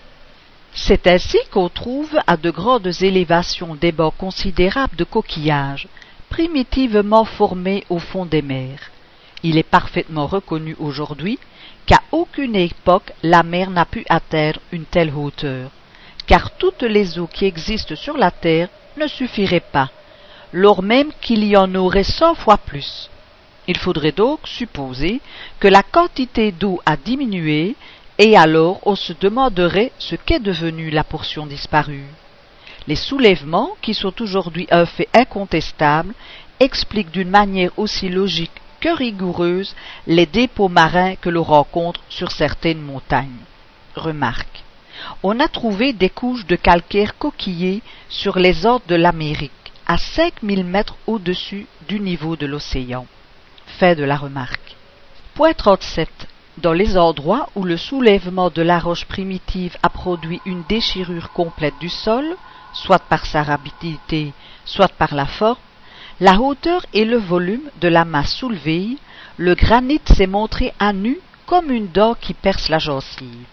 C'est 0.74 1.07
ainsi 1.07 1.39
qu'on 1.51 1.68
trouve 1.68 2.16
à 2.26 2.37
de 2.37 2.51
grandes 2.51 2.93
élévations 3.01 3.74
des 3.74 3.93
bancs 3.93 4.14
considérables 4.16 4.97
de 4.97 5.05
coquillages, 5.05 5.89
primitivement 6.29 7.24
formé 7.24 7.85
au 7.89 7.99
fond 7.99 8.26
des 8.26 8.43
mers. 8.43 8.91
Il 9.43 9.57
est 9.57 9.62
parfaitement 9.62 10.26
reconnu 10.26 10.76
aujourd'hui 10.79 11.39
qu'à 11.87 12.01
aucune 12.12 12.57
époque 12.57 13.12
la 13.22 13.43
mer 13.43 13.70
n'a 13.70 13.85
pu 13.85 14.05
atteindre 14.09 14.61
une 14.72 14.85
telle 14.85 15.12
hauteur, 15.14 15.70
car 16.26 16.51
toutes 16.53 16.83
les 16.83 17.18
eaux 17.18 17.26
qui 17.26 17.47
existent 17.47 17.97
sur 17.97 18.16
la 18.16 18.31
terre 18.31 18.68
ne 18.99 19.07
suffiraient 19.07 19.61
pas, 19.61 19.91
lors 20.53 20.83
même 20.83 21.12
qu'il 21.20 21.45
y 21.45 21.57
en 21.57 21.74
aurait 21.74 22.05
cent 22.05 22.35
fois 22.35 22.59
plus. 22.59 23.09
Il 23.68 23.76
faudrait 23.76 24.12
donc 24.12 24.40
supposer 24.48 25.20
que 25.60 25.68
la 25.68 25.82
quantité 25.82 26.52
d'eau 26.52 26.80
a 26.86 26.96
diminué 26.96 27.76
Et 28.20 28.36
alors 28.36 28.80
on 28.84 28.96
se 28.96 29.12
demanderait 29.12 29.92
ce 29.98 30.16
qu'est 30.16 30.40
devenu 30.40 30.90
la 30.90 31.04
portion 31.04 31.46
disparue. 31.46 32.06
Les 32.88 32.96
soulèvements, 32.96 33.76
qui 33.80 33.94
sont 33.94 34.20
aujourd'hui 34.20 34.66
un 34.72 34.86
fait 34.86 35.08
incontestable, 35.14 36.14
expliquent 36.58 37.12
d'une 37.12 37.30
manière 37.30 37.70
aussi 37.76 38.08
logique 38.08 38.60
que 38.80 38.88
rigoureuse 38.88 39.76
les 40.06 40.26
dépôts 40.26 40.68
marins 40.68 41.14
que 41.16 41.28
l'on 41.28 41.44
rencontre 41.44 42.00
sur 42.08 42.32
certaines 42.32 42.80
montagnes. 42.80 43.44
Remarque. 43.94 44.64
On 45.22 45.38
a 45.38 45.46
trouvé 45.46 45.92
des 45.92 46.10
couches 46.10 46.46
de 46.46 46.56
calcaire 46.56 47.18
coquillé 47.18 47.82
sur 48.08 48.38
les 48.38 48.66
ordres 48.66 48.86
de 48.88 48.96
l'Amérique, 48.96 49.52
à 49.86 49.96
cinq 49.96 50.42
mille 50.42 50.64
mètres 50.64 50.96
au-dessus 51.06 51.66
du 51.88 52.00
niveau 52.00 52.34
de 52.34 52.46
l'océan. 52.46 53.06
Point 55.35 55.53
37. 55.53 56.09
Dans 56.57 56.72
les 56.72 56.99
endroits 56.99 57.49
où 57.55 57.62
le 57.62 57.76
soulèvement 57.76 58.51
de 58.51 58.61
la 58.61 58.81
roche 58.81 59.05
primitive 59.05 59.76
a 59.85 59.89
produit 59.89 60.41
une 60.45 60.64
déchirure 60.68 61.31
complète 61.31 61.79
du 61.79 61.89
sol, 61.89 62.24
soit 62.72 62.99
par 62.99 63.24
sa 63.24 63.45
rapidité, 63.45 64.33
soit 64.64 64.89
par 64.89 65.14
la 65.14 65.26
forme, 65.26 65.61
la 66.18 66.41
hauteur 66.41 66.85
et 66.93 67.05
le 67.05 67.18
volume 67.18 67.70
de 67.81 67.87
la 67.87 68.05
masse 68.05 68.35
soulevée, 68.35 68.97
le 69.37 69.55
granit 69.55 70.01
s'est 70.07 70.26
montré 70.26 70.74
à 70.81 70.93
nu 70.93 71.16
comme 71.47 71.70
une 71.70 71.87
dent 71.87 72.16
qui 72.20 72.35
perce 72.35 72.68
la 72.68 72.81
gencive. 72.81 73.47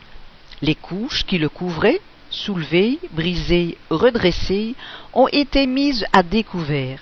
Les 0.64 0.74
couches 0.74 1.24
qui 1.24 1.38
le 1.38 1.50
couvraient, 1.50 2.02
soulevées, 2.32 2.98
brisées, 3.12 3.78
redressées, 3.92 4.74
ont 5.14 5.28
été 5.28 5.68
mises 5.68 6.04
à 6.14 6.24
découvert. 6.24 7.00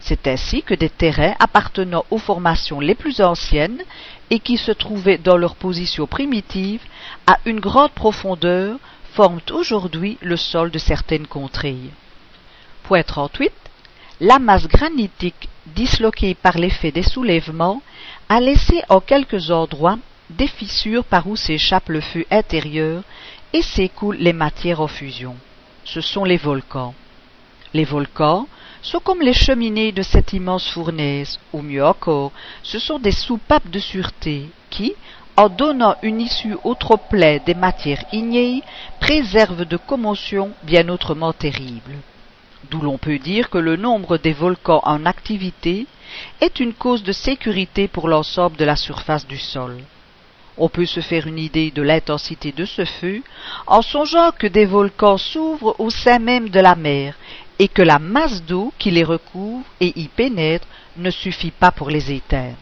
C'est 0.00 0.26
ainsi 0.26 0.62
que 0.62 0.74
des 0.74 0.88
terrains 0.88 1.34
appartenant 1.38 2.04
aux 2.10 2.18
formations 2.18 2.80
les 2.80 2.94
plus 2.94 3.20
anciennes 3.20 3.82
et 4.30 4.40
qui 4.40 4.56
se 4.56 4.72
trouvaient 4.72 5.18
dans 5.18 5.36
leur 5.36 5.54
position 5.54 6.06
primitive 6.06 6.82
à 7.26 7.38
une 7.44 7.60
grande 7.60 7.92
profondeur 7.92 8.78
forment 9.12 9.40
aujourd'hui 9.52 10.18
le 10.20 10.36
sol 10.36 10.70
de 10.70 10.78
certaines 10.78 11.26
contrées. 11.26 11.90
Point 12.84 13.02
38 13.02 13.52
la 14.22 14.38
masse 14.38 14.68
granitique 14.68 15.48
disloquée 15.66 16.34
par 16.34 16.58
l'effet 16.58 16.92
des 16.92 17.02
soulèvements 17.02 17.80
a 18.28 18.38
laissé 18.38 18.82
en 18.90 19.00
quelques 19.00 19.50
endroits 19.50 19.98
des 20.28 20.46
fissures 20.46 21.04
par 21.04 21.26
où 21.26 21.36
s'échappe 21.36 21.88
le 21.88 22.02
feu 22.02 22.26
intérieur 22.30 23.02
et 23.54 23.62
s'écoulent 23.62 24.18
les 24.18 24.34
matières 24.34 24.82
en 24.82 24.88
fusion. 24.88 25.36
Ce 25.84 26.02
sont 26.02 26.24
les 26.24 26.36
volcans. 26.36 26.94
Les 27.72 27.84
volcans 27.84 28.46
sont 28.82 29.00
comme 29.00 29.20
les 29.20 29.32
cheminées 29.32 29.92
de 29.92 30.02
cette 30.02 30.32
immense 30.32 30.68
fournaise, 30.70 31.38
ou 31.52 31.62
mieux 31.62 31.84
encore, 31.84 32.32
ce 32.62 32.78
sont 32.78 32.98
des 32.98 33.12
soupapes 33.12 33.70
de 33.70 33.78
sûreté 33.78 34.48
qui, 34.70 34.94
en 35.36 35.48
donnant 35.48 35.96
une 36.02 36.20
issue 36.20 36.56
au 36.64 36.74
trop-plein 36.74 37.38
des 37.44 37.54
matières 37.54 38.04
ignées, 38.12 38.62
préservent 39.00 39.64
de 39.64 39.76
commotions 39.76 40.50
bien 40.62 40.88
autrement 40.88 41.32
terribles 41.32 41.96
d'où 42.70 42.80
l'on 42.80 42.98
peut 42.98 43.18
dire 43.18 43.50
que 43.50 43.58
le 43.58 43.76
nombre 43.76 44.16
des 44.18 44.32
volcans 44.32 44.80
en 44.84 45.06
activité 45.06 45.86
est 46.40 46.60
une 46.60 46.74
cause 46.74 47.02
de 47.02 47.12
sécurité 47.12 47.88
pour 47.88 48.08
l'ensemble 48.08 48.56
de 48.56 48.64
la 48.64 48.76
surface 48.76 49.26
du 49.26 49.38
sol. 49.38 49.78
On 50.58 50.68
peut 50.68 50.86
se 50.86 51.00
faire 51.00 51.26
une 51.26 51.38
idée 51.38 51.70
de 51.70 51.82
l'intensité 51.82 52.52
de 52.52 52.64
ce 52.64 52.84
feu 52.84 53.22
en 53.66 53.82
songeant 53.82 54.30
que 54.32 54.46
des 54.46 54.66
volcans 54.66 55.16
s'ouvrent 55.16 55.76
au 55.78 55.90
sein 55.90 56.18
même 56.18 56.50
de 56.50 56.60
la 56.60 56.74
mer 56.74 57.14
et 57.60 57.68
que 57.68 57.82
la 57.82 57.98
masse 57.98 58.42
d'eau 58.42 58.72
qui 58.78 58.90
les 58.90 59.04
recouvre 59.04 59.66
et 59.80 59.92
y 60.00 60.08
pénètre 60.08 60.66
ne 60.96 61.10
suffit 61.10 61.50
pas 61.50 61.70
pour 61.70 61.90
les 61.90 62.10
éteindre. 62.10 62.56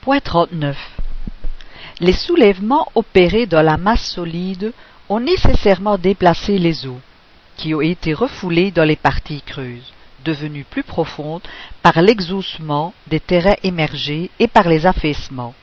Point 0.00 0.20
39. 0.20 0.74
Les 2.00 2.14
soulèvements 2.14 2.88
opérés 2.94 3.44
dans 3.44 3.60
la 3.60 3.76
masse 3.76 4.10
solide 4.10 4.72
ont 5.10 5.20
nécessairement 5.20 5.98
déplacé 5.98 6.58
les 6.58 6.86
eaux 6.86 7.00
qui 7.58 7.74
ont 7.74 7.82
été 7.82 8.14
refoulées 8.14 8.70
dans 8.70 8.84
les 8.84 8.96
parties 8.96 9.42
creuses, 9.42 9.92
devenues 10.24 10.64
plus 10.64 10.82
profondes 10.82 11.42
par 11.82 12.00
l'exhaussement 12.00 12.94
des 13.08 13.20
terrains 13.20 13.56
émergés 13.62 14.30
et 14.38 14.48
par 14.48 14.66
les 14.66 14.86
affaissements. 14.86 15.54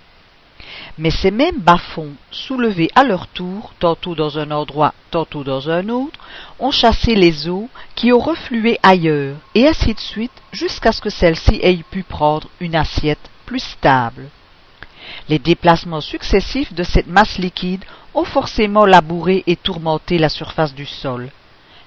Mais 0.97 1.11
ces 1.11 1.31
mêmes 1.31 1.59
bas-fonds, 1.59 2.13
soulevés 2.31 2.89
à 2.95 3.03
leur 3.03 3.27
tour, 3.27 3.73
tantôt 3.79 4.15
dans 4.15 4.37
un 4.39 4.51
endroit, 4.51 4.93
tantôt 5.11 5.43
dans 5.43 5.69
un 5.69 5.89
autre, 5.89 6.19
ont 6.59 6.71
chassé 6.71 7.15
les 7.15 7.47
eaux 7.47 7.69
qui 7.95 8.11
ont 8.13 8.19
reflué 8.19 8.79
ailleurs, 8.83 9.35
et 9.55 9.67
ainsi 9.67 9.93
de 9.93 9.99
suite, 9.99 10.31
jusqu'à 10.51 10.91
ce 10.91 11.01
que 11.01 11.09
celles-ci 11.09 11.59
aient 11.61 11.83
pu 11.89 12.03
prendre 12.03 12.47
une 12.59 12.75
assiette 12.75 13.29
plus 13.45 13.63
stable. 13.63 14.29
Les 15.29 15.39
déplacements 15.39 16.01
successifs 16.01 16.73
de 16.73 16.83
cette 16.83 17.07
masse 17.07 17.37
liquide 17.37 17.83
ont 18.13 18.25
forcément 18.25 18.85
labouré 18.85 19.43
et 19.47 19.55
tourmenté 19.55 20.17
la 20.17 20.29
surface 20.29 20.73
du 20.73 20.85
sol, 20.85 21.29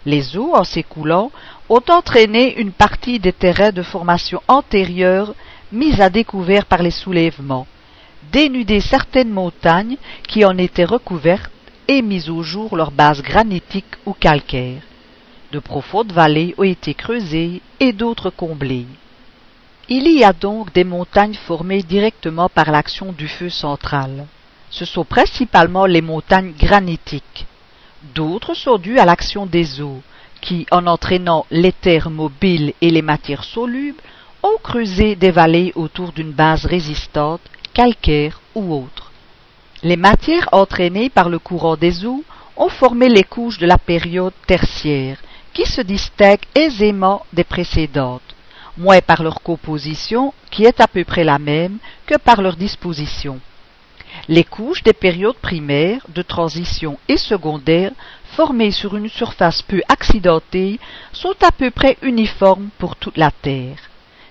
les 0.06 0.36
eaux, 0.36 0.54
en 0.54 0.64
s'écoulant, 0.64 1.32
ont 1.68 1.82
entraîné 1.88 2.58
une 2.60 2.70
partie 2.70 3.18
des 3.18 3.32
terrains 3.32 3.72
de 3.72 3.82
formation 3.82 4.40
antérieure 4.46 5.34
mis 5.72 6.00
à 6.00 6.08
découvert 6.08 6.64
par 6.64 6.80
les 6.80 6.92
soulèvements, 6.92 7.66
dénudé 8.32 8.80
certaines 8.80 9.30
montagnes 9.30 9.96
qui 10.28 10.44
en 10.44 10.58
étaient 10.58 10.84
recouvertes 10.84 11.50
et 11.88 12.02
mis 12.02 12.28
au 12.28 12.42
jour 12.42 12.76
leurs 12.76 12.90
bases 12.90 13.22
granitiques 13.22 13.96
ou 14.04 14.12
calcaires. 14.12 14.82
De 15.52 15.58
profondes 15.58 16.12
vallées 16.12 16.54
ont 16.58 16.64
été 16.64 16.94
creusées 16.94 17.62
et 17.78 17.92
d'autres 17.92 18.30
comblées. 18.30 18.86
Il 19.88 20.10
y 20.10 20.24
a 20.24 20.32
donc 20.32 20.72
des 20.72 20.82
montagnes 20.82 21.34
formées 21.46 21.82
directement 21.82 22.48
par 22.48 22.72
l'action 22.72 23.12
du 23.12 23.28
feu 23.28 23.50
central. 23.50 24.26
Ce 24.70 24.84
sont 24.84 25.04
principalement 25.04 25.86
les 25.86 26.02
montagnes 26.02 26.52
granitiques. 26.58 27.46
D'autres 28.14 28.54
sont 28.54 28.78
dues 28.78 28.98
à 28.98 29.04
l'action 29.04 29.46
des 29.46 29.80
eaux, 29.80 30.02
qui, 30.40 30.66
en 30.72 30.86
entraînant 30.86 31.46
l'éther 31.50 32.10
mobile 32.10 32.74
et 32.80 32.90
les 32.90 33.02
matières 33.02 33.44
solubles, 33.44 34.02
ont 34.42 34.58
creusé 34.62 35.14
des 35.14 35.30
vallées 35.30 35.72
autour 35.76 36.12
d'une 36.12 36.32
base 36.32 36.66
résistante, 36.66 37.40
calcaire 37.76 38.40
ou 38.54 38.72
autre. 38.72 39.12
Les 39.82 39.98
matières 39.98 40.48
entraînées 40.52 41.10
par 41.10 41.28
le 41.28 41.38
courant 41.38 41.76
des 41.76 42.06
eaux 42.06 42.24
ont 42.56 42.70
formé 42.70 43.10
les 43.10 43.22
couches 43.22 43.58
de 43.58 43.66
la 43.66 43.76
période 43.76 44.32
tertiaire, 44.46 45.18
qui 45.52 45.66
se 45.66 45.82
distinguent 45.82 46.48
aisément 46.54 47.26
des 47.34 47.44
précédentes, 47.44 48.34
moins 48.78 49.02
par 49.02 49.22
leur 49.22 49.42
composition, 49.42 50.32
qui 50.50 50.64
est 50.64 50.80
à 50.80 50.88
peu 50.88 51.04
près 51.04 51.22
la 51.22 51.38
même, 51.38 51.76
que 52.06 52.16
par 52.16 52.40
leur 52.40 52.56
disposition. 52.56 53.40
Les 54.26 54.44
couches 54.44 54.82
des 54.82 54.94
périodes 54.94 55.36
primaires, 55.36 56.06
de 56.08 56.22
transition 56.22 56.98
et 57.08 57.18
secondaires, 57.18 57.92
formées 58.36 58.70
sur 58.70 58.96
une 58.96 59.10
surface 59.10 59.60
peu 59.60 59.82
accidentée, 59.90 60.80
sont 61.12 61.36
à 61.42 61.52
peu 61.52 61.70
près 61.70 61.98
uniformes 62.00 62.70
pour 62.78 62.96
toute 62.96 63.18
la 63.18 63.30
Terre. 63.30 63.76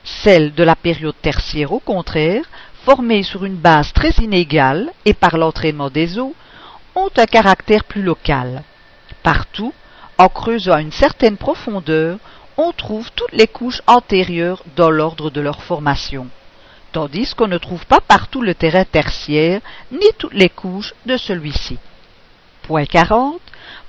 Celles 0.04 0.54
de 0.54 0.64
la 0.64 0.76
période 0.76 1.16
tertiaire, 1.22 1.72
au 1.74 1.80
contraire, 1.80 2.46
formées 2.86 3.24
sur 3.24 3.44
une 3.44 3.58
base 3.58 3.92
très 3.92 4.12
inégale 4.22 4.92
et 5.04 5.14
par 5.14 5.38
l'entraînement 5.38 5.90
des 5.90 6.18
eaux, 6.18 6.36
ont 6.96 7.10
un 7.18 7.26
caractère 7.26 7.84
plus 7.84 8.04
local. 8.04 8.64
Partout, 9.24 9.74
en 10.18 10.30
creusant 10.30 10.74
à 10.74 10.82
une 10.82 10.92
certaine 10.92 11.36
profondeur, 11.36 12.18
on 12.58 12.72
trouve 12.72 13.12
toutes 13.12 13.34
les 13.34 13.48
couches 13.48 13.82
antérieures 13.88 14.64
dans 14.78 14.92
l'ordre 14.92 15.30
de 15.30 15.42
leur 15.42 15.62
formation 15.64 16.28
tandis 16.96 17.36
qu'on 17.36 17.50
ne 17.50 17.58
trouve 17.58 17.86
pas 17.88 18.00
partout 18.00 18.42
le 18.42 18.56
terrain 18.56 18.86
tertiaire, 18.86 19.60
ni 19.92 20.08
toutes 20.18 20.34
les 20.34 20.48
couches 20.48 20.94
de 21.06 21.18
celui-ci. 21.18 21.78
Point 22.62 22.86
40. 22.86 23.42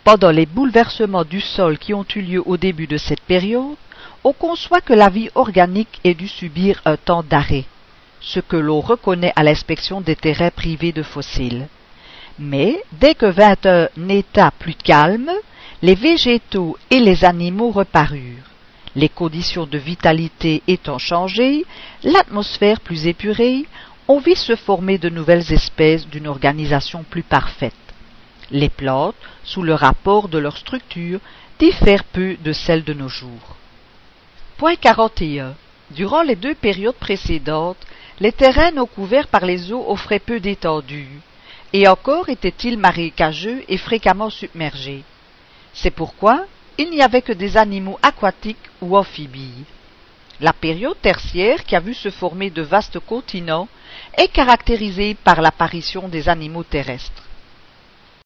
Pendant 0.03 0.33
les 0.33 0.45
bouleversements 0.45 1.25
du 1.25 1.41
sol 1.41 1.79
qui 1.79 1.95
ont 1.95 2.05
eu 2.17 2.21
lieu 2.21 2.43
au 2.45 2.57
début 2.57 2.89
de 2.89 2.97
cette 2.97 3.21
période, 3.21 3.77
on 4.25 4.33
conçoit 4.33 4.81
que 4.81 4.93
la 4.93 5.09
vie 5.09 5.31
organique 5.37 6.01
ait 6.03 6.15
dû 6.15 6.27
subir 6.27 6.83
un 6.85 6.97
temps 6.97 7.23
d'arrêt, 7.23 7.65
ce 8.27 8.41
que 8.41 8.57
l'on 8.57 8.81
reconnaît 8.81 9.33
à 9.37 9.43
l'inspection 9.43 10.01
des 10.01 10.17
terrains 10.17 10.51
privés 10.51 10.93
de 10.93 11.03
fossiles. 11.03 11.69
Mais, 12.39 12.83
dès 12.93 13.15
que 13.15 13.27
vint 13.27 13.57
un 13.65 14.09
état 14.09 14.51
plus 14.59 14.75
calme, 14.75 15.31
les 15.81 15.95
végétaux 15.95 16.77
et 16.91 17.01
les 17.01 17.25
animaux 17.25 17.71
reparurent 17.71 18.51
les 18.97 19.11
conditions 19.11 19.67
de 19.67 19.79
vitalité 19.79 20.63
étant 20.67 20.99
changées, 20.99 21.67
l'atmosphère 22.03 22.81
plus 22.81 23.07
épurée, 23.07 23.67
on 24.09 24.19
vit 24.19 24.37
se 24.37 24.57
former 24.57 24.97
de 24.97 25.11
nouvelles 25.11 25.53
espèces 25.53 26.09
d'une 26.09 26.27
organisation 26.27 27.05
plus 27.09 27.23
parfaite. 27.23 27.75
Les 28.51 28.71
plantes, 28.71 29.17
sous 29.45 29.63
le 29.63 29.75
rapport 29.75 30.29
de 30.29 30.39
leur 30.39 30.57
structure, 30.57 31.21
diffèrent 31.59 32.05
peu 32.05 32.37
de 32.43 32.53
celles 32.53 32.85
de 32.85 32.95
nos 32.95 33.09
jours. 33.09 33.57
Point 34.57 34.77
41. 34.77 35.55
Durant 35.91 36.23
les 36.23 36.37
deux 36.37 36.55
périodes 36.55 36.97
précédentes, 36.97 37.87
les 38.19 38.33
terrains 38.33 38.71
non 38.71 38.87
couverts 38.87 39.29
par 39.29 39.45
les 39.45 39.73
eaux 39.73 39.85
offraient 39.89 40.19
peu 40.19 40.41
d'étendue, 40.41 41.21
et 41.73 41.87
encore 41.87 42.29
étaient-ils 42.29 42.79
marécageux 42.79 43.63
et 43.69 43.77
fréquemment 43.77 44.31
submergés. 44.31 45.05
C'est 45.75 45.91
pourquoi 45.91 46.47
il 46.79 46.91
n'y 46.91 47.03
avait 47.03 47.23
que 47.23 47.33
des 47.33 47.57
animaux 47.57 47.99
aquatiques 48.03 48.71
ou 48.81 48.97
amphibies. 48.97 49.65
La 50.41 50.53
période 50.53 51.01
tertiaire, 51.01 51.65
qui 51.65 51.75
a 51.75 51.81
vu 51.81 51.95
se 51.95 52.11
former 52.11 52.51
de 52.51 52.63
vastes 52.63 52.99
continents, 53.01 53.69
est 54.17 54.29
caractérisée 54.29 55.15
par 55.15 55.41
l'apparition 55.41 56.09
des 56.09 56.29
animaux 56.29 56.65
terrestres. 56.65 57.26